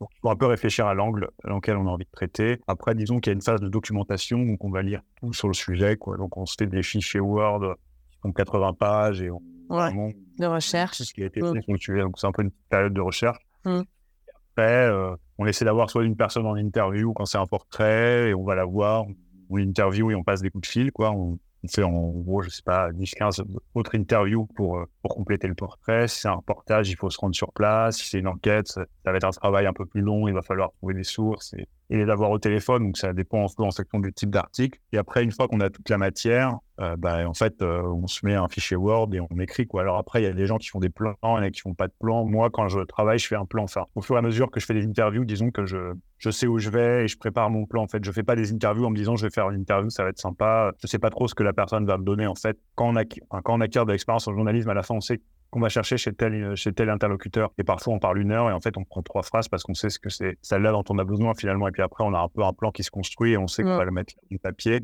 Donc, 0.00 0.08
il 0.14 0.20
faut 0.22 0.30
un 0.30 0.36
peu 0.36 0.46
réfléchir 0.46 0.86
à 0.86 0.94
l'angle 0.94 1.28
dans 1.44 1.56
lequel 1.56 1.76
on 1.76 1.86
a 1.88 1.90
envie 1.90 2.06
de 2.06 2.10
traiter. 2.10 2.58
Après, 2.66 2.94
disons 2.94 3.20
qu'il 3.20 3.32
y 3.32 3.34
a 3.34 3.34
une 3.34 3.42
phase 3.42 3.60
de 3.60 3.68
documentation, 3.68 4.42
donc 4.42 4.64
on 4.64 4.70
va 4.70 4.80
lire 4.80 5.02
tout 5.20 5.34
sur 5.34 5.48
le 5.48 5.52
sujet, 5.52 5.98
quoi. 5.98 6.16
Donc, 6.16 6.38
on 6.38 6.46
se 6.46 6.54
fait 6.58 6.66
des 6.66 6.82
fichiers 6.82 7.20
Word 7.20 7.76
80 8.32 8.74
pages 8.74 9.22
et 9.22 9.30
on, 9.30 9.40
de 10.38 10.46
recherche. 10.46 11.02
Ce 11.02 11.12
qui 11.12 11.22
a 11.22 11.26
été 11.26 11.40
fait 11.40 11.46
mmh. 11.46 12.00
Donc, 12.00 12.18
c'est 12.18 12.26
un 12.26 12.32
peu 12.32 12.42
une 12.42 12.50
période 12.68 12.92
de 12.92 13.00
recherche. 13.00 13.38
Mmh. 13.64 13.80
Après, 14.52 14.86
euh, 14.86 15.14
on 15.38 15.46
essaie 15.46 15.64
d'avoir 15.64 15.90
soit 15.90 16.04
une 16.04 16.16
personne 16.16 16.46
en 16.46 16.56
interview 16.56 17.12
quand 17.12 17.26
c'est 17.26 17.38
un 17.38 17.46
portrait 17.46 18.30
et 18.30 18.34
on 18.34 18.44
va 18.44 18.54
la 18.54 18.64
voir, 18.64 19.04
ou 19.48 19.58
une 19.58 19.68
interview 19.68 20.10
et 20.10 20.14
on 20.14 20.22
passe 20.22 20.40
des 20.40 20.50
coups 20.50 20.68
de 20.68 20.72
fil, 20.72 20.92
quoi. 20.92 21.12
On, 21.12 21.38
fait 21.68 21.82
en 21.82 21.90
gros, 21.90 22.42
je 22.42 22.48
sais 22.48 22.62
pas, 22.62 22.92
10, 22.92 23.10
15 23.16 23.42
autres 23.74 23.96
interviews 23.96 24.46
pour, 24.54 24.78
euh, 24.78 24.84
pour 25.02 25.16
compléter 25.16 25.48
le 25.48 25.56
portrait. 25.56 26.06
Si 26.06 26.20
c'est 26.20 26.28
un 26.28 26.34
reportage, 26.34 26.88
il 26.90 26.96
faut 26.96 27.10
se 27.10 27.18
rendre 27.18 27.34
sur 27.34 27.52
place. 27.52 27.96
Si 27.96 28.08
c'est 28.08 28.20
une 28.20 28.28
enquête, 28.28 28.68
ça 28.68 28.84
va 29.04 29.16
être 29.16 29.24
un 29.24 29.30
travail 29.30 29.66
un 29.66 29.72
peu 29.72 29.84
plus 29.84 30.00
long. 30.00 30.28
Il 30.28 30.34
va 30.34 30.42
falloir 30.42 30.70
trouver 30.74 30.94
des 30.94 31.02
sources 31.02 31.54
et, 31.54 31.66
et 31.90 31.96
les 31.96 32.10
avoir 32.10 32.30
au 32.30 32.38
téléphone. 32.38 32.84
Donc, 32.84 32.98
ça 32.98 33.12
dépend 33.12 33.44
en, 33.44 33.44
en 33.44 33.70
fonction 33.70 34.00
du 34.00 34.12
type 34.12 34.30
d'article. 34.30 34.78
Et 34.92 34.98
après, 34.98 35.22
une 35.22 35.32
fois 35.32 35.48
qu'on 35.48 35.60
a 35.60 35.70
toute 35.70 35.88
la 35.88 35.98
matière, 35.98 36.58
euh, 36.78 36.96
bah, 36.96 37.26
en 37.26 37.32
fait, 37.32 37.62
euh, 37.62 37.82
on 37.82 38.06
se 38.06 38.24
met 38.26 38.34
un 38.34 38.48
fichier 38.48 38.76
Word 38.76 39.08
et 39.14 39.20
on 39.20 39.38
écrit. 39.38 39.66
Quoi. 39.66 39.82
Alors 39.82 39.96
après, 39.96 40.20
il 40.20 40.24
y 40.24 40.28
a 40.28 40.32
des 40.32 40.46
gens 40.46 40.58
qui 40.58 40.68
font 40.68 40.78
des 40.78 40.90
plans, 40.90 41.14
il 41.22 41.26
y 41.26 41.30
en 41.30 41.36
a 41.36 41.50
qui 41.50 41.60
font 41.60 41.74
pas 41.74 41.88
de 41.88 41.94
plans. 41.98 42.24
Moi, 42.26 42.50
quand 42.50 42.68
je 42.68 42.80
travaille, 42.80 43.18
je 43.18 43.26
fais 43.26 43.36
un 43.36 43.46
plan. 43.46 43.64
Enfin, 43.64 43.84
au 43.94 44.02
fur 44.02 44.16
et 44.16 44.18
à 44.18 44.22
mesure 44.22 44.50
que 44.50 44.60
je 44.60 44.66
fais 44.66 44.74
des 44.74 44.84
interviews, 44.84 45.24
disons 45.24 45.50
que 45.50 45.64
je, 45.64 45.94
je 46.18 46.30
sais 46.30 46.46
où 46.46 46.58
je 46.58 46.68
vais 46.68 47.04
et 47.04 47.08
je 47.08 47.16
prépare 47.16 47.48
mon 47.50 47.64
plan. 47.64 47.82
En 47.82 47.88
fait, 47.88 48.04
je 48.04 48.12
fais 48.12 48.22
pas 48.22 48.36
des 48.36 48.52
interviews 48.52 48.84
en 48.84 48.90
me 48.90 48.96
disant 48.96 49.16
je 49.16 49.26
vais 49.26 49.30
faire 49.30 49.48
une 49.50 49.60
interview, 49.60 49.88
ça 49.88 50.02
va 50.02 50.10
être 50.10 50.18
sympa. 50.18 50.72
Je 50.82 50.86
sais 50.86 50.98
pas 50.98 51.10
trop 51.10 51.28
ce 51.28 51.34
que 51.34 51.42
la 51.42 51.54
personne 51.54 51.86
va 51.86 51.96
me 51.96 52.04
donner. 52.04 52.26
En 52.26 52.34
fait, 52.34 52.58
quand 52.74 52.88
on, 52.88 52.96
a, 52.96 53.04
quand 53.04 53.54
on 53.54 53.60
acquiert 53.60 53.86
de 53.86 53.92
l'expérience 53.92 54.28
en 54.28 54.34
journalisme, 54.34 54.68
à 54.68 54.74
la 54.74 54.82
fin, 54.82 54.94
on 54.94 55.00
sait 55.00 55.20
qu'on 55.50 55.60
va 55.60 55.68
chercher 55.68 55.96
chez 55.96 56.12
tel, 56.12 56.54
chez 56.56 56.72
tel 56.72 56.90
interlocuteur. 56.90 57.52
Et 57.58 57.64
parfois, 57.64 57.94
on 57.94 57.98
parle 57.98 58.18
une 58.18 58.32
heure 58.32 58.50
et 58.50 58.52
en 58.52 58.60
fait, 58.60 58.76
on 58.76 58.84
prend 58.84 59.02
trois 59.02 59.22
phrases 59.22 59.48
parce 59.48 59.62
qu'on 59.62 59.74
sait 59.74 59.90
ce 59.90 59.98
que 59.98 60.10
c'est 60.10 60.38
celle-là 60.42 60.72
dont 60.72 60.84
on 60.88 60.98
a 60.98 61.04
besoin 61.04 61.34
finalement. 61.34 61.68
Et 61.68 61.72
puis 61.72 61.82
après, 61.82 62.04
on 62.04 62.14
a 62.14 62.18
un 62.18 62.28
peu 62.28 62.42
un 62.44 62.52
plan 62.52 62.70
qui 62.70 62.82
se 62.82 62.90
construit 62.90 63.32
et 63.32 63.38
on 63.38 63.46
sait 63.46 63.62
qu'on 63.62 63.76
va 63.76 63.84
le 63.84 63.92
mettre 63.92 64.14
du 64.30 64.38
papier. 64.38 64.80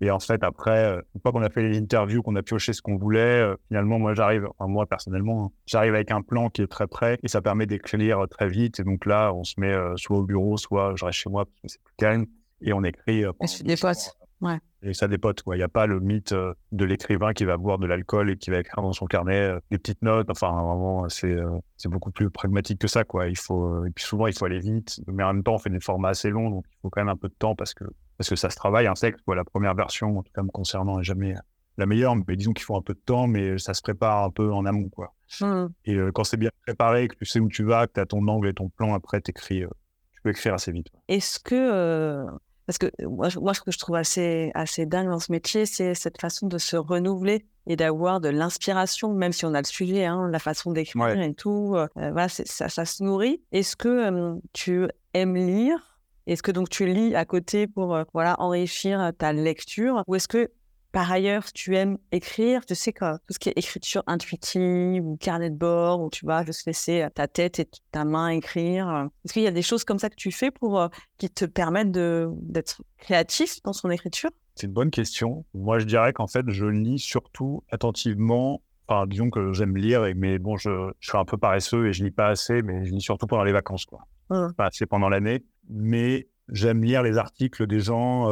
Et 0.00 0.10
en 0.10 0.20
fait, 0.20 0.42
après, 0.42 0.84
euh, 0.84 1.00
une 1.14 1.20
fois 1.22 1.32
qu'on 1.32 1.42
a 1.42 1.48
fait 1.48 1.62
les 1.62 1.78
interviews, 1.78 2.22
qu'on 2.22 2.36
a 2.36 2.42
pioché 2.42 2.72
ce 2.72 2.82
qu'on 2.82 2.96
voulait, 2.96 3.40
euh, 3.40 3.56
finalement, 3.68 3.98
moi, 3.98 4.12
j'arrive, 4.14 4.46
enfin, 4.58 4.70
moi, 4.70 4.86
personnellement, 4.86 5.46
hein, 5.46 5.50
j'arrive 5.66 5.94
avec 5.94 6.10
un 6.10 6.20
plan 6.20 6.50
qui 6.50 6.62
est 6.62 6.66
très 6.66 6.86
prêt 6.86 7.18
et 7.22 7.28
ça 7.28 7.40
permet 7.40 7.66
d'écrire 7.66 8.26
très 8.28 8.48
vite. 8.48 8.78
Et 8.80 8.84
donc 8.84 9.06
là, 9.06 9.32
on 9.32 9.44
se 9.44 9.54
met 9.58 9.72
euh, 9.72 9.96
soit 9.96 10.18
au 10.18 10.22
bureau, 10.22 10.56
soit 10.58 10.92
je 10.96 11.04
reste 11.04 11.18
chez 11.18 11.30
moi 11.30 11.46
parce 11.46 11.60
que 11.62 11.68
c'est 11.68 11.82
plus 11.82 11.94
calme 11.96 12.26
et 12.60 12.72
on 12.72 12.84
écrit. 12.84 13.24
des 13.64 13.76
potes. 13.76 14.16
Ouais. 14.42 14.58
Et 14.82 14.94
ça 14.94 15.08
dépote. 15.08 15.42
Il 15.46 15.56
n'y 15.56 15.62
a 15.62 15.68
pas 15.68 15.86
le 15.86 16.00
mythe 16.00 16.32
euh, 16.32 16.54
de 16.72 16.84
l'écrivain 16.84 17.32
qui 17.32 17.44
va 17.44 17.56
boire 17.56 17.78
de 17.78 17.86
l'alcool 17.86 18.30
et 18.30 18.36
qui 18.36 18.50
va 18.50 18.58
écrire 18.58 18.82
dans 18.82 18.92
son 18.92 19.06
carnet 19.06 19.40
euh, 19.40 19.60
des 19.70 19.78
petites 19.78 20.02
notes. 20.02 20.28
Enfin, 20.30 20.50
vraiment, 20.50 21.08
c'est 21.08 21.32
euh, 21.32 21.58
c'est 21.76 21.88
beaucoup 21.88 22.10
plus 22.10 22.30
pragmatique 22.30 22.78
que 22.78 22.88
ça, 22.88 23.04
quoi. 23.04 23.28
Il 23.28 23.38
faut, 23.38 23.84
et 23.86 23.90
puis 23.90 24.04
souvent, 24.04 24.26
il 24.26 24.36
faut 24.36 24.44
aller 24.44 24.60
vite. 24.60 25.00
Mais 25.06 25.22
en 25.22 25.32
même 25.32 25.42
temps, 25.42 25.54
on 25.54 25.58
fait 25.58 25.70
des 25.70 25.80
formats 25.80 26.10
assez 26.10 26.30
longs, 26.30 26.50
donc 26.50 26.64
il 26.70 26.76
faut 26.82 26.90
quand 26.90 27.00
même 27.00 27.08
un 27.08 27.16
peu 27.16 27.28
de 27.28 27.34
temps 27.34 27.54
parce 27.54 27.74
que, 27.74 27.84
parce 28.18 28.28
que 28.28 28.36
ça 28.36 28.50
se 28.50 28.56
travaille. 28.56 28.86
Un 28.86 28.94
texte, 28.94 29.22
quoi. 29.24 29.34
La 29.34 29.44
première 29.44 29.74
version, 29.74 30.18
en 30.18 30.22
tout 30.22 30.32
cas 30.32 30.42
me 30.42 30.50
concernant, 30.50 30.98
n'est 30.98 31.04
jamais 31.04 31.34
la 31.78 31.86
meilleure. 31.86 32.14
Mais 32.16 32.36
disons 32.36 32.52
qu'il 32.52 32.64
faut 32.64 32.76
un 32.76 32.82
peu 32.82 32.94
de 32.94 33.02
temps, 33.04 33.26
mais 33.26 33.58
ça 33.58 33.74
se 33.74 33.82
prépare 33.82 34.24
un 34.24 34.30
peu 34.30 34.52
en 34.52 34.66
amont, 34.66 34.88
quoi. 34.88 35.14
Mmh. 35.40 35.66
Et 35.86 35.98
quand 36.14 36.24
c'est 36.24 36.36
bien 36.36 36.50
préparé, 36.64 37.08
que 37.08 37.16
tu 37.16 37.24
sais 37.24 37.40
où 37.40 37.48
tu 37.48 37.64
vas, 37.64 37.86
que 37.86 37.94
tu 37.94 38.00
as 38.00 38.06
ton 38.06 38.26
angle 38.28 38.48
et 38.48 38.54
ton 38.54 38.68
plan, 38.68 38.94
après, 38.94 39.20
tu 39.20 39.30
écris 39.30 39.64
tu 40.12 40.22
peux 40.22 40.30
écrire 40.30 40.54
assez 40.54 40.72
vite. 40.72 40.88
Est-ce 41.08 41.38
que 41.38 42.26
parce 42.66 42.78
que 42.78 42.90
moi, 43.04 43.28
moi, 43.40 43.54
ce 43.54 43.60
que 43.60 43.70
je 43.70 43.78
trouve 43.78 43.96
assez, 43.96 44.50
assez 44.54 44.86
dingue 44.86 45.08
dans 45.08 45.18
ce 45.18 45.32
métier, 45.32 45.66
c'est 45.66 45.94
cette 45.94 46.20
façon 46.20 46.46
de 46.46 46.58
se 46.58 46.76
renouveler 46.76 47.46
et 47.66 47.76
d'avoir 47.76 48.20
de 48.20 48.28
l'inspiration, 48.28 49.12
même 49.12 49.32
si 49.32 49.44
on 49.44 49.54
a 49.54 49.60
le 49.60 49.66
sujet, 49.66 50.04
hein, 50.04 50.28
la 50.30 50.38
façon 50.38 50.72
d'écrire 50.72 51.20
et 51.20 51.34
tout. 51.34 51.74
Euh, 51.76 51.86
voilà, 51.94 52.28
ça, 52.28 52.68
ça 52.68 52.84
se 52.84 53.02
nourrit. 53.02 53.42
Est-ce 53.52 53.76
que 53.76 54.38
tu 54.52 54.86
aimes 55.14 55.36
lire? 55.36 55.98
Est-ce 56.26 56.42
que 56.42 56.50
donc 56.50 56.68
tu 56.68 56.86
lis 56.86 57.14
à 57.14 57.24
côté 57.24 57.68
pour 57.68 57.96
voilà 58.12 58.34
enrichir 58.40 59.12
ta 59.16 59.32
lecture? 59.32 60.02
Ou 60.08 60.16
est-ce 60.16 60.26
que 60.26 60.50
par 60.96 61.12
ailleurs, 61.12 61.52
tu 61.52 61.76
aimes 61.76 61.98
écrire, 62.10 62.64
tu 62.64 62.74
sais 62.74 62.90
que 62.90 63.16
tout 63.18 63.34
ce 63.34 63.38
qui 63.38 63.50
est 63.50 63.58
écriture 63.58 64.02
intuitive 64.06 65.04
ou 65.04 65.18
carnet 65.18 65.50
de 65.50 65.54
bord, 65.54 66.00
où 66.00 66.08
tu 66.08 66.24
vas 66.24 66.42
juste 66.42 66.64
laisser 66.66 67.02
euh, 67.02 67.10
ta 67.10 67.28
tête 67.28 67.58
et 67.58 67.68
ta 67.92 68.06
main 68.06 68.28
écrire. 68.28 68.88
Euh, 68.88 69.04
est-ce 69.22 69.34
qu'il 69.34 69.42
y 69.42 69.46
a 69.46 69.50
des 69.50 69.60
choses 69.60 69.84
comme 69.84 69.98
ça 69.98 70.08
que 70.08 70.14
tu 70.14 70.32
fais 70.32 70.50
pour 70.50 70.80
euh, 70.80 70.88
qui 71.18 71.28
te 71.28 71.44
permettent 71.44 71.90
d'être 71.90 72.80
créatif 72.96 73.62
dans 73.62 73.74
son 73.74 73.90
écriture? 73.90 74.30
C'est 74.54 74.68
une 74.68 74.72
bonne 74.72 74.90
question. 74.90 75.44
Moi, 75.52 75.80
je 75.80 75.84
dirais 75.84 76.14
qu'en 76.14 76.28
fait, 76.28 76.48
je 76.48 76.64
lis 76.64 76.98
surtout 76.98 77.62
attentivement. 77.70 78.62
Enfin, 78.88 79.06
disons 79.06 79.28
que 79.28 79.52
j'aime 79.52 79.76
lire, 79.76 80.10
mais 80.16 80.38
bon, 80.38 80.56
je, 80.56 80.92
suis 81.00 81.18
un 81.18 81.26
peu 81.26 81.36
paresseux 81.36 81.88
et 81.88 81.92
je 81.92 82.04
lis 82.04 82.10
pas 82.10 82.28
assez, 82.28 82.62
mais 82.62 82.86
je 82.86 82.94
lis 82.94 83.02
surtout 83.02 83.26
pendant 83.26 83.44
les 83.44 83.52
vacances, 83.52 83.84
quoi. 83.84 84.06
Mmh. 84.30 84.54
Pas 84.56 84.68
assez 84.68 84.86
pendant 84.86 85.10
l'année, 85.10 85.44
mais 85.68 86.26
j'aime 86.48 86.82
lire 86.82 87.02
les 87.02 87.18
articles 87.18 87.66
des 87.66 87.80
gens 87.80 88.30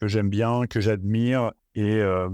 que 0.00 0.08
j'aime 0.08 0.30
bien, 0.30 0.66
que 0.66 0.80
j'admire, 0.80 1.52
et 1.74 2.00
euh, 2.00 2.28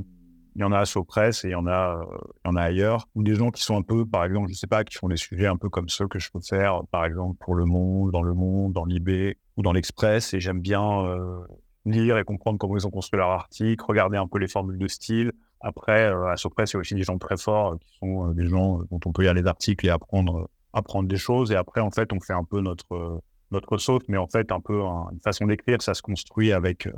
il 0.57 0.63
y 0.63 0.65
en 0.65 0.73
a 0.73 0.81
à 0.81 0.85
Sopress 0.85 1.45
et 1.45 1.49
il 1.49 1.53
y 1.53 1.55
en 1.55 1.67
a, 1.67 2.01
euh, 2.01 2.19
il 2.45 2.49
y 2.49 2.51
en 2.51 2.57
a 2.57 2.63
ailleurs, 2.63 3.09
ou 3.15 3.23
des 3.23 3.35
gens 3.35 3.51
qui 3.51 3.63
sont 3.63 3.77
un 3.77 3.83
peu, 3.83 4.05
par 4.05 4.25
exemple, 4.25 4.51
je 4.51 4.55
sais 4.55 4.67
pas, 4.67 4.85
qui 4.85 4.97
font 4.97 5.09
des 5.09 5.17
sujets 5.17 5.47
un 5.47 5.57
peu 5.57 5.69
comme 5.69 5.89
ceux 5.89 6.09
que 6.09 6.19
je 6.19 6.31
peux 6.31 6.41
faire, 6.41 6.83
par 6.91 7.05
exemple, 7.05 7.37
pour 7.41 7.55
Le 7.55 7.65
Monde, 7.65 8.11
dans 8.11 8.23
Le 8.23 8.35
Monde, 8.35 8.73
dans 8.73 8.85
l'IB 8.85 9.37
ou 9.57 9.63
dans 9.63 9.73
l'Express. 9.73 10.35
Et 10.35 10.41
j'aime 10.41 10.61
bien 10.61 11.05
euh, 11.05 11.41
lire 11.85 12.19
et 12.19 12.25
comprendre 12.25 12.59
comment 12.59 12.77
ils 12.77 12.87
ont 12.87 12.91
construit 12.91 13.19
leur 13.19 13.31
article, 13.31 13.83
regarder 13.87 14.17
un 14.17 14.27
peu 14.27 14.39
les 14.39 14.49
formules 14.49 14.79
de 14.79 14.89
style. 14.89 15.33
Après, 15.61 16.07
à 16.07 16.37
Sopress, 16.37 16.73
il 16.73 16.75
y 16.75 16.79
a 16.79 16.81
aussi 16.81 16.95
des 16.95 17.03
gens 17.03 17.19
très 17.19 17.37
forts 17.37 17.79
qui 17.79 17.99
sont 17.99 18.29
des 18.29 18.47
gens 18.47 18.81
dont 18.91 19.01
on 19.05 19.13
peut 19.13 19.23
lire 19.23 19.35
les 19.35 19.47
articles 19.47 19.87
et 19.87 19.91
apprendre, 19.91 20.49
apprendre 20.73 21.07
des 21.07 21.19
choses. 21.19 21.53
Et 21.53 21.57
après, 21.57 21.83
en 21.83 21.91
fait, 21.91 22.13
on 22.15 22.21
fait 22.21 22.33
un 22.33 22.45
peu 22.45 22.61
notre, 22.61 23.21
notre 23.51 23.77
mais 24.09 24.17
en 24.17 24.27
fait, 24.27 24.53
un 24.53 24.61
peu 24.61 24.81
une 24.81 25.21
façon 25.21 25.47
d'écrire, 25.47 25.83
ça 25.83 25.93
se 25.93 26.01
construit 26.01 26.51
avec, 26.53 26.89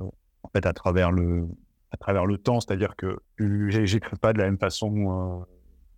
en 0.44 0.48
fait, 0.48 0.64
à 0.64 0.72
travers 0.72 1.10
le, 1.10 1.48
à 1.92 1.96
travers 1.98 2.26
le 2.26 2.38
temps, 2.38 2.60
c'est-à-dire 2.60 2.96
que 2.96 3.18
j'écris 3.38 4.16
pas 4.16 4.32
de 4.32 4.38
la 4.38 4.44
même 4.44 4.58
façon 4.58 5.40
euh, 5.40 5.44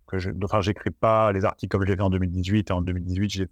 que 0.07 0.19
je, 0.19 0.29
enfin, 0.43 0.61
j'écris 0.61 0.91
pas 0.91 1.31
les 1.31 1.45
articles 1.45 1.71
comme 1.71 1.85
je 1.85 1.91
l'ai 1.91 1.95
fait 1.95 2.01
en 2.01 2.09
2018 2.09 2.69
et 2.69 2.73
en 2.73 2.81
2018, 2.81 3.29
je 3.29 3.43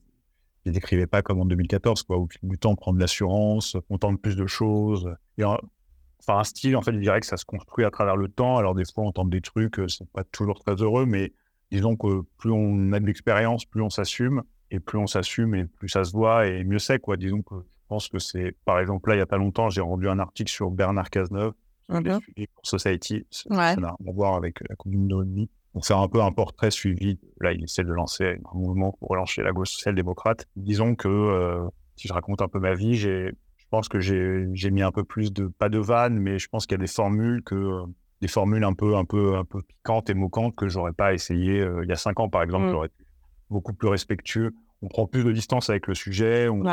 les 0.65 0.71
décrivais 0.71 1.07
pas 1.07 1.21
comme 1.21 1.39
en 1.39 1.45
2014, 1.45 2.03
quoi. 2.03 2.17
Au 2.17 2.27
fil 2.27 2.47
du 2.49 2.57
temps, 2.57 2.71
on 2.71 2.75
prend 2.75 2.93
de 2.93 2.99
l'assurance, 2.99 3.77
on 3.89 3.97
tente 3.97 4.21
plus 4.21 4.35
de 4.35 4.45
choses. 4.45 5.09
Enfin, 5.39 6.39
un 6.39 6.43
style, 6.43 6.75
en 6.75 6.81
fait, 6.81 6.93
je 6.93 6.99
dirais 6.99 7.19
que 7.21 7.25
ça 7.25 7.37
se 7.37 7.45
construit 7.45 7.85
à 7.85 7.91
travers 7.91 8.17
le 8.17 8.27
temps. 8.27 8.57
Alors, 8.57 8.75
des 8.75 8.83
fois, 8.85 9.05
on 9.05 9.11
tente 9.11 9.29
des 9.29 9.41
trucs, 9.41 9.79
euh, 9.79 9.87
c'est 9.87 10.07
pas 10.09 10.23
toujours 10.23 10.59
très 10.59 10.75
heureux, 10.75 11.05
mais 11.05 11.33
disons 11.71 11.95
que 11.95 12.21
plus 12.37 12.51
on 12.51 12.91
a 12.91 12.99
de 12.99 13.05
l'expérience, 13.05 13.65
plus 13.65 13.81
on 13.81 13.89
s'assume. 13.89 14.43
Et 14.71 14.79
plus 14.79 14.97
on 14.97 15.05
s'assume 15.05 15.53
et 15.53 15.65
plus 15.65 15.87
ça 15.87 16.03
se 16.03 16.13
voit 16.13 16.47
et 16.47 16.63
mieux 16.63 16.79
c'est, 16.79 16.97
quoi. 16.97 17.15
Disons 17.15 17.43
que 17.43 17.53
je 17.55 17.77
pense 17.87 18.07
que 18.07 18.17
c'est, 18.17 18.55
par 18.65 18.79
exemple, 18.79 19.09
là, 19.09 19.15
il 19.15 19.19
y 19.19 19.21
a 19.21 19.27
pas 19.27 19.37
longtemps, 19.37 19.69
j'ai 19.69 19.81
rendu 19.81 20.09
un 20.09 20.17
article 20.17 20.51
sur 20.51 20.71
Bernard 20.71 21.11
Cazeneuve 21.11 21.53
Mmh 21.89 22.19
pour 22.55 22.65
Society. 22.65 23.25
Ça 23.29 23.49
n'a 23.49 23.73
rien 23.73 23.83
à 23.83 23.95
voir 24.13 24.35
avec 24.35 24.59
la 24.67 24.75
commune 24.75 25.07
de 25.07 25.15
rugby. 25.15 25.49
Donc, 25.73 25.85
c'est 25.85 25.93
un 25.93 26.07
peu 26.07 26.21
un 26.21 26.31
portrait 26.31 26.71
suivi. 26.71 27.19
Là, 27.41 27.51
il 27.51 27.63
essaie 27.63 27.83
de 27.83 27.91
lancer 27.91 28.37
un 28.53 28.57
mouvement 28.57 28.91
pour 28.93 29.09
relancer 29.09 29.41
la 29.41 29.51
gauche 29.51 29.71
social-démocrate. 29.71 30.47
Disons 30.55 30.95
que 30.95 31.07
euh, 31.07 31.67
si 31.95 32.07
je 32.07 32.13
raconte 32.13 32.41
un 32.41 32.47
peu 32.47 32.59
ma 32.59 32.73
vie, 32.73 32.95
je 32.95 33.31
pense 33.69 33.89
que 33.89 33.99
j'ai 33.99 34.71
mis 34.71 34.83
un 34.83 34.91
peu 34.91 35.03
plus 35.03 35.33
de, 35.33 35.47
pas 35.47 35.69
de 35.69 35.79
vannes, 35.79 36.19
mais 36.19 36.37
je 36.37 36.47
pense 36.47 36.67
qu'il 36.67 36.75
y 36.75 36.79
a 36.79 36.83
des 36.83 36.87
formules 36.87 37.41
que, 37.43 37.55
euh, 37.55 37.85
des 38.21 38.27
formules 38.27 38.63
un 38.63 38.73
peu, 38.73 38.95
un 38.95 39.05
peu, 39.05 39.35
un 39.35 39.45
peu 39.45 39.61
piquantes 39.63 40.09
et 40.09 40.13
moquantes 40.13 40.55
que 40.55 40.67
j'aurais 40.67 40.93
pas 40.93 41.13
essayé 41.13 41.59
euh, 41.59 41.83
il 41.83 41.89
y 41.89 41.91
a 41.91 41.97
cinq 41.97 42.19
ans, 42.19 42.29
par 42.29 42.43
exemple. 42.43 42.67
Mmh. 42.67 42.69
J'aurais 42.69 42.87
été 42.87 43.05
beaucoup 43.49 43.73
plus 43.73 43.87
respectueux. 43.87 44.53
On 44.83 44.89
prend 44.89 45.07
plus 45.07 45.23
de 45.23 45.31
distance 45.31 45.69
avec 45.69 45.87
le 45.87 45.95
sujet. 45.95 46.49
On, 46.49 46.63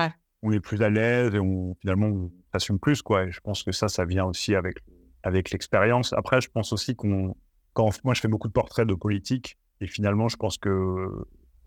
on 0.43 0.53
est 0.53 0.61
plus 0.61 0.83
à 0.83 0.91
l'aise 0.91 1.35
et 1.35 1.39
on, 1.39 1.75
finalement, 1.81 2.07
on 2.07 2.33
s'assume 2.53 2.79
plus, 2.79 3.01
quoi. 3.03 3.25
Et 3.25 3.31
je 3.31 3.41
pense 3.41 3.63
que 3.63 3.73
ça, 3.73 3.89
ça 3.89 4.05
vient 4.05 4.25
aussi 4.25 4.55
avec 4.55 4.77
avec 5.23 5.51
l'expérience. 5.51 6.13
Après, 6.13 6.41
je 6.41 6.49
pense 6.51 6.73
aussi 6.73 6.95
qu'on, 6.97 7.37
quand 7.73 7.91
moi 8.05 8.15
je 8.15 8.21
fais 8.21 8.29
beaucoup 8.29 8.49
de 8.49 8.53
portraits 8.53 8.87
de 8.87 8.95
politique, 8.95 9.59
et 9.81 9.87
finalement, 9.87 10.29
je 10.29 10.37
pense 10.37 10.59
que 10.59 11.09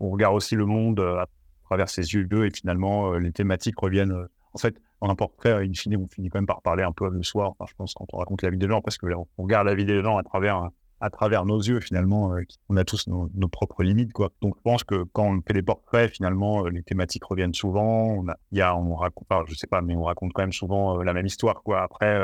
on 0.00 0.10
regarde 0.10 0.34
aussi 0.34 0.54
le 0.54 0.66
monde 0.66 1.00
euh, 1.00 1.18
à 1.18 1.26
travers 1.64 1.88
ses 1.88 2.14
yeux 2.14 2.26
et 2.44 2.50
finalement, 2.50 3.12
euh, 3.12 3.18
les 3.18 3.32
thématiques 3.32 3.78
reviennent. 3.78 4.12
Euh, 4.12 4.26
en 4.52 4.58
fait, 4.58 4.76
dans 5.00 5.08
un 5.08 5.16
portrait, 5.16 5.52
in 5.52 5.72
fine, 5.72 5.96
on 5.96 6.06
finit 6.08 6.28
quand 6.28 6.38
même 6.38 6.46
par 6.46 6.62
parler 6.62 6.84
un 6.84 6.92
peu 6.92 7.08
le 7.08 7.22
soir. 7.22 7.54
Je 7.66 7.74
pense 7.74 7.94
quand 7.94 8.06
on 8.12 8.18
raconte 8.18 8.42
la 8.42 8.50
vie 8.50 8.58
des 8.58 8.68
gens, 8.68 8.80
parce 8.80 8.98
que 8.98 9.06
on 9.12 9.26
regarde 9.42 9.66
la 9.66 9.74
vie 9.74 9.84
des 9.84 10.00
gens 10.00 10.16
à 10.16 10.22
travers 10.22 10.68
à 11.00 11.10
travers 11.10 11.44
nos 11.44 11.60
yeux, 11.60 11.80
finalement, 11.80 12.34
on 12.68 12.76
a 12.76 12.84
tous 12.84 13.06
nos, 13.08 13.48
propres 13.48 13.82
limites, 13.82 14.12
quoi. 14.12 14.30
Donc, 14.40 14.54
je 14.56 14.62
pense 14.62 14.84
que 14.84 15.04
quand 15.12 15.26
on 15.26 15.42
fait 15.46 15.54
des 15.54 15.62
portraits, 15.62 16.10
finalement, 16.10 16.66
les 16.66 16.82
thématiques 16.82 17.24
reviennent 17.24 17.54
souvent. 17.54 18.06
On 18.08 18.28
a, 18.28 18.36
y 18.52 18.60
a, 18.60 18.76
on 18.76 18.94
raconte, 18.94 19.26
enfin, 19.30 19.44
je 19.46 19.54
sais 19.54 19.66
pas, 19.66 19.82
mais 19.82 19.94
on 19.96 20.04
raconte 20.04 20.32
quand 20.32 20.42
même 20.42 20.52
souvent 20.52 21.02
la 21.02 21.12
même 21.12 21.26
histoire, 21.26 21.62
quoi. 21.62 21.82
Après, 21.82 22.18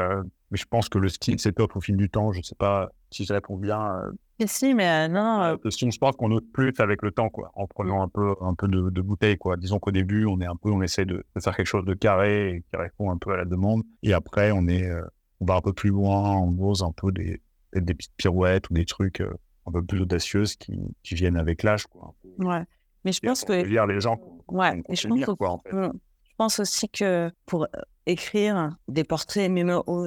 mais 0.50 0.59
je 0.59 0.66
pense 0.66 0.88
que 0.88 0.98
le 0.98 1.09
style 1.09 1.37
top 1.37 1.76
au 1.76 1.80
fil 1.80 1.96
du 1.96 2.11
temps. 2.11 2.33
Je 2.33 2.38
ne 2.38 2.42
sais 2.42 2.56
pas 2.56 2.90
si 3.11 3.24
ça 3.24 3.35
répond 3.35 3.56
bien. 3.56 3.96
Euh, 3.96 4.12
si, 4.46 4.74
mais 4.74 4.88
euh, 4.88 5.09
non. 5.09 5.42
Euh... 5.42 5.56
je 5.64 5.98
pense 5.98 6.16
qu'on 6.16 6.28
note 6.28 6.50
plus 6.52 6.72
avec 6.78 7.02
le 7.02 7.12
temps, 7.12 7.28
quoi, 7.28 7.52
en 7.54 7.66
prenant 7.66 8.02
un 8.02 8.09
peu, 8.09 8.35
un 8.40 8.54
peu 8.54 8.66
de, 8.66 8.90
de 8.90 9.00
bouteille, 9.00 9.38
quoi. 9.38 9.56
Disons 9.56 9.78
qu'au 9.78 9.92
début, 9.92 10.26
on 10.26 10.40
est 10.40 10.46
un 10.46 10.56
peu, 10.56 10.70
on 10.70 10.83
essaie 10.83 11.04
de, 11.04 11.24
faire 11.40 11.54
quelque 11.56 11.66
chose 11.66 11.85
de 11.85 11.94
carré 11.94 12.50
et 12.50 12.61
qui 12.62 12.76
répond 12.76 13.11
un 13.11 13.16
peu 13.16 13.33
à 13.33 13.37
la 13.37 13.44
demande. 13.44 13.83
Et 14.02 14.12
après, 14.12 14.50
on 14.50 14.66
est, 14.66 14.88
euh, 14.88 15.02
on 15.40 15.44
va 15.44 15.54
un 15.54 15.61
peu 15.61 15.72
plus 15.72 15.90
loin, 15.90 16.37
on 16.37 16.56
ose 16.59 16.83
un 16.83 16.92
peu 16.92 17.12
des, 17.12 17.40
des 17.74 17.94
petites 17.94 18.14
pirouettes 18.16 18.68
ou 18.70 18.74
des 18.74 18.85
trucs 18.85 19.22
un 19.66 19.72
peu 19.72 19.83
plus 19.83 20.00
audacieuses 20.00 20.56
qui, 20.56 20.78
qui 21.02 21.14
viennent 21.14 21.37
avec 21.37 21.62
l'âge, 21.62 21.87
quoi. 21.87 22.14
Ouais. 22.38 22.64
Mais 23.04 23.12
je 23.12 23.20
pense 23.20 23.44
que. 23.44 23.52
lire 23.52 23.87
les 23.87 24.00
gens. 24.00 24.18
Ouais. 24.48 24.83
Et 24.88 24.96
je 24.96 25.09
pense, 25.09 25.24
quoi, 25.37 25.50
en 25.50 25.59
fait. 25.59 25.72
Mmh. 25.72 25.92
je 26.24 26.35
pense 26.37 26.61
aussi 26.61 26.88
que 26.88 27.30
pour 27.46 27.66
écrire 28.06 28.70
des 28.88 29.04
portraits, 29.04 29.50
mais 29.50 29.64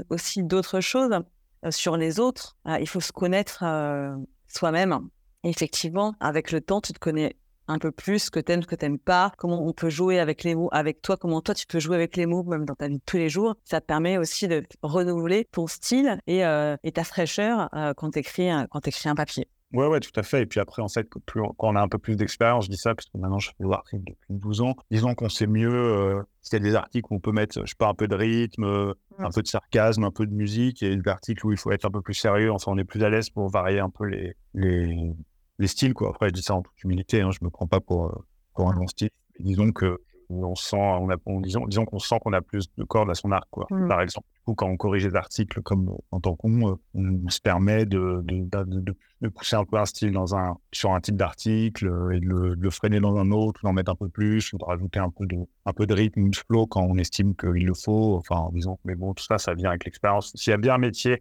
aussi 0.10 0.43
d'autres 0.43 0.82
choses 0.82 1.19
euh, 1.65 1.71
sur 1.71 1.97
les 1.97 2.19
autres. 2.19 2.58
Euh, 2.67 2.78
il 2.80 2.88
faut 2.88 2.99
se 2.99 3.12
connaître 3.12 3.63
euh, 3.63 4.15
soi-même. 4.47 4.99
effectivement, 5.43 6.15
avec 6.19 6.52
le 6.52 6.62
temps, 6.62 6.82
tu 6.82 6.93
te 6.93 6.99
connais 6.99 7.36
un 7.67 7.80
peu 7.80 7.91
plus, 7.91 8.19
ce 8.19 8.32
que 8.32 8.39
t'aimes, 8.39 8.62
ce 8.62 8.67
que 8.67 8.76
t'aimes 8.76 8.99
pas, 8.99 9.32
comment 9.38 9.65
on 9.65 9.73
peut 9.73 9.89
jouer 9.89 10.19
avec 10.19 10.43
les 10.43 10.56
mots 10.56 10.69
avec 10.71 11.02
toi, 11.02 11.17
comment 11.17 11.41
toi 11.41 11.56
tu 11.56 11.65
peux 11.67 11.80
jouer 11.80 11.95
avec 11.95 12.15
les 12.15 12.26
mots 12.26 12.43
même 12.43 12.65
dans 12.65 12.76
ta 12.76 12.88
vie 12.88 12.97
de 12.97 13.04
tous 13.06 13.17
les 13.17 13.30
jours. 13.30 13.56
Ça 13.65 13.82
te 13.82 13.86
permet 13.86 14.17
aussi 14.17 14.47
de 14.47 14.63
renouveler 14.82 15.45
ton 15.52 15.67
style 15.67 16.19
et, 16.28 16.41
et 16.84 16.91
ta 16.91 17.04
fraîcheur 17.04 17.69
quand 17.97 18.12
tu 18.12 18.19
écris, 18.19 18.49
quand 18.69 18.82
un 19.06 19.15
papier. 19.15 19.47
Ouais, 19.73 19.88
ouais, 19.88 19.99
tout 19.99 20.12
à 20.15 20.21
fait. 20.21 20.43
Et 20.43 20.45
puis 20.45 20.60
après, 20.60 20.84
en 20.84 20.88
fait, 20.88 21.10
plus 21.26 21.41
quand 21.58 21.69
on 21.69 21.76
a 21.76 21.82
un 21.82 21.88
peu 21.88 21.97
plus 21.97 22.15
d'expérience, 22.15 22.65
je 22.65 22.69
dis 22.69 22.78
ça 22.78 22.93
parce 22.93 23.08
que 23.08 23.17
maintenant 23.17 23.39
je 23.39 23.49
fais 23.49 23.63
des 23.63 23.71
articles 23.71 24.04
depuis 24.06 24.28
12 24.30 24.62
ans. 24.62 24.76
Disons 24.91 25.15
qu'on 25.15 25.30
sait 25.30 25.47
mieux, 25.47 25.73
euh, 25.73 26.21
s'il 26.41 26.60
y 26.60 26.62
a 26.62 26.63
des 26.63 26.76
articles 26.76 27.12
où 27.12 27.15
on 27.15 27.19
peut 27.19 27.32
mettre, 27.32 27.60
je 27.60 27.65
sais 27.65 27.76
pas, 27.76 27.88
un 27.88 27.95
peu 27.95 28.08
de 28.08 28.13
rythme, 28.13 28.65
euh, 28.65 28.93
un 29.17 29.32
peu 29.32 29.41
de 29.41 29.47
sarcasme, 29.47 30.04
un 30.04 30.12
peu 30.12 30.28
de 30.28 30.34
musique, 30.34 30.84
et 30.84 30.95
des 30.95 31.10
articles 31.10 31.43
où 31.45 31.52
il 31.52 31.58
faut 31.58 31.71
être 31.71 31.86
un 31.86 31.91
peu 31.91 32.02
plus 32.02 32.13
sérieux, 32.13 32.52
enfin, 32.52 32.71
on 32.71 32.78
est 32.78 32.84
plus 32.84 33.04
à 33.04 33.10
l'aise 33.10 33.32
pour 33.32 33.49
varier 33.49 33.80
un 33.80 33.89
peu 33.89 34.06
les, 34.06 34.36
les, 34.54 35.12
les 35.59 35.67
styles, 35.67 35.93
quoi. 35.93 36.09
Après, 36.09 36.29
je 36.29 36.33
dis 36.33 36.41
ça 36.41 36.55
en 36.55 36.61
toute 36.61 36.83
humilité, 36.83 37.21
hein, 37.21 37.31
je 37.31 37.43
me 37.43 37.49
prends 37.49 37.67
pas 37.67 37.79
pour, 37.79 38.05
euh, 38.05 38.25
pour 38.53 38.69
un 38.69 38.73
bon 38.73 38.87
style. 38.87 39.09
disons 39.39 39.71
que 39.71 39.99
on 40.29 40.55
sent, 40.55 40.77
on 40.77 41.09
a, 41.09 41.15
disons, 41.41 41.67
disons 41.67 41.85
qu'on 41.85 41.99
sent 41.99 42.15
qu'on 42.21 42.33
a 42.33 42.41
plus 42.41 42.67
de 42.77 42.83
cordes 42.83 43.09
à 43.09 43.13
son 43.13 43.31
arc, 43.31 43.47
quoi. 43.51 43.67
Mmh. 43.69 43.87
Par 43.87 44.01
exemple, 44.01 44.27
quand 44.55 44.67
on 44.67 44.77
corrige 44.77 45.03
des 45.03 45.15
articles 45.15 45.61
comme 45.61 45.95
en 46.11 46.19
tant 46.19 46.35
qu'on, 46.35 46.79
on 46.93 47.29
se 47.29 47.39
permet 47.39 47.85
de, 47.85 48.21
de, 48.23 48.43
de, 48.63 48.95
de, 49.21 49.29
pousser 49.29 49.55
un 49.55 49.65
peu 49.65 49.77
un 49.77 49.85
style 49.85 50.11
dans 50.11 50.35
un, 50.35 50.57
sur 50.71 50.91
un 50.93 50.99
type 50.99 51.15
d'article 51.15 51.85
et 52.13 52.19
de 52.19 52.25
le, 52.25 52.69
freiner 52.69 52.99
dans 52.99 53.15
un 53.17 53.31
autre, 53.31 53.61
d'en 53.63 53.73
mettre 53.73 53.91
un 53.91 53.95
peu 53.95 54.09
plus, 54.09 54.51
ou 54.53 54.57
de 54.57 54.65
rajouter 54.65 54.99
un 54.99 55.09
peu 55.09 55.25
de, 55.25 55.37
un 55.65 55.73
peu 55.73 55.85
de 55.85 55.93
rythme 55.93 56.29
de 56.29 56.35
flow 56.35 56.67
quand 56.67 56.81
on 56.81 56.97
estime 56.97 57.35
qu'il 57.35 57.65
le 57.65 57.73
faut. 57.73 58.15
Enfin, 58.15 58.49
disons, 58.53 58.79
mais 58.85 58.95
bon, 58.95 59.13
tout 59.13 59.23
ça, 59.23 59.37
ça 59.37 59.53
vient 59.53 59.69
avec 59.69 59.85
l'expérience. 59.85 60.31
S'il 60.35 60.51
y 60.51 60.53
a 60.53 60.57
bien 60.57 60.75
un 60.75 60.79
métier, 60.79 61.19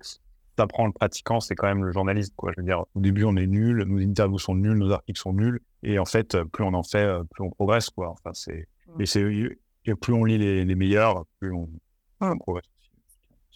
ça 0.59 0.67
prend 0.67 0.87
le 0.87 0.93
pratiquant, 0.93 1.41
c'est 1.41 1.55
quand 1.55 1.67
même 1.67 1.85
le 1.85 1.93
journaliste, 1.93 2.35
quoi. 2.37 2.53
Je 2.55 2.61
veux 2.61 2.67
dire, 2.67 2.85
au 2.95 3.01
début, 3.01 3.25
on 3.25 3.37
est 3.37 3.47
nul, 3.47 3.85
nos 3.85 3.99
interviews 3.99 4.39
sont 4.39 4.55
nuls, 4.55 4.77
nos 4.77 4.91
articles 4.91 5.21
sont 5.21 5.33
nuls. 5.33 5.61
Et 5.83 5.99
en 5.99 6.05
fait, 6.05 6.37
plus 6.53 6.65
on 6.65 6.75
en 6.75 6.83
fait, 6.83 7.09
plus 7.31 7.45
on 7.45 7.51
progresse, 7.51 7.91
quoi. 7.91 8.11
Enfin, 8.11 8.33
c'est, 8.35 8.69
et 8.99 9.07
c'est, 9.07 9.25
plus 10.01 10.13
on 10.13 10.25
lit 10.25 10.39
les, 10.39 10.75
meilleurs, 10.75 11.25
plus 11.41 11.53
on, 11.53 11.69
progresse. 12.39 12.67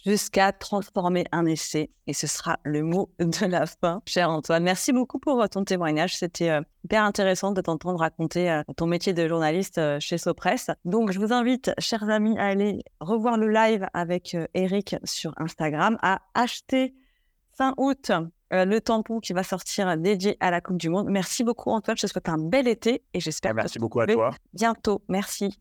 Jusqu'à 0.05 0.51
transformer 0.51 1.25
un 1.31 1.45
essai. 1.45 1.91
Et 2.07 2.13
ce 2.13 2.27
sera 2.27 2.59
le 2.63 2.83
mot 2.83 3.09
de 3.19 3.45
la 3.45 3.65
fin, 3.65 4.01
cher 4.05 4.29
Antoine. 4.29 4.63
Merci 4.63 4.93
beaucoup 4.93 5.19
pour 5.19 5.41
euh, 5.41 5.47
ton 5.47 5.63
témoignage. 5.63 6.15
C'était 6.15 6.49
euh, 6.49 6.61
hyper 6.83 7.03
intéressant 7.03 7.51
de 7.51 7.61
t'entendre 7.61 7.99
raconter 7.99 8.49
euh, 8.49 8.63
ton 8.75 8.87
métier 8.87 9.13
de 9.13 9.27
journaliste 9.27 9.79
chez 9.99 10.17
Sopress. 10.17 10.71
Donc, 10.85 11.11
je 11.11 11.19
vous 11.19 11.33
invite, 11.33 11.71
chers 11.79 12.09
amis, 12.09 12.37
à 12.37 12.47
aller 12.47 12.83
revoir 12.99 13.37
le 13.37 13.49
live 13.49 13.87
avec 13.93 14.37
Eric 14.53 14.95
sur 15.03 15.33
Instagram, 15.37 15.97
à 16.01 16.21
acheter 16.33 16.93
fin 17.53 17.73
août 17.77 18.11
le 18.51 18.79
tampon 18.79 19.19
qui 19.19 19.33
va 19.33 19.43
sortir 19.43 19.97
dédié 19.97 20.37
à 20.39 20.51
la 20.51 20.61
Coupe 20.61 20.77
du 20.77 20.89
Monde. 20.89 21.07
Merci 21.09 21.43
beaucoup, 21.43 21.71
Antoine. 21.71 21.97
Je 21.97 22.03
te 22.03 22.07
souhaite 22.07 22.29
un 22.29 22.37
bel 22.37 22.67
été 22.67 23.03
et 23.13 23.19
j'espère 23.19 23.53
Merci 23.53 23.79
beaucoup 23.79 23.99
à 23.99 24.07
toi. 24.07 24.31
Bientôt. 24.53 25.01
Merci. 25.09 25.59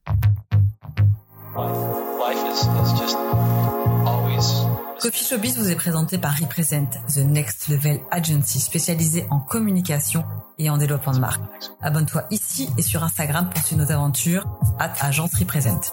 Coffee 5.00 5.24
Showbiz 5.24 5.58
vous 5.58 5.70
est 5.70 5.76
présenté 5.76 6.18
par 6.18 6.36
Represent, 6.36 6.88
The 7.14 7.18
Next 7.18 7.68
Level 7.68 8.00
Agency 8.10 8.60
spécialisée 8.60 9.24
en 9.30 9.40
communication 9.40 10.24
et 10.58 10.68
en 10.70 10.76
développement 10.78 11.12
de 11.12 11.18
marque. 11.18 11.42
Abonne-toi 11.80 12.24
ici 12.30 12.68
et 12.76 12.82
sur 12.82 13.02
Instagram 13.02 13.48
pour 13.50 13.62
suivre 13.64 13.82
nos 13.82 13.92
aventures. 13.92 14.44
at 14.78 14.92
Agence 15.00 15.34
Represent. 15.38 15.92